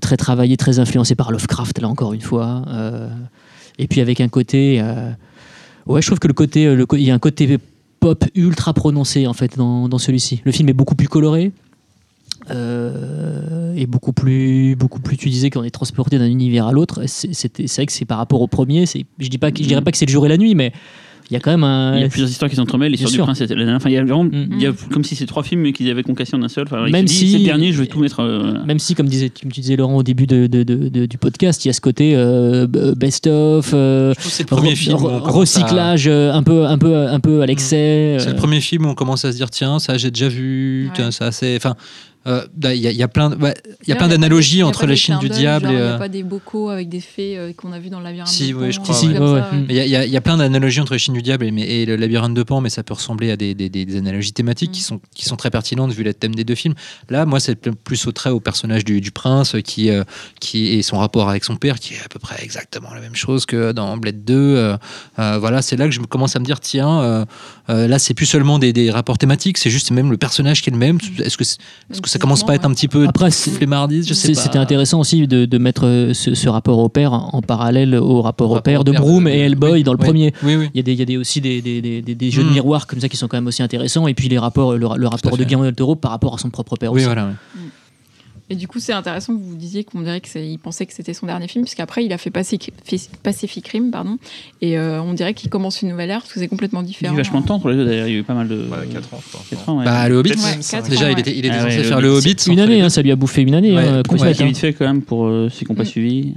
[0.00, 2.62] très travaillé, très influencé par Lovecraft, là encore une fois.
[2.68, 3.08] euh,
[3.78, 5.10] et puis avec un côté, euh,
[5.86, 7.58] ouais, je trouve que le côté, euh, il y a un côté
[8.00, 10.40] pop ultra prononcé en fait dans, dans celui-ci.
[10.44, 11.52] Le film est beaucoup plus coloré.
[12.50, 15.16] euh, et beaucoup plus, beaucoup plus.
[15.16, 17.04] Disais qu'on est transporté d'un univers à l'autre.
[17.06, 18.84] C'est vrai que c'est par rapport au premier.
[18.86, 20.72] Je dis pas, je dirais pas que c'est le jour et la nuit, mais
[21.30, 21.96] il y a quand même un.
[21.96, 22.92] Il y a plusieurs histoires qui s'entremêlent.
[22.92, 23.76] L'histoire Bien du prince, c'était la dernière.
[23.76, 24.48] Enfin, il y a vraiment, Mm.
[24.52, 26.64] il y a comme si c'est trois films qu'ils avaient concassé en un seul.
[26.66, 28.20] Enfin, Même dit, si- c'est le dernier, je vais tout mettre.
[28.20, 31.06] euh, Même si, comme, disait, comme tu disais Laurent au début de, de- de- de-
[31.06, 32.66] du podcast, il y a ce côté euh,
[32.96, 38.16] best-of, euh, re- à- recyclage euh, un peu, un peu, un peu à l'excès.
[38.18, 40.28] C'est euh, le premier film où on commence à se dire tiens ça j'ai déjà
[40.28, 40.92] vu Ouais.
[40.94, 41.74] tiens, ça c'est enfin
[42.26, 43.30] il y, a- il y a plein
[43.82, 46.08] il y a plein d'analogies entre la Chine du diable Il n'y euh, a pas
[46.08, 48.28] des bocaux avec des fées euh, qu'on a vu dans le labyrinthe.
[48.28, 48.96] Si, Pan, je crois,
[49.68, 52.60] Il y, a- plein d'analogies entre la Chine du diable et, le labyrinthe de Pan,
[52.60, 54.84] mais ça peut ressembler à des, des- analogies thématiques qui, Mm.
[54.84, 56.74] sont, qui sont très pertinentes vu le thème des deux films.
[57.10, 60.02] Là, moi, c'est plus au trait au personnage du, du prince qui, euh,
[60.40, 63.14] qui et son rapport avec son père, qui est à peu près exactement la même
[63.14, 64.34] chose que dans Blade 2.
[64.34, 64.76] euh,
[65.18, 67.24] euh, voilà, c'est là que je me commence à me dire tiens, euh,
[67.70, 70.70] euh, là, c'est plus seulement des, des rapports thématiques, c'est juste même le personnage qui
[70.70, 70.98] est le même.
[71.18, 74.34] Est-ce que, est-ce que ça commence pas à être un petit peu Après, Je sais.
[74.34, 78.22] C'était intéressant aussi de, de mettre euh, ce, ce rapport au père en parallèle au
[78.22, 80.32] rapport au père de Broom et Hellboy oui, dans le oui, premier.
[80.42, 80.68] Oui, oui.
[80.74, 82.42] Il y a, des, il y a des- aussi des, des, des- des- des jeux
[82.44, 82.52] de Mm.
[82.54, 84.06] miroir comme ça qui sont quand même aussi intéressants.
[84.06, 85.44] Et puis les rapports, le, le rapport de.
[85.44, 87.06] Guillermo del Toro par rapport à son propre père Oui, aussi.
[87.06, 87.28] voilà.
[88.48, 91.26] Et du coup, c'est intéressant que vous disiez qu'on dirait qu'il pensait que c'était son
[91.26, 92.72] dernier film, puisqu'après, il a fait Pacific,
[93.22, 94.18] Pacific Rim, pardon,
[94.62, 96.86] et euh, on dirait qu'il commence une nouvelle ère, parce que c'est complètement Il y
[96.86, 97.14] a différent.
[97.14, 98.06] eu vachement de temps entre les deux d'ailleurs.
[98.06, 98.54] Il y a eu pas mal de.
[98.56, 99.44] Ouais, 4 ans, je crois.
[99.50, 99.84] Quatre ans, ouais.
[99.84, 102.00] Bah, le Hobbit, Ouais, Ouais, quatre déjà, ans, il était, il était Ah censé faire
[102.00, 102.52] le Hobbit, Hobbit.
[102.52, 103.74] Une année, hein, ça lui a bouffé une année.
[103.74, 104.46] Ouais, hein, complètement.
[104.46, 106.34] Vite fait quand même pour euh, ceux qui n'ont pas suivi.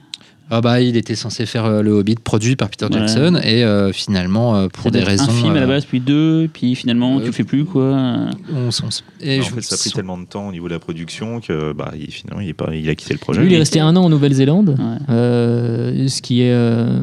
[0.51, 2.87] Ah bah, il était censé faire euh, le Hobbit produit par Peter.
[2.91, 6.49] Jackson et euh, finalement euh, pour des raisons Un film à la base, puis deux,
[6.51, 7.83] puis finalement euh, tu le fais plus quoi.
[7.93, 8.29] on
[8.65, 10.73] on s- et en je- fait, ça a pris tellement de temps au niveau de
[10.73, 13.41] la production que bah, il, finalement, il, est pas, il a quitté le projet.
[13.41, 14.69] Lui, il est resté un an en Nouvelle-Zélande.
[14.79, 15.13] Ouais.
[15.15, 16.51] Euh, ce qui est.
[16.51, 16.99] euh,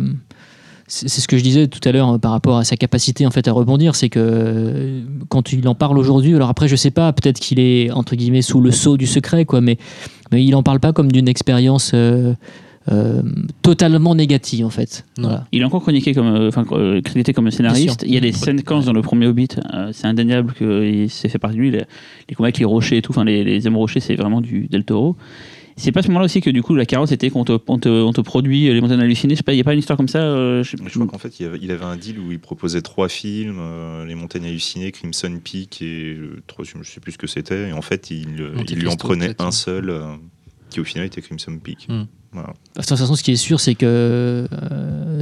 [0.88, 3.48] c'est ce que je disais tout à l'heure par rapport à sa capacité en fait
[3.48, 7.40] à rebondir, c'est que quand il en parle aujourd'hui, alors après je sais pas, peut-être
[7.40, 9.78] qu'il est entre guillemets sous le sceau du secret quoi, mais
[10.30, 12.34] mais il en parle pas comme d'une expérience euh,
[12.90, 13.22] euh,
[13.62, 15.04] totalement négative en fait.
[15.18, 15.46] Voilà.
[15.52, 18.04] Il est encore chroniqué comme, euh, enfin euh, crédité comme scénariste.
[18.06, 19.48] Il y a des séquences dans le premier Hobbit.
[19.74, 21.70] euh, c'est indéniable que c'est fait partie de lui.
[21.70, 21.82] Les,
[22.28, 24.68] les combats avec les rochers et tout, enfin les, les hommes rochers, c'est vraiment du
[24.68, 25.16] Del Toro.
[25.78, 27.78] C'est pas à ce moment-là aussi que du coup la carotte c'était qu'on te, on
[27.78, 29.34] te, on te produit les montagnes hallucinées.
[29.34, 30.20] Je sais pas, il y a pas une histoire comme ça.
[30.22, 32.80] euh, je Je crois qu'en fait, il avait, il avait un deal où il proposait
[32.80, 37.18] trois films euh, Les Montagnes Hallucinées, Crimson Peak et le troisième, je sais plus ce
[37.18, 37.68] que c'était.
[37.68, 40.00] Et en fait, il, euh, lui en prenait un seul, euh,
[40.70, 41.88] qui au final était Crimson Peak.
[41.90, 42.04] Hmm.
[42.36, 42.54] Voilà.
[42.76, 44.46] De toute façon, ce qui est sûr, c'est que euh,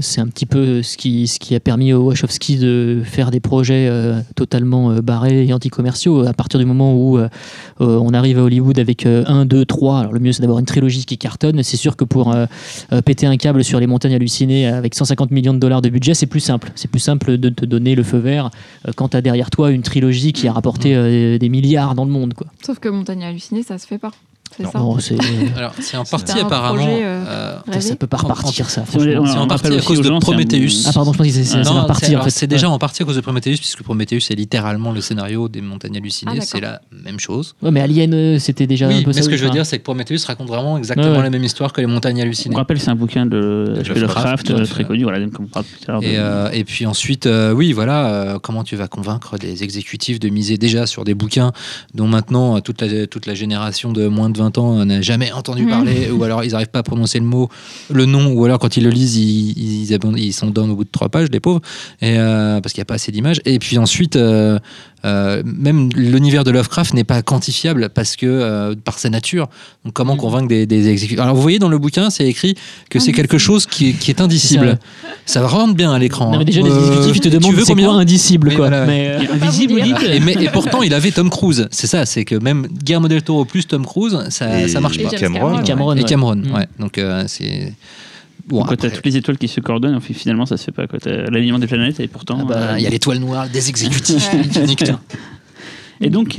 [0.01, 3.41] c'est un petit peu ce qui, ce qui a permis au Wachowski de faire des
[3.41, 6.27] projets euh, totalement euh, barrés et anticommerciaux.
[6.27, 7.19] À partir du moment où
[7.81, 11.05] on arrive à Hollywood avec 1, 2, 3, alors le mieux c'est d'avoir une trilogie
[11.05, 11.63] qui cartonne.
[11.63, 12.35] C'est sûr que pour
[13.05, 16.27] péter un câble sur les montagnes hallucinées avec 150 millions de dollars de budget, c'est
[16.27, 16.73] plus simple.
[16.75, 18.51] C'est plus simple de te donner le feu vert
[18.97, 22.11] quand tu as derrière toi une trilogie qui a rapporté euh, des milliards dans le
[22.11, 22.35] monde.
[22.35, 22.47] Quoi.
[22.65, 24.13] Sauf que Montagne hallucinée, ça se fait pas.
[24.57, 24.71] C'est Non.
[24.73, 24.79] ça.
[24.79, 25.17] Non, c'est-
[25.57, 26.77] Alors, c'est en partie un apparemment.
[26.85, 27.81] projet, euh, euh, rêvé.
[27.81, 28.83] ça peut pas repartir, ça.
[28.83, 29.13] On- franchement.
[29.23, 30.85] on- c'est en on partie à cause de Prometheus.
[30.87, 32.09] Ah pardon, je pense que c'est c'est- Non, ça va c'est- repartir.
[32.09, 32.31] en alors, fait.
[32.31, 35.61] c'est déjà en partie à cause de Prometheus, puisque Prometheus est littéralement le scénario des
[35.61, 36.33] montagnes hallucinées.
[36.33, 36.49] Ah, d'accord.
[36.53, 37.55] c'est la même chose.
[37.63, 39.23] Ouais, mais Alien, euh, c'était déjà un Oui, peu mais ça.
[39.23, 41.23] ce que je veux dire, c'est que Prometheus raconte vraiment exactement Ouais, ouais.
[41.25, 42.55] la même histoire que les montagnes On hallucinées.
[42.55, 44.01] rappelle, c'est un bouquin de H.P.
[44.01, 46.01] Lovecraft, euh, très connu, voilà, comme on parle plus tard.
[46.01, 49.63] de- Et, euh, et puis ensuite, euh, oui, voilà, euh, comment tu vas convaincre des
[49.65, 51.53] exécutifs de miser déjà sur des bouquins
[51.95, 55.01] dont maintenant euh, toute la, toute la génération de moins de 20 ans euh, n'a
[55.03, 55.71] jamais entendu Mhm.
[55.71, 57.49] parler, ou alors ils n'arrivent pas à prononcer le mot,
[57.91, 60.85] le nom, ou alors quand ils le lisent, ils, ils, ils sont down au bout
[60.85, 61.61] de trois pages, les pauvres,
[62.01, 63.41] et, euh, parce qu'il n'y a pas assez d'images.
[63.45, 64.59] Et puis ensuite, euh,
[65.05, 69.49] euh, même l'univers de Lovecraft n'est pas quantifiable parce que euh, par sa nature.
[69.85, 70.21] Donc comment Mhm.
[70.21, 72.55] convaincre des, des exécutifs Alors vous voyez dans le bouquin, c'est écrit
[72.91, 74.79] que c'est quelque chose qui, est- qui est indicible.
[75.27, 76.27] Ça va rentre bien à l'écran.
[76.31, 76.45] Non, mais hein.
[76.45, 78.69] déjà, les Euh, exécutifs, ils te tu demandent veux c'est combien quoi indicible, Oui, quoi?
[78.69, 78.87] voilà.
[78.87, 81.69] Mais, euh, Invisible, et, mais- et pourtant, il avait Tom Cruise.
[81.71, 84.99] C'est ça, c'est que même Guillermo del Toro plus Tom Cruise, ça, Et- ça marche
[84.99, 85.11] Et pas.
[85.11, 85.57] Cameron, Cameron.
[85.59, 85.65] ouais.
[85.65, 86.05] Cameron, Et.
[86.05, 86.55] Cameron, Mm.
[86.55, 86.67] ouais.
[86.79, 87.73] Donc, euh, c'est.
[88.47, 90.73] Bon, Quand t'as après, toutes les étoiles qui se coordonnent, fi- finalement ça se fait
[90.73, 90.87] pas.
[90.87, 92.39] T'as L'alignement des planètes et pourtant.
[92.43, 94.29] ah bah, euh, il y a l'étoile noire des exécutifs.
[96.01, 96.39] Et donc,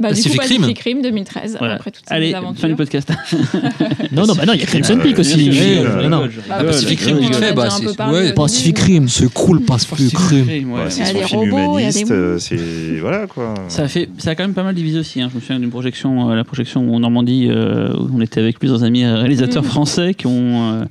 [0.00, 0.60] Bah, du coup, Pacific Rim.
[0.60, 1.74] Pacific Rim 2013, voilà.
[1.74, 2.60] après toutes ces Allez, aventures.
[2.60, 3.10] fin du podcast.
[4.12, 5.50] Non, non, bah non, il y a Crimson Peak aussi.
[5.52, 6.08] euh.
[6.48, 7.68] Bah, Pacific Rim, on vite fait, bah,
[8.10, 8.32] ouais.
[8.32, 8.78] Pacific.
[8.78, 9.08] Rim.
[9.08, 12.12] C'est cool, Pacific c'est Il y a des robots, il y a des humaniste, monstres.
[12.14, 13.54] euh, c'est voilà quoi.
[13.68, 15.20] Ça a, fait, ça a quand même pas mal divisé aussi.
[15.20, 15.28] hein.
[15.30, 18.58] Je me souviens d'une projection, euh, la projection en Normandie, euh, où on était avec
[18.58, 19.66] plusieurs amis réalisateurs Mm.
[19.66, 20.84] français qui ont euh,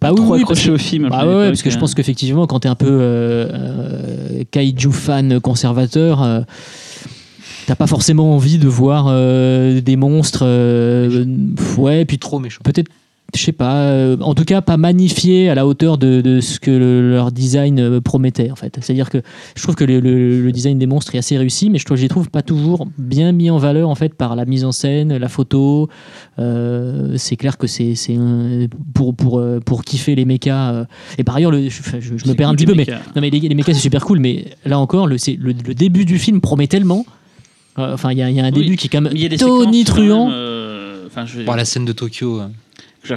[0.00, 1.08] Bah trop oui, oui, parce au film.
[1.08, 1.80] Bah ouais, parce que je euh.
[1.80, 6.40] pense qu'effectivement, quand t'es un peu euh, euh, kaiju fan conservateur, euh,
[7.66, 10.42] t'as pas forcément envie de voir euh, des monstres.
[10.44, 11.24] euh,
[11.76, 12.60] ouais, puis Trop méchant.
[12.62, 12.90] peut-être,
[13.36, 16.58] je sais pas, euh, en tout cas pas magnifiés à la hauteur de, de ce
[16.58, 18.78] que le- leur design euh, promettait en fait.
[18.80, 19.18] C'est-à-dire que
[19.54, 21.98] je trouve que le, le- le design des monstres est assez réussi, mais je trouve,
[21.98, 24.72] je les trouve pas toujours bien mis en valeur en fait par la mise en
[24.72, 25.88] scène, la photo.
[26.38, 30.72] Euh, c'est clair que c'est c'est un- pour pour pour kiffer les mechas.
[30.72, 30.84] euh,
[31.18, 33.00] et par ailleurs, le, je, je- je me perds un petit peu, mais mechas.
[33.14, 35.74] non mais les, les mechas c'est super cool, mais là encore, le, c'est- le, le
[35.74, 37.04] début du film promet tellement.
[37.78, 38.62] Euh, Enfin, il y, a- il y a un Oui.
[38.64, 40.30] début qui est quand même Il y a des séquences, tonitruant.
[40.32, 42.40] euh, Enfin, je Bon, la scène de Tokyo.
[42.40, 42.42] je-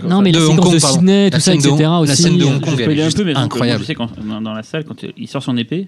[0.07, 0.97] Non, mais De la Hong séquence Kong, de pardon.
[0.97, 1.69] Sydney, La tout ça, etc.
[1.71, 2.21] Hong- la aussi.
[2.21, 3.81] scène de euh, Hong je Kong, elle est un juste peu, incroyable.
[3.81, 4.09] Je sais quand
[4.41, 5.87] dans, la salle, quand il sort son épée,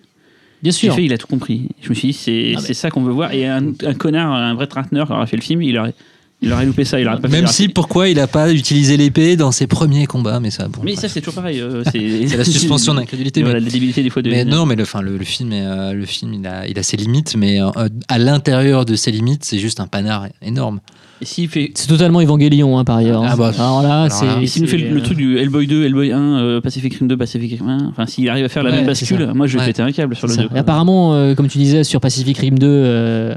[0.61, 0.95] Bien sûr.
[0.95, 1.69] fait, il a tout compris.
[1.81, 3.33] Je me suis dit, c'est Ah, ça qu'on veut voir.
[3.33, 5.93] Et un, un connard, un vrai traqueneur qui aurait fait le film, il aurait,
[6.41, 6.99] il aurait loupé ça.
[7.01, 9.67] Il aurait pas fait Même la- si, pourquoi il a pas utilisé l'épée dans ses
[9.67, 10.81] premiers combats, mais ça, bon.
[10.83, 11.01] Mais bref.
[11.01, 11.59] ça, c'est toujours pareil.
[11.59, 11.99] euh, c'est
[12.37, 13.41] la suspension d'incrédulité.
[13.43, 14.29] Voilà, mais- la débilité des fois de.
[14.29, 16.79] Mais non, mais le, enfin, le, le film, est, euh, le film il, a, il
[16.79, 17.69] a ses limites, mais euh,
[18.07, 20.79] à l'intérieur de ses limites, c'est juste un panard énorme.
[21.23, 21.71] S'il fait.
[21.75, 23.23] C'est totalement Evangélion hein, par ailleurs.
[23.27, 24.45] Ah bah, alors là, c'est.
[24.47, 27.07] s'il nous fait le, le euh, truc du Hellboy 2, Hellboy 1, euh, Pacific Rim
[27.07, 29.33] 2, Pacific Rim 1, enfin s'il arrive à faire la Ouais, même bascule, ça.
[29.33, 29.67] moi je vais Ouais.
[29.67, 30.47] péter un câble sur le c'est ça.
[30.49, 30.55] 2.
[30.55, 33.35] Et apparemment, euh, comme tu disais sur Pacific Rim 2, euh,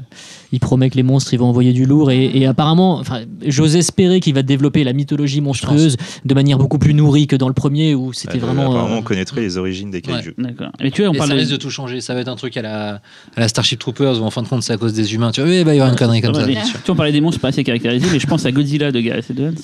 [0.52, 3.76] il promet que les monstres ils vont envoyer du lourd et, et apparemment, enfin, j'ose
[3.76, 7.54] espérer qu'il va développer la mythologie monstrueuse de manière beaucoup plus nourrie que dans le
[7.54, 8.70] premier où c'était Euh, vraiment.
[8.70, 10.34] apparemment, euh, on connaîtrait les origines des kaiju.
[10.38, 10.70] D'accord.
[10.80, 12.00] Mais tu vois, on Et parle ça de- risque de tout changer.
[12.00, 12.94] Ça va être un truc à la,
[13.36, 15.30] à la Starship Troopers où en fin de compte c'est à cause des humains.
[15.32, 16.62] Tu vois, oui, bah, il va y avoir une connerie comme Ouais, ça.
[16.62, 19.00] Tu vois, on parlait des monstres pas assez caractérisés, mais je pense à Godzilla de
[19.00, 19.54] Gareth Evans,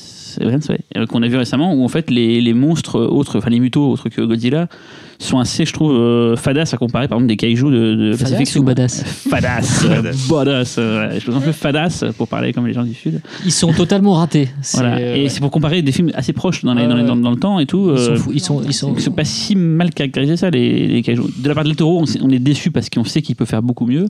[0.96, 3.90] euh, qu'on a vu récemment, où en fait les, les monstres autres, enfin les mutos
[3.90, 4.68] autres que Godzilla,
[5.18, 8.30] sont assez, je trouve, euh, fadas à comparer par exemple des kaiju de, de Fadas
[8.38, 10.76] Pacific ou badass Fadas, euh, Badass.
[10.78, 11.20] euh, ouais.
[11.20, 13.20] je pense un peu fadas pour parler comme les gens du Sud.
[13.44, 14.48] Ils sont totalement ratés.
[14.62, 14.96] C'est, Voilà.
[14.96, 15.28] euh, Et ouais.
[15.28, 17.58] c'est pour comparer des films assez proches dans, les, dans, les- dans- dans le temps
[17.60, 17.92] et tout.
[17.94, 20.50] Ils sont euh, fous, ils sont, ils sont, Ils sont pas si mal caractérisés ça
[20.50, 21.22] les, les kaiju.
[21.38, 23.62] De la part de Toro, on, on est déçu parce qu'on sait qu'il peut faire
[23.62, 24.06] beaucoup mieux,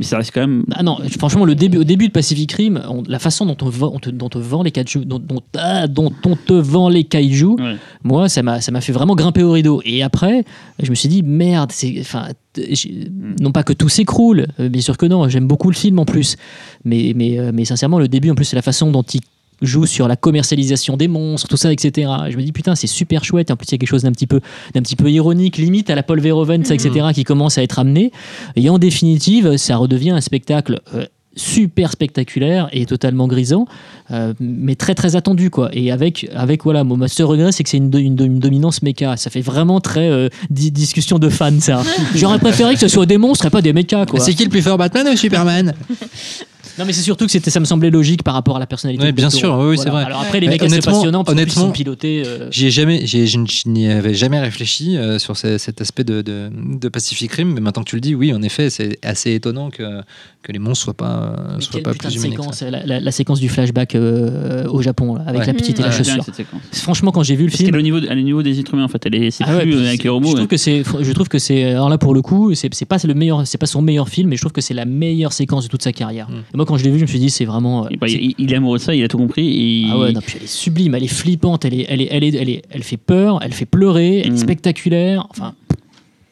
[0.00, 0.64] mais ça reste quand même.
[0.72, 3.68] Ah non, franchement, le début, au début de Pacific Rim, on- la façon dont on,
[3.68, 7.04] vend, on te, dont vend les kaiju, dont, dont- ah, dont on te vend les
[7.04, 7.76] kaiju, Ouais.
[8.02, 9.82] moi, ça m'a, ça m'a fait vraiment grimper au rideau.
[9.84, 10.44] Et après,
[10.82, 14.80] je me suis dit, merde, c'est, enfin, j'ai- non pas que tout s'écroule, euh, bien
[14.80, 16.36] sûr que non, j'aime beaucoup le film en plus,
[16.84, 19.20] mais, mais, euh, mais sincèrement, le début, en plus, c'est la façon dont il
[19.62, 22.10] joue sur la commercialisation des monstres, tout ça, etc.
[22.26, 23.50] Et je me dis, putain, c'est super chouette.
[23.50, 24.40] En plus, il y a quelque chose d'un petit peu,
[24.74, 27.78] d'un petit peu ironique, limite à la Paul Verhoeven, ça, etc., qui commence à être
[27.78, 28.12] amené.
[28.56, 31.04] Et en définitive, ça redevient un spectacle euh,
[31.36, 33.66] super spectaculaire et totalement grisant,
[34.10, 35.70] euh, mais très très attendu quoi.
[35.72, 38.82] Et avec avec voilà, mon seul regret c'est que c'est une, une do- une dominance
[38.82, 39.16] méca.
[39.16, 41.82] Ça fait vraiment très euh, di- discussion de fans ça.
[42.16, 44.18] J'aurais préféré que ce soit des monstres et pas des mécas quoi.
[44.18, 45.72] C'est qui le plus fort, Batman ou Superman?
[46.80, 49.04] Non mais c'est surtout que c'était ça me semblait logique par rapport à la personnalité.
[49.04, 49.68] Ouais, de bien sûr, Toro.
[49.68, 49.82] oui, Voilà.
[49.82, 50.04] c'est vrai.
[50.04, 52.22] Alors après les Mais mécas c'est honnêtement- passionnant parce sont pilotés.
[52.26, 55.58] euh, J'y ai jamais, j'y ai- je, je n'y avais jamais réfléchi euh, sur ce-
[55.58, 58.40] cet aspect de, de, de Pacific Rim, mais maintenant que tu le dis, oui, en
[58.42, 60.00] effet, c'est assez étonnant que,
[60.42, 62.34] que les monstres soient pas, euh, soient pas plus humains.
[62.70, 65.46] la, la- la séquence du flashback euh, au Japon là, avec Ouais.
[65.48, 65.92] la petite et la Mmh.
[65.92, 66.44] Ouais, bien, chaussure.
[66.72, 68.24] Franchement quand j'ai vu le Parce film, qu'elle est au niveau, de- elle est au
[68.24, 69.04] niveau des êtres humains en fait.
[69.04, 70.28] Elle est, c'est Ah ouais, avec les robots.
[70.28, 70.36] Je ouais.
[70.38, 72.96] trouve que c'est, je trouve que c'est, alors là pour le coup, c'est, c'est pas
[73.04, 75.64] le meilleur, c'est pas son meilleur film, mais je trouve que c'est la meilleure séquence
[75.64, 76.28] de toute sa carrière.
[76.30, 76.34] Mm.
[76.54, 77.84] Et moi quand je l'ai vu, je me suis dit c'est vraiment.
[77.84, 79.46] euh, Et bah, c'est- il, il est amoureux de ça, il a tout compris.
[79.46, 82.08] Et ah ouais, non, puis elle est sublime, elle est flippante, elle est, elle est,
[82.10, 84.36] elle est, elle est- elle fait peur, elle fait pleurer, elle est Mm.
[84.38, 85.52] spectaculaire, enfin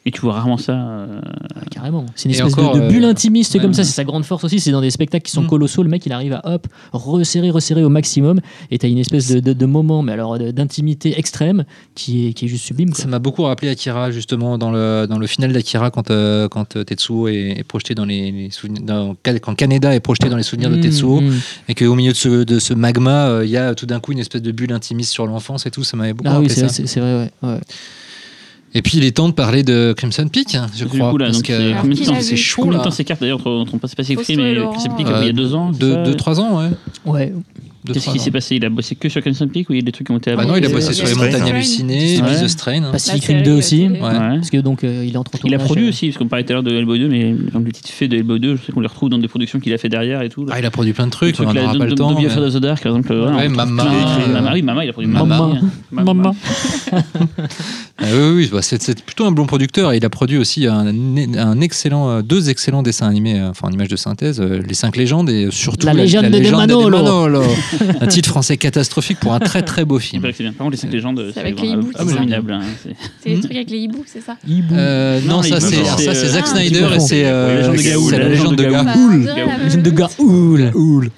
[0.05, 0.73] et tu vois rarement ça.
[0.73, 1.21] euh,
[1.71, 2.05] carrément.
[2.15, 4.23] C'est une espèce encore, de, de bulle euh, intimiste ouais, comme ça, c'est sa grande
[4.25, 4.59] force aussi.
[4.59, 5.47] C'est dans des spectacles qui sont Mm.
[5.47, 8.39] colossaux, le mec il arrive à hop resserrer, resserrer au maximum,
[8.71, 11.65] et t'as une espèce de, de, de moment, mais alors d'intimité extrême
[11.95, 12.91] qui est, qui est juste sublime.
[12.91, 13.01] Quoi.
[13.01, 16.77] Ça m'a beaucoup rappelé Akira, justement, dans le, dans le final d'Akira, quand, euh, quand
[16.85, 18.81] Tetsuo est, est projeté dans les, les souvenirs.
[18.83, 21.33] dans- quand Kaneda est projeté dans les souvenirs de Mm, Tetsuo, mm.
[21.69, 24.11] et qu'au milieu de ce, de ce magma, euh, il y a tout d'un coup
[24.13, 26.67] une espèce de bulle intimiste sur l'enfance et tout, ça m'avait beaucoup Ah oui, rappelé
[26.67, 26.83] ça.
[26.85, 27.49] c'est vrai, ouais.
[27.49, 27.59] ouais.
[28.73, 31.09] Et puis il est temps de parler de Crimson Peak, hein, je Du crois.
[31.11, 33.39] coup, là, parce donc, que combien de temps c'est chaud Combien de temps s'écarte d'ailleurs
[33.39, 36.15] entre, entre Pacific Rim et Crimson Peak euh, Il y a deux ans Deux, deux,
[36.15, 36.69] trois ans, ouais.
[37.05, 37.33] Ouais.
[37.85, 38.55] Qu'est-ce qui s'est passé?
[38.57, 40.17] Il a bossé que sur Crimson Peak ou il y a des trucs qui ont
[40.17, 42.83] été Bah avant non, il a Euh, bossé sur les montagnes hallucinées, of Strain.
[42.83, 42.91] hein.
[42.91, 43.87] Pacific Rim série, 2 la aussi.
[43.87, 43.99] Ouais.
[43.99, 46.43] Parce que donc euh, il entre en Il a produit euh, aussi, parce qu'on parlait
[46.43, 48.65] tout à l'heure de Hellboy 2, mais par le petit fait de Hellboy 2, je
[48.65, 50.45] sais qu'on les retrouve dans des productions qu'il a fait derrière et tout.
[50.45, 50.53] là.
[50.55, 52.09] Ah, il a produit plein de trucs, on n'aura pas le temps.
[52.11, 53.15] Don't Be mais- Afraid of the Dark, par exemple.
[53.15, 55.49] voilà, Ouais, Mama, euh, Mama, oui, Mama, il a produit Mama.
[55.91, 56.31] Mama.
[58.01, 59.91] Ah oui, oui, bah, c'est plutôt un bon producteur.
[59.91, 63.71] et Il a produit aussi un, excellent, euh, deux excellents dessins animés, euh, enfin en
[63.71, 67.41] images de synthèse, euh, Les Cinq légendes et surtout La légende de Manolo.
[68.01, 70.23] Un titre français catastrophique pour un très très beau Il film.
[70.33, 70.53] c'est bien.
[70.53, 72.51] Par contre, les 5 légendes, c'est avec les hiboux, c'est ça abominable.
[72.53, 74.37] hein, c'est- les trucs avec les hiboux, c'est ça.
[74.71, 78.11] Euh, non, ça c'est ça, euh, Zack Snyder et c'est euh, La légende de Gaoul,
[78.13, 78.85] la légende de Gaoul.
[79.25, 79.89] Bah, la Légende de.
[79.91, 81.09] Gaoul.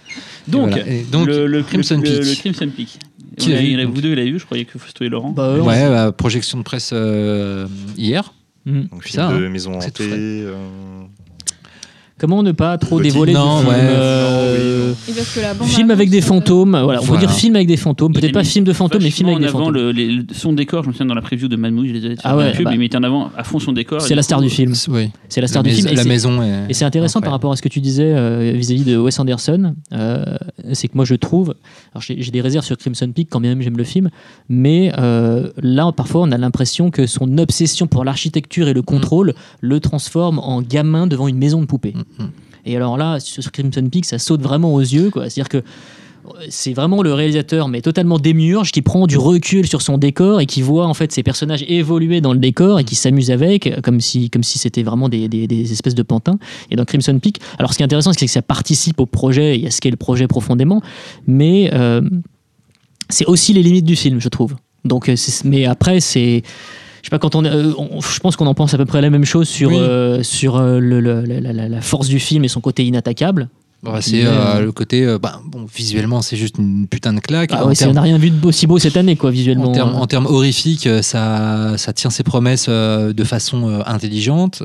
[0.48, 0.88] Donc, Voilà.
[0.88, 2.26] Et donc, le, le Crimson le- Peak.
[2.26, 3.00] Le, Crimson Peak.
[3.38, 5.10] Qui a vu, il a vous deux, il a eu, je croyais que Fausto et
[5.10, 5.32] Laurent.
[5.32, 7.68] Bah, ouais, Ouais, bah, projection de presse euh,
[7.98, 8.34] hier.
[8.66, 8.82] Mm.
[8.92, 9.40] Donc, Ça, film hein.
[9.42, 10.04] de maison hantée.
[10.04, 10.54] euh,
[12.22, 13.80] Comment ne pas trop dévoiler non, du film ouais.
[13.82, 17.26] euh, Et parce que la bande Film avec des euh, fantômes, voilà, on peut Voilà.
[17.26, 19.60] dire film avec des fantômes, peut-être pas film de fantômes, mais film avec des Vachement
[19.62, 19.86] en avant fantômes.
[19.88, 22.16] le, les- son décor, je me souviens dans la preview de Mamou, je les avais
[22.24, 22.72] Ah ouais, la pub, bah.
[22.74, 24.02] il mettait en avant à fond son décor.
[24.02, 24.74] C'est et la star du film.
[24.90, 25.10] Oui.
[25.30, 25.88] C'est la star la du film.
[25.88, 26.66] et la c'est- maison est.
[26.70, 29.74] Et c'est intéressant par rapport à ce que tu disais euh, vis-à-vis de Wes Anderson.
[29.94, 30.24] euh,
[30.74, 31.56] c'est que moi, je trouve.
[31.96, 34.10] Alors, j'ai des réserves sur Crimson Peak, quand bien même j'aime le film.
[34.48, 39.34] Mais euh, là, parfois, on a l'impression que son obsession pour l'architecture et le contrôle
[39.60, 41.94] le transforme en gamin devant une maison de poupée.
[42.20, 42.32] Mm, mm.
[42.66, 45.12] Et alors là, sur Crimson Peak, ça saute vraiment aux yeux.
[45.16, 45.64] C'est-à-dire que
[46.50, 50.46] c'est vraiment le réalisateur, mais totalement démiurge, qui prend du recul sur son décor et
[50.46, 54.00] qui voit en fait ses personnages évoluer dans le décor et qui s'amuse avec, comme
[54.00, 56.38] si, comme si c'était vraiment des, des- espèces de pantins.
[56.70, 59.60] Et dans Crimson Peak, alors ce qui est intéressant, c'est que ça participe au projet
[59.60, 60.84] et à ce qu'est le projet profondément,
[61.26, 62.02] mais euh,
[63.10, 64.56] c'est aussi les limites du film, je trouve.
[64.86, 66.44] Donc, euh, mais après, c'est.
[67.02, 69.02] Je sais pas, quand on, euh, on- je pense qu'on en pense à peu près
[69.02, 69.78] la même chose sur, Oui.
[69.80, 73.50] euh, sur euh, le- le- la, la- la force du film et son côté inattaquable.
[73.84, 75.04] Bah, c'est le côté.
[75.06, 77.50] euh, bah, bon, visuellement, c'est juste une putain de claque.
[77.52, 79.70] Ah ouais, on n'a rien vu de beau, si beau cette année, quoi, visuellement.
[79.70, 80.00] En termes, hein.
[80.00, 84.62] en termes horrifiques, ça, ça tient ses promesses euh, de façon euh, intelligente.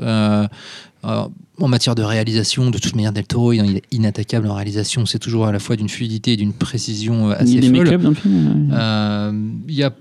[1.59, 5.07] En matière de réalisation, de toute manière, Del Toro, il est inattaquable en réalisation.
[5.07, 7.71] C'est toujours à la fois d'une fluidité et d'une précision euh, Il y assez a
[7.71, 7.97] des folle.
[8.03, 9.31] dans le film Euh,
[9.67, 9.91] Il y a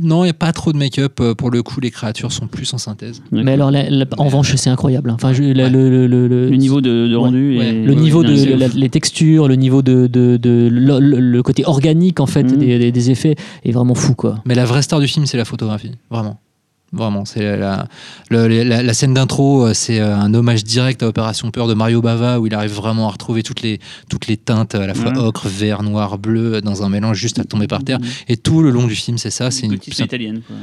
[0.00, 1.20] non, il n'y a pas trop de make-up.
[1.20, 3.22] euh, Pour le coup, les créatures sont plus en synthèse.
[3.32, 5.10] Mais alors, la- la- en revanche, c'est incroyable.
[5.10, 5.70] Enfin, je- la- Ouais.
[5.70, 7.68] le, le- le- le- Le niveau de, rendu ouais.
[7.68, 11.42] et le niveau non, de les textures, le niveau de, de, de- le, le- le
[11.42, 12.56] côté organique en fait Mhm.
[12.58, 13.34] des, des- des effets
[13.64, 14.42] est vraiment fou quoi.
[14.44, 15.92] Mais la vraie star du film, c'est la photographie.
[16.10, 16.38] Vraiment.
[16.90, 17.86] Vraiment, c'est la,
[18.30, 21.66] la, le- la- la scène d'intro, euh, c'est euh, un hommage direct à Opération Peur
[21.68, 23.78] de Mario Bava, où il arrive vraiment à retrouver toutes les,
[24.08, 25.18] toutes les teintes, à la fois Ouais.
[25.18, 27.98] ocre, vert, noir, bleu, dans un mélange juste à tomber par terre.
[28.26, 29.50] Et tout le long du film, c'est ça.
[29.50, 29.78] C'est une.
[29.82, 30.40] C'est- italienne.
[30.46, 30.56] quoi.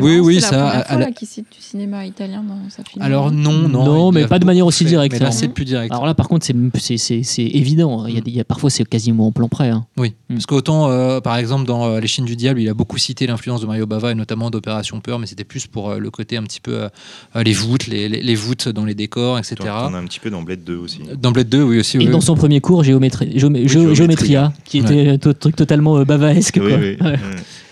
[0.00, 2.84] Oui, oui, c'est ça, la à- fois là, qu'il cite du cinéma italien dans sa
[2.84, 3.02] film.
[3.02, 3.84] Alors non, non.
[3.84, 5.30] Non, mais pas de manière aussi directe, là, hein.
[5.32, 5.90] c'est plus direct.
[5.92, 8.06] Alors là, par contre, c'est c'est- c'est- c'est évident.
[8.06, 9.70] Il y a, des- il y a- parfois, c'est quasiment en plan près.
[9.70, 9.84] hein.
[9.96, 10.34] Oui, Mm.
[10.34, 13.60] parce qu'autant, euh, par exemple, dans Les Chines du Diable, il a beaucoup cité l'influence
[13.62, 16.42] de Mario Bava et notamment d'Opération Peur, mais c'était plus pour euh, le côté un
[16.44, 16.88] petit peu euh,
[17.36, 19.56] euh, les voûtes, les, les- les voûtes dans les décors, etc.
[19.58, 21.00] T'en as un petit peu dans Blade 2 aussi.
[21.20, 21.96] Dans Blade 2, oui aussi.
[21.96, 22.08] Et oui.
[22.08, 23.94] dans son premier cours, géométrie, géomé- Géométria.
[23.94, 26.58] Géométria, qui était un truc totalement euh, bavaesque.
[26.62, 26.78] Oui, quoi.
[26.78, 26.96] oui.
[27.00, 27.06] Ouais.
[27.10, 27.18] ouais.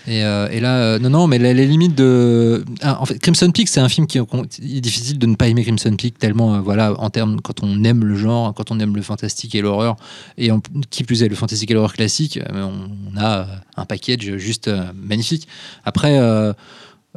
[0.07, 2.65] Et, euh, et là, euh, non, non, mais les, les limites de.
[2.81, 5.61] Ah, en fait, Crimson Peak, c'est un film qui est difficile de ne pas aimer
[5.63, 8.95] Crimson Peak tellement, euh, voilà, en termes, quand on aime le genre, quand on aime
[8.95, 9.97] le fantastique et l'horreur,
[10.39, 10.59] et en-
[10.89, 13.45] qui plus est le fantastique et l'horreur classique, on, on a
[13.77, 15.47] un package juste euh, magnifique.
[15.85, 16.17] Après.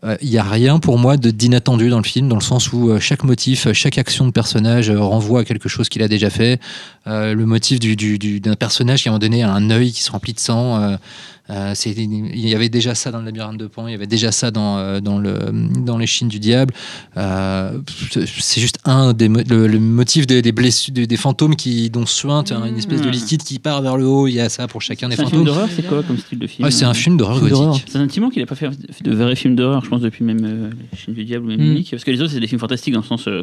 [0.04, 2.72] Euh, euh, il n'y a rien pour moi d'inattendu dans le film, dans le sens
[2.72, 6.08] où euh, chaque motif, euh, chaque action de personnage renvoie à quelque chose qu'il a
[6.08, 6.60] déjà fait.
[7.06, 9.92] Le motif du- du- du- d'un personnage qui à un moment donné a un œil
[9.92, 10.96] qui se remplit de sang.
[11.50, 14.32] Euh, il y avait déjà ça dans le labyrinthe de Pan, il y avait déjà
[14.32, 15.38] ça dans, euh, dans, le,
[15.84, 16.72] dans les chines du diable.
[17.16, 17.78] Euh,
[18.38, 22.06] c'est juste un des le, le motif des, des blessures, des, des fantômes qui dont
[22.06, 23.10] suinte hein, une espèce de Mmh.
[23.12, 24.26] liquide qui part vers le haut.
[24.26, 25.54] Il y a ça pour chacun des C'est un film fantômes.
[25.54, 27.84] d'horreur, c'est quoi comme style de film Ouais, c'est un film d'horreur Film gothique.
[27.88, 28.70] C'est un petit moment qu'il n'a pas fait
[29.02, 31.60] de vrais films d'horreur, je pense, depuis même euh, Les Chines du Diable ou même
[31.60, 31.64] Mm.
[31.64, 31.90] Mimic.
[31.90, 33.26] Parce que les autres, c'est des films fantastiques dans le sens.
[33.26, 33.42] on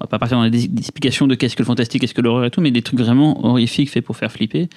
[0.00, 2.44] va pas partir dans les des explications de qu'est-ce que le fantastique, qu'est-ce que l'horreur
[2.44, 4.68] et tout, mais des trucs vraiment horrifiques faits pour faire flipper.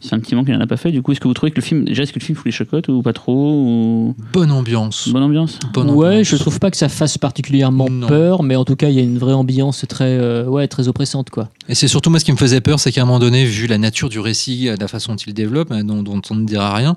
[0.00, 0.90] C'est un petit moment qu'il n'en a pas fait.
[0.92, 1.84] Du coup, est-ce que vous trouvez que le film.
[1.84, 4.14] Déjà, est-ce que le film fout les chocottes ou pas trop ou...
[4.32, 5.08] Bonne ambiance.
[5.08, 6.26] Bonne ambiance Bonne ouais, ambiance.
[6.28, 8.06] je trouve pas que ça fasse particulièrement Non.
[8.06, 10.88] peur, mais en tout cas, il y a une vraie ambiance très, euh, ouais, très
[10.88, 11.48] oppressante, quoi.
[11.68, 13.66] Et c'est surtout moi ce qui me faisait peur, c'est qu'à un moment donné, vu
[13.66, 16.72] la nature du récit, la façon dont il développe, euh, dont, dont on ne dira
[16.74, 16.96] rien,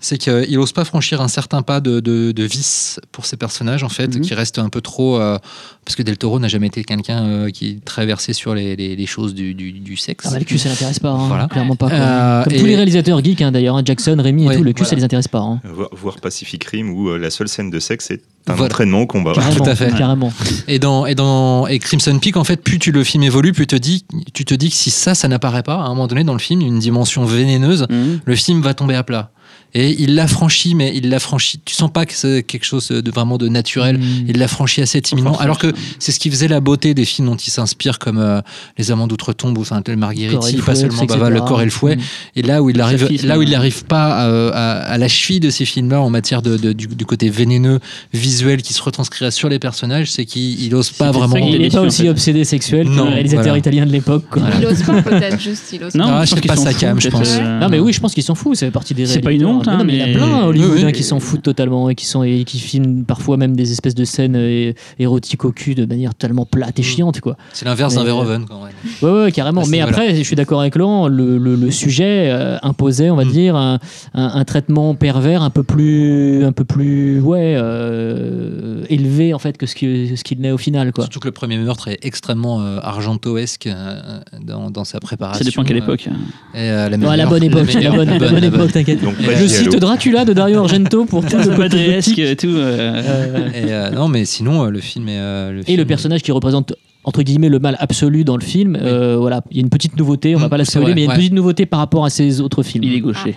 [0.00, 3.84] c'est qu'il n'ose pas franchir un certain pas de, de, de vice pour ses personnages,
[3.84, 4.20] en fait, Mhm.
[4.22, 5.20] qui reste un peu trop.
[5.20, 5.38] euh,
[5.84, 8.76] parce que Del Toro n'a jamais été quelqu'un euh, qui est très versé sur les,
[8.76, 10.26] les, les choses du, du, du sexe.
[10.28, 11.46] Ah bah, le cul, ça l'intéresse pas, hein, Voilà.
[11.46, 11.88] clairement pas.
[11.90, 14.64] Euh, Comme et- tous les réalisateurs geeks, hein, d'ailleurs, hein, Jackson, Rémi et Ouais, tout,
[14.64, 14.90] le cul, voilà.
[14.90, 15.38] ça les intéresse pas.
[15.38, 15.60] hein.
[15.64, 18.20] Voir, voir Pacific Rim où euh, la seule scène de sexe est
[18.50, 18.66] un Voilà.
[18.72, 19.32] entraînement au combat.
[19.34, 19.92] Carrément, Tout à fait.
[19.96, 20.32] carrément.
[20.66, 23.66] Et dans, et dans et Crimson Peak, en fait, plus tu le film évolue, plus
[23.66, 24.04] te dis,
[24.34, 26.38] tu te dis que si ça, ça n'apparaît pas, à un moment donné dans le
[26.38, 28.20] film, une dimension vénéneuse, Mhm.
[28.24, 29.30] le film va tomber à plat.
[29.74, 31.60] Et il l'a franchi, mais il l'a franchi.
[31.64, 33.98] Tu sens pas que c'est quelque chose de vraiment de naturel.
[33.98, 34.02] Mm.
[34.28, 35.38] Il l'a franchi assez timidement.
[35.38, 38.40] Alors que c'est ce qui faisait la beauté des films dont il s'inspire, comme euh,
[38.78, 41.04] Les Amants d'outre-tombe ou enfin, le pas fouet, seulement.
[41.04, 41.96] Bava, Le corps et le fouet.
[41.96, 42.00] Mm.
[42.36, 45.40] Et là où il arrive, là où il n'arrive pas euh, à, à la cheville
[45.40, 47.78] de ces films-là en matière de, de- du, du côté vénéneux,
[48.14, 51.34] visuel qui se retranscrira sur les personnages, c'est qu'il il ose pas C'est vraiment.
[51.34, 52.08] ça Il est n'est pas en aussi fait.
[52.08, 53.58] obsédé sexuel que Non, le réalisateur voilà.
[53.58, 54.24] italien de l'époque.
[54.30, 54.42] quoi.
[54.42, 54.56] Voilà.
[54.60, 56.78] Il ose pas peut-être, juste il ose Non, Ah, je je pense sais pas, foutent,
[56.78, 57.36] calme, je pense.
[57.36, 59.44] euh, Non mais oui, je pense qu'ils s'en ça fait partie des C'est pas une
[59.58, 60.92] honte, hein, non, mais il y a plein hollywoodiens Oui, oui.
[60.92, 64.04] qui s'en foutent totalement et qui sont et qui filment parfois même des espèces de
[64.04, 66.84] scènes euh, érotiques au cul de manière totalement plate et Mm.
[66.84, 67.36] chiante quoi.
[67.52, 68.44] C'est l'inverse d'un Verhoeven.
[68.46, 68.72] Quand même.
[69.02, 69.60] Ouais, ouais, carrément.
[69.62, 73.10] À ce Mais après, je suis d'accord avec Laurent, le, le- le sujet euh, imposait,
[73.10, 73.30] on va Mm.
[73.32, 73.78] dire, un,
[74.14, 79.56] un- un traitement pervers un peu plus, un peu plus, ouais, euh, élevé en fait
[79.56, 81.04] que ce qui- ce qu'il n'est au final, quoi.
[81.04, 85.44] Surtout que le premier meurtre est extrêmement euh, argentoesque euh, dans, dans sa préparation.
[85.44, 86.08] Ça dépend quelle époque.
[86.08, 88.44] Euh, et, euh, la, Ouais, à la meilleure- bonne époque, la meilleure- bonne, la bonne
[88.44, 89.02] époque, t'inquiète.
[89.02, 89.76] Donc, pas cite.
[89.76, 91.98] Dracula de Dario Argento pour tout le côté
[92.30, 92.46] et tout.
[92.48, 95.18] euh, Euh, Et, euh, non, mais sinon, euh, le film est.
[95.18, 98.42] euh, le et film- le personnage qui représente entre guillemets le mal absolu dans le
[98.44, 100.94] film, euh, voilà, il y a une petite nouveauté, on va Mm, pas la spoiler,
[100.94, 101.16] mais il y a une ouais.
[101.16, 102.84] petite nouveauté par rapport à ces autres films.
[102.84, 103.34] Il est gaucher.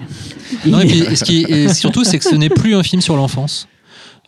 [0.65, 2.83] Non, et puis, et ce qui est- et surtout, c'est que ce n'est plus un
[2.83, 3.67] film sur l'enfance.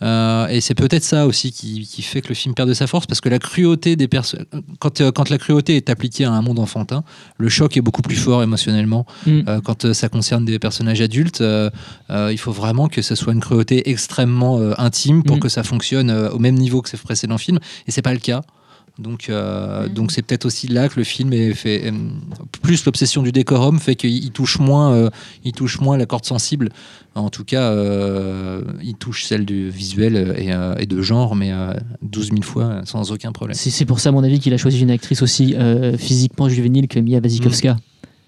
[0.03, 2.87] Euh, et c'est peut-être ça aussi qui, qui fait que le film perd de sa
[2.87, 4.45] force, parce que la cruauté des personnes,
[4.79, 7.03] quand, euh, quand la cruauté est appliquée à un monde enfantin,
[7.37, 9.05] le choc est beaucoup plus fort émotionnellement.
[9.25, 9.41] Mm.
[9.47, 11.43] Euh, quand ça concerne des personnages adultes,
[12.09, 15.39] il faut vraiment que ce soit une cruauté extrêmement intime pour Mm.
[15.39, 18.41] que ça fonctionne au même niveau que ses précédents films, et c'est pas le cas.
[18.99, 19.93] Donc, euh, Mm.
[19.93, 21.87] donc c'est peut-être aussi là que le film est fait.
[21.87, 21.91] euh,
[22.61, 25.09] plus l'obsession du décorum fait qu'il il touche moins, euh,
[25.43, 26.69] il touche moins la corde sensible.
[27.15, 31.51] En tout cas, euh, il touche celle du visuel et, euh, et de genre, mais
[31.51, 33.55] euh, 12 000 fois sans aucun problème.
[33.59, 36.87] C'est pour ça, à mon avis, qu'il a choisi une actrice aussi euh, physiquement juvénile
[36.87, 37.77] que Mia Wasikowska.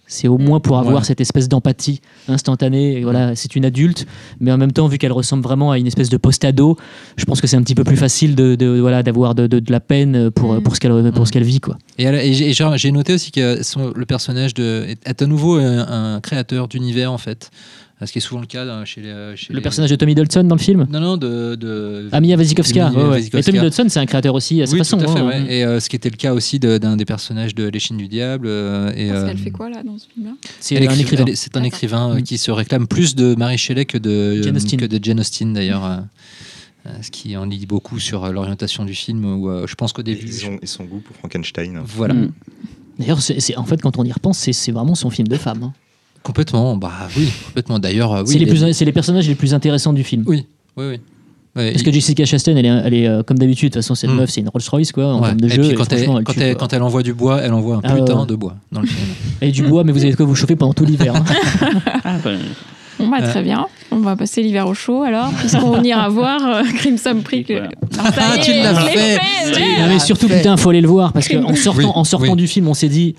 [0.08, 1.04] C'est au moins pour avoir Ouais.
[1.04, 3.00] cette espèce d'empathie instantanée.
[3.00, 4.06] Et voilà, c'est une adulte,
[4.40, 6.78] mais en même temps, vu qu'elle ressemble vraiment à une espèce de post-ado,
[7.18, 9.60] je pense que c'est un petit peu plus facile de, de- voilà d'avoir de, de-
[9.60, 10.62] de la peine pour Mm.
[10.64, 11.26] pour ce qu'elle pour Mm.
[11.26, 11.78] ce qu'elle vit quoi.
[11.98, 16.22] Et, j'ai- noté aussi que son- le personnage de, est, est à nouveau un, un
[16.22, 17.50] créateur d'univers en fait,
[18.04, 19.34] ce qui est souvent le cas euh, chez les.
[19.38, 20.86] chez Le les- personnage de Tommy Hiddleston dans le film.
[20.90, 21.56] Non, non, de.
[21.56, 22.90] de Ah, Mia Wasikowska.
[22.90, 23.24] Mia ouais.
[23.26, 24.98] Et Tommy Hiddleston, c'est un créateur aussi à sa oui, façon.
[24.98, 25.20] tout à fait.
[25.20, 25.28] hein.
[25.28, 25.46] ouais.
[25.56, 27.96] Et euh, ce qui était le cas aussi de- d'un des personnages de Les Chines
[27.98, 28.48] du Diable.
[28.48, 30.34] euh, et, Parce euh, qu'elle fait quoi là dans ce film-là?
[30.60, 31.26] C'est un écrivain.
[31.36, 32.24] C'est un euh, Mm.
[32.24, 34.80] qui se réclame plus de Mary Shelley que de Jane Austen.
[34.80, 35.86] que de Jane Austen d'ailleurs.
[35.86, 35.98] euh,
[36.88, 39.24] euh, ce qui en dit beaucoup sur euh, l'orientation du film.
[39.26, 40.28] Où, euh, je pense qu'au début.
[40.28, 41.80] Et son, et son goût pour Frankenstein.
[41.86, 42.14] Voilà.
[42.14, 42.32] Mm.
[43.00, 43.20] D'ailleurs,
[43.58, 45.64] en fait, quand on y repense, c'est- c'est vraiment son film de femme.
[45.64, 45.74] hein.
[46.26, 46.76] Complètement.
[46.76, 47.80] Bah oui, complètement.
[47.80, 48.34] D'ailleurs, euh, oui.
[48.34, 50.24] c'est les, plus- c'est les personnages les plus intéressants du film.
[50.26, 50.46] Oui,
[50.76, 51.00] oui, oui.
[51.56, 53.96] Ouais, Parce que Jessica Chastain, elle est, elle est euh, comme d'habitude, de toute façon,
[53.96, 54.16] cette Mm.
[54.16, 55.28] meuf, c'est une Rolls Royce, quoi, en Ouais.
[55.28, 55.62] termes de et jeu.
[55.62, 56.60] puis et quand, elle, quand, tue, elle, quoi.
[56.68, 58.26] quand elle envoie du bois, elle envoie un Ah, putain ouais.
[58.26, 59.08] de bois dans le film.
[59.42, 61.16] Et du bois, mais vous avez de quoi vous chauffer pendant tout l'hiver.
[61.16, 61.24] hein.
[62.04, 62.32] Ah, bah,
[63.00, 63.30] Bon bah Euh.
[63.30, 67.52] très bien, on va passer l'hiver au chaud alors, puisqu'on ira voir euh, Crimson Peak.
[67.52, 67.70] Voilà.
[68.00, 69.18] Ah, tu l'as fait.
[69.18, 72.36] fait, mais surtout, putain, faut aller le voir, parce qu'en sortant, Oui, en sortant oui.
[72.38, 73.16] du film, on s'est dit.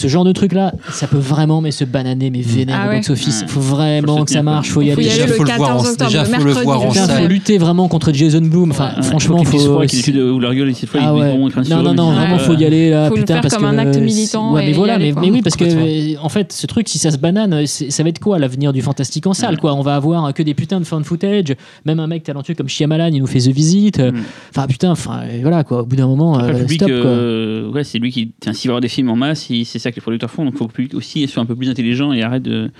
[0.00, 2.90] Ce genre de truc là, ça peut vraiment mais se bananer, mais vénère Ah au
[2.90, 2.96] ouais.
[2.98, 3.44] box-office.
[3.48, 5.02] Faut vraiment Faut que ça marche, faut y aller.
[5.02, 7.22] Déjà, faut le voir en- 14 octobre, déjà, faut le voir en salle.
[7.22, 8.70] faut lutter vraiment contre Jason Blum.
[8.70, 9.58] Enfin, Ouais, franchement, faut.
[9.58, 9.80] faut.
[9.80, 11.36] ou leur gueule, cette fois, Ah ouais.
[11.68, 13.64] Non, non, non, vraiment, euh, faut y aller là, Faut le putain, faire parce comme
[13.64, 13.68] que.
[13.74, 16.88] un acte militant Ouais, mais voilà, mais, oui, parce que, euh, en fait, ce truc,
[16.88, 19.74] si ça se banane, c'est- ça va être quoi l'avenir du fantastique en salle, quoi?
[19.74, 23.08] On va avoir que des putains de fan footage, même un mec talentueux comme Shyamalan,
[23.12, 23.98] il nous fait The Visit.
[23.98, 24.22] euh, Mm.
[24.54, 25.82] Enfin, putain, enfin, euh, voilà, quoi.
[25.82, 27.10] Au bout d'un moment, euh, stop, quoi.
[27.10, 28.30] euh, ouais, c'est lui qui.
[28.52, 30.44] S'il va avoir des films en masse, il- c'est ça que les producteurs font.
[30.44, 32.70] Donc, il faut que le public aussi soit un peu plus intelligent et arrête de,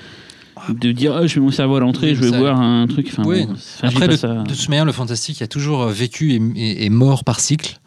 [0.70, 3.08] de dire oh, je mets mon cerveau à l'entrée, je vais ça- voir un truc.
[3.12, 3.46] Enfin, Oui.
[3.46, 4.42] bon, Après, ça.
[4.42, 7.78] de toute manière, le fantastique a toujours euh, vécu et, et- et mort par cycle.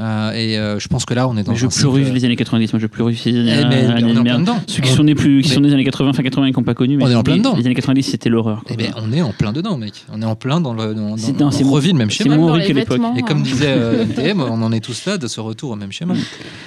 [0.00, 2.24] Euh, et euh, je pense que là, on est dans Mais je cycle- revue les
[2.24, 3.52] années 90, moi je plus revue ces années.
[3.60, 4.56] Eh, mais années on est en plein dedans.
[4.66, 6.58] Ceux qui sont nés plus, qui Mais- sont des années 80, fin 80 et qui
[6.58, 6.96] n'ont pas connu.
[6.96, 7.54] Mais On est en plein les- dedans.
[7.56, 8.62] Les années 90, c'était l'horreur.
[8.70, 9.92] Eh ben, on est en plein dedans, mec.
[10.10, 10.94] On est en plein dans le.
[10.94, 12.36] Dans, C'est- dans- c'est on mon- revit le même c'est schéma.
[12.36, 13.00] moins Dans horrible les que l'époque.
[13.18, 15.76] Et comme euh, disait euh, NTM, on en est tous là de ce retour au
[15.76, 16.14] même schéma.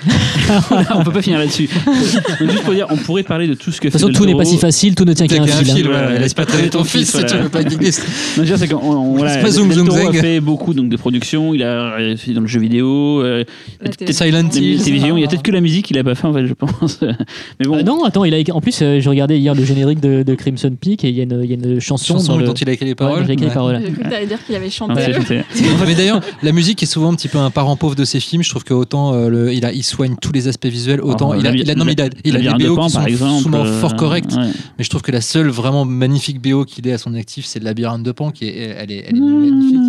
[0.96, 1.68] on peut pas finir là-dessus.
[2.40, 4.26] Donc, juste pour dire, on pourrait parler de tout ce que De toute façon, tout
[4.26, 5.90] n'est pas si facile, tout ne tient qu'à un fil.
[6.20, 9.90] Laisse pas traîner ton fils si tu veux pas dire, c'est C'est pas Zoom Zoom
[9.90, 10.14] a Zeng.
[10.14, 13.44] fait beaucoup donc, de productions, il a fait dans le jeu vidéo, euh,
[13.80, 14.12] peut-être.
[14.12, 14.80] Silent Hill.
[14.86, 17.00] Il y a peut-être que la musique qu'il a pas fait en fait, je pense.
[17.60, 19.64] Mais bon, Euh, non, attends, il a écrit- en plus, euh, j'ai regardé hier le
[19.66, 22.14] générique de, de Crimson Peak et il y, a une- il y a une chanson,
[22.16, 22.46] Chanson dans le...
[22.46, 23.26] dont il a écrit les Ouais, paroles.
[23.26, 23.54] j'ai écrit les Ouais.
[23.54, 23.82] paroles.
[23.84, 25.02] Que t'allais dire qu'il avait Ah, chanté.
[25.28, 28.06] c'est- c'est- Mais d'ailleurs, la musique est souvent un petit peu un parent pauvre de
[28.06, 28.44] ses films.
[28.44, 31.32] Je trouve que autant euh, le- il, a, il soigne tous les aspects visuels, autant
[31.32, 33.44] Alors, il, a, il non, mais il a, il a des BO qui sont exemple,
[33.44, 34.32] souvent fort corrects.
[34.32, 34.50] ouais.
[34.78, 37.60] Mais je trouve que la seule vraiment magnifique BO qu'il ait à son actif, c'est
[37.60, 39.80] le Labyrinthe de Pan, qui est, elle est, elle est magnifique.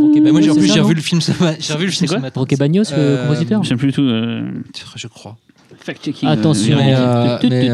[0.00, 0.14] Voilà.
[0.14, 1.20] C'est Roque Bah, moi, j'ai- en plus, j'ai revu le film
[1.58, 2.40] j'ai revu le film quoi ce matin.
[2.58, 4.02] Bagnos, le Euh, compositeur Je sais plus du tout.
[4.02, 4.42] euh,
[4.96, 5.36] Je crois.
[5.86, 6.28] Fact-checking.
[6.28, 6.78] Attention.
[6.78, 7.40] euh, Mais, Véronique.
[7.42, 7.70] euh, mais,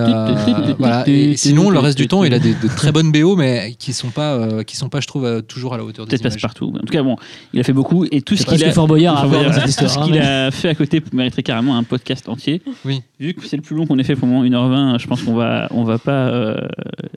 [0.70, 1.09] euh, voilà.
[1.09, 3.93] Et sinon, le reste du temps, il a des, de très bonnes BO, mais qui
[3.93, 6.22] sont pas, euh, qui sont pas, je trouve, euh, toujours à la hauteur des Peut-être
[6.22, 6.72] passe partout.
[6.76, 7.16] En tout cas, bon,
[7.55, 8.70] il a fait beaucoup et tout ce qu'il a.
[8.72, 9.90] Fort Boyard à Fort voir dans Boyard, cette tout histoire.
[9.90, 12.60] ce hein, qu'il mais- a fait à côté mériterait carrément un podcast entier.
[12.84, 13.01] Oui.
[13.18, 15.22] Vu que c'est le plus long qu'on ait fait pour le moment, 1h20, je pense
[15.22, 16.56] qu'on va, on va pas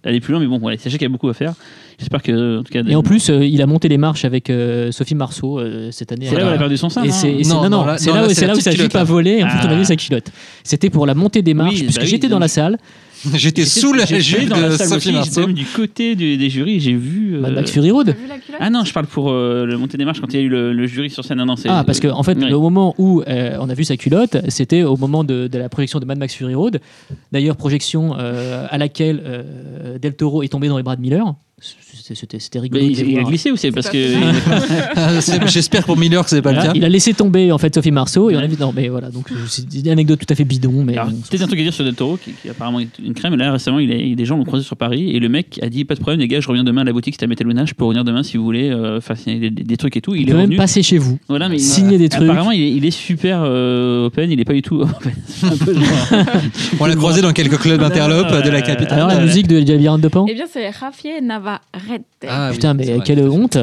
[0.04, 1.54] aller plus loin, mais bon, voilà, sachez qu'il y a beaucoup à faire.
[1.98, 4.50] J'espère que, en tout cas, Et en plus, euh, il a monté les marches avec
[4.50, 6.28] euh, Sophie Marceau euh, cette année.
[6.30, 7.04] c'est là où elle a perdu son sein.
[7.04, 9.04] Et non et Non, c'est là, là, là où jupe a là.
[9.06, 9.42] volé.
[9.44, 9.76] En fait, on a Ah.
[9.76, 10.28] vu sa culotte.
[10.64, 12.78] C'était pour la montée des marches, Oui, puisque bah oui, j'étais dans la salle.
[13.34, 15.48] J'étais sous la jupe la Sophie Marceau.
[15.48, 17.36] même du côté du- des jurys, j'ai vu.
[17.36, 18.16] euh, Mad Max Fury Road.
[18.60, 20.50] Ah non, je parle pour euh, le montée des marches quand il y a eu
[20.50, 21.40] le, le jury sur scène.
[21.40, 22.54] Non, non, c'est- Ah, parce qu'en en fait, Oui.
[22.54, 25.70] au moment où euh, on a vu sa culotte, c'était au moment de, de la
[25.70, 26.80] projection de Mad Max Fury Road.
[27.32, 31.34] D'ailleurs, projection euh, à laquelle euh, Del Toro est tombé dans les bras de Miller.
[32.02, 32.82] C'était- rigolo.
[32.82, 33.98] Mais il, il a glissé ou c'est parce que.
[34.96, 36.72] Ah, J'espère pour Miller que c'est pas le cas.
[36.76, 39.10] il a laissé tomber en fait Sophie Marceau et on a vu non mais voilà
[39.10, 41.60] donc euh, c'est une anecdote tout à fait bidon mais Alors, bon, peut-être un truc
[41.60, 43.36] à dire sur Del Toro, qui, qui apparemment est une crème.
[43.36, 45.84] Là, récemment, il a, des gens l'ont croisé sur Paris et le mec a dit
[45.86, 47.74] Pas de problème, les gars, je reviens demain à la boutique, c'était à Metaluna, je
[47.74, 50.16] peux revenir demain si vous voulez euh, faire signer des, des- des trucs et tout.
[50.16, 52.52] il Il peut est même passer chez vous Voilà, mais il- signer des trucs Apparemment,
[52.52, 55.14] il est, il est super euh, open, il est pas du tout open.
[55.28, 55.84] C'est un peu genre-
[56.80, 59.00] On l'a croisé dans quelques clubs interlopes de la capitale.
[59.00, 61.22] alors la musique de Labyrinthe de Pan Eh bien, c'est Javier
[61.86, 62.06] Navarrete.
[62.28, 63.04] Ah, oui, putain c'est mais vrai.
[63.06, 63.58] quelle honte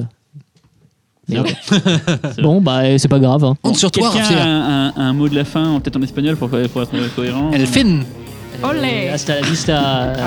[2.43, 3.57] bon bah euh, c'est pas grave hein.
[3.63, 6.37] Honte sur toi, Quelqu'un a un, un- un mot de la fin, peut-être en espagnol
[6.37, 7.53] pour, pour être cohérent.
[7.53, 8.01] El fin.
[8.63, 9.09] Olé.
[9.09, 10.13] Euh, hasta la vista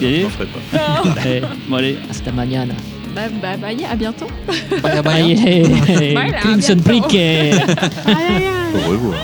[0.00, 0.58] J'en ferai pas.
[1.26, 1.98] Eh, Bon, allez.
[2.10, 2.74] hasta mañana
[3.14, 4.26] Bah, bah, bah, à bientôt.
[4.82, 5.36] Bye, bye.
[6.40, 7.08] Crimson bientôt.
[7.08, 7.52] Peak eh.
[8.74, 9.14] Au revoir.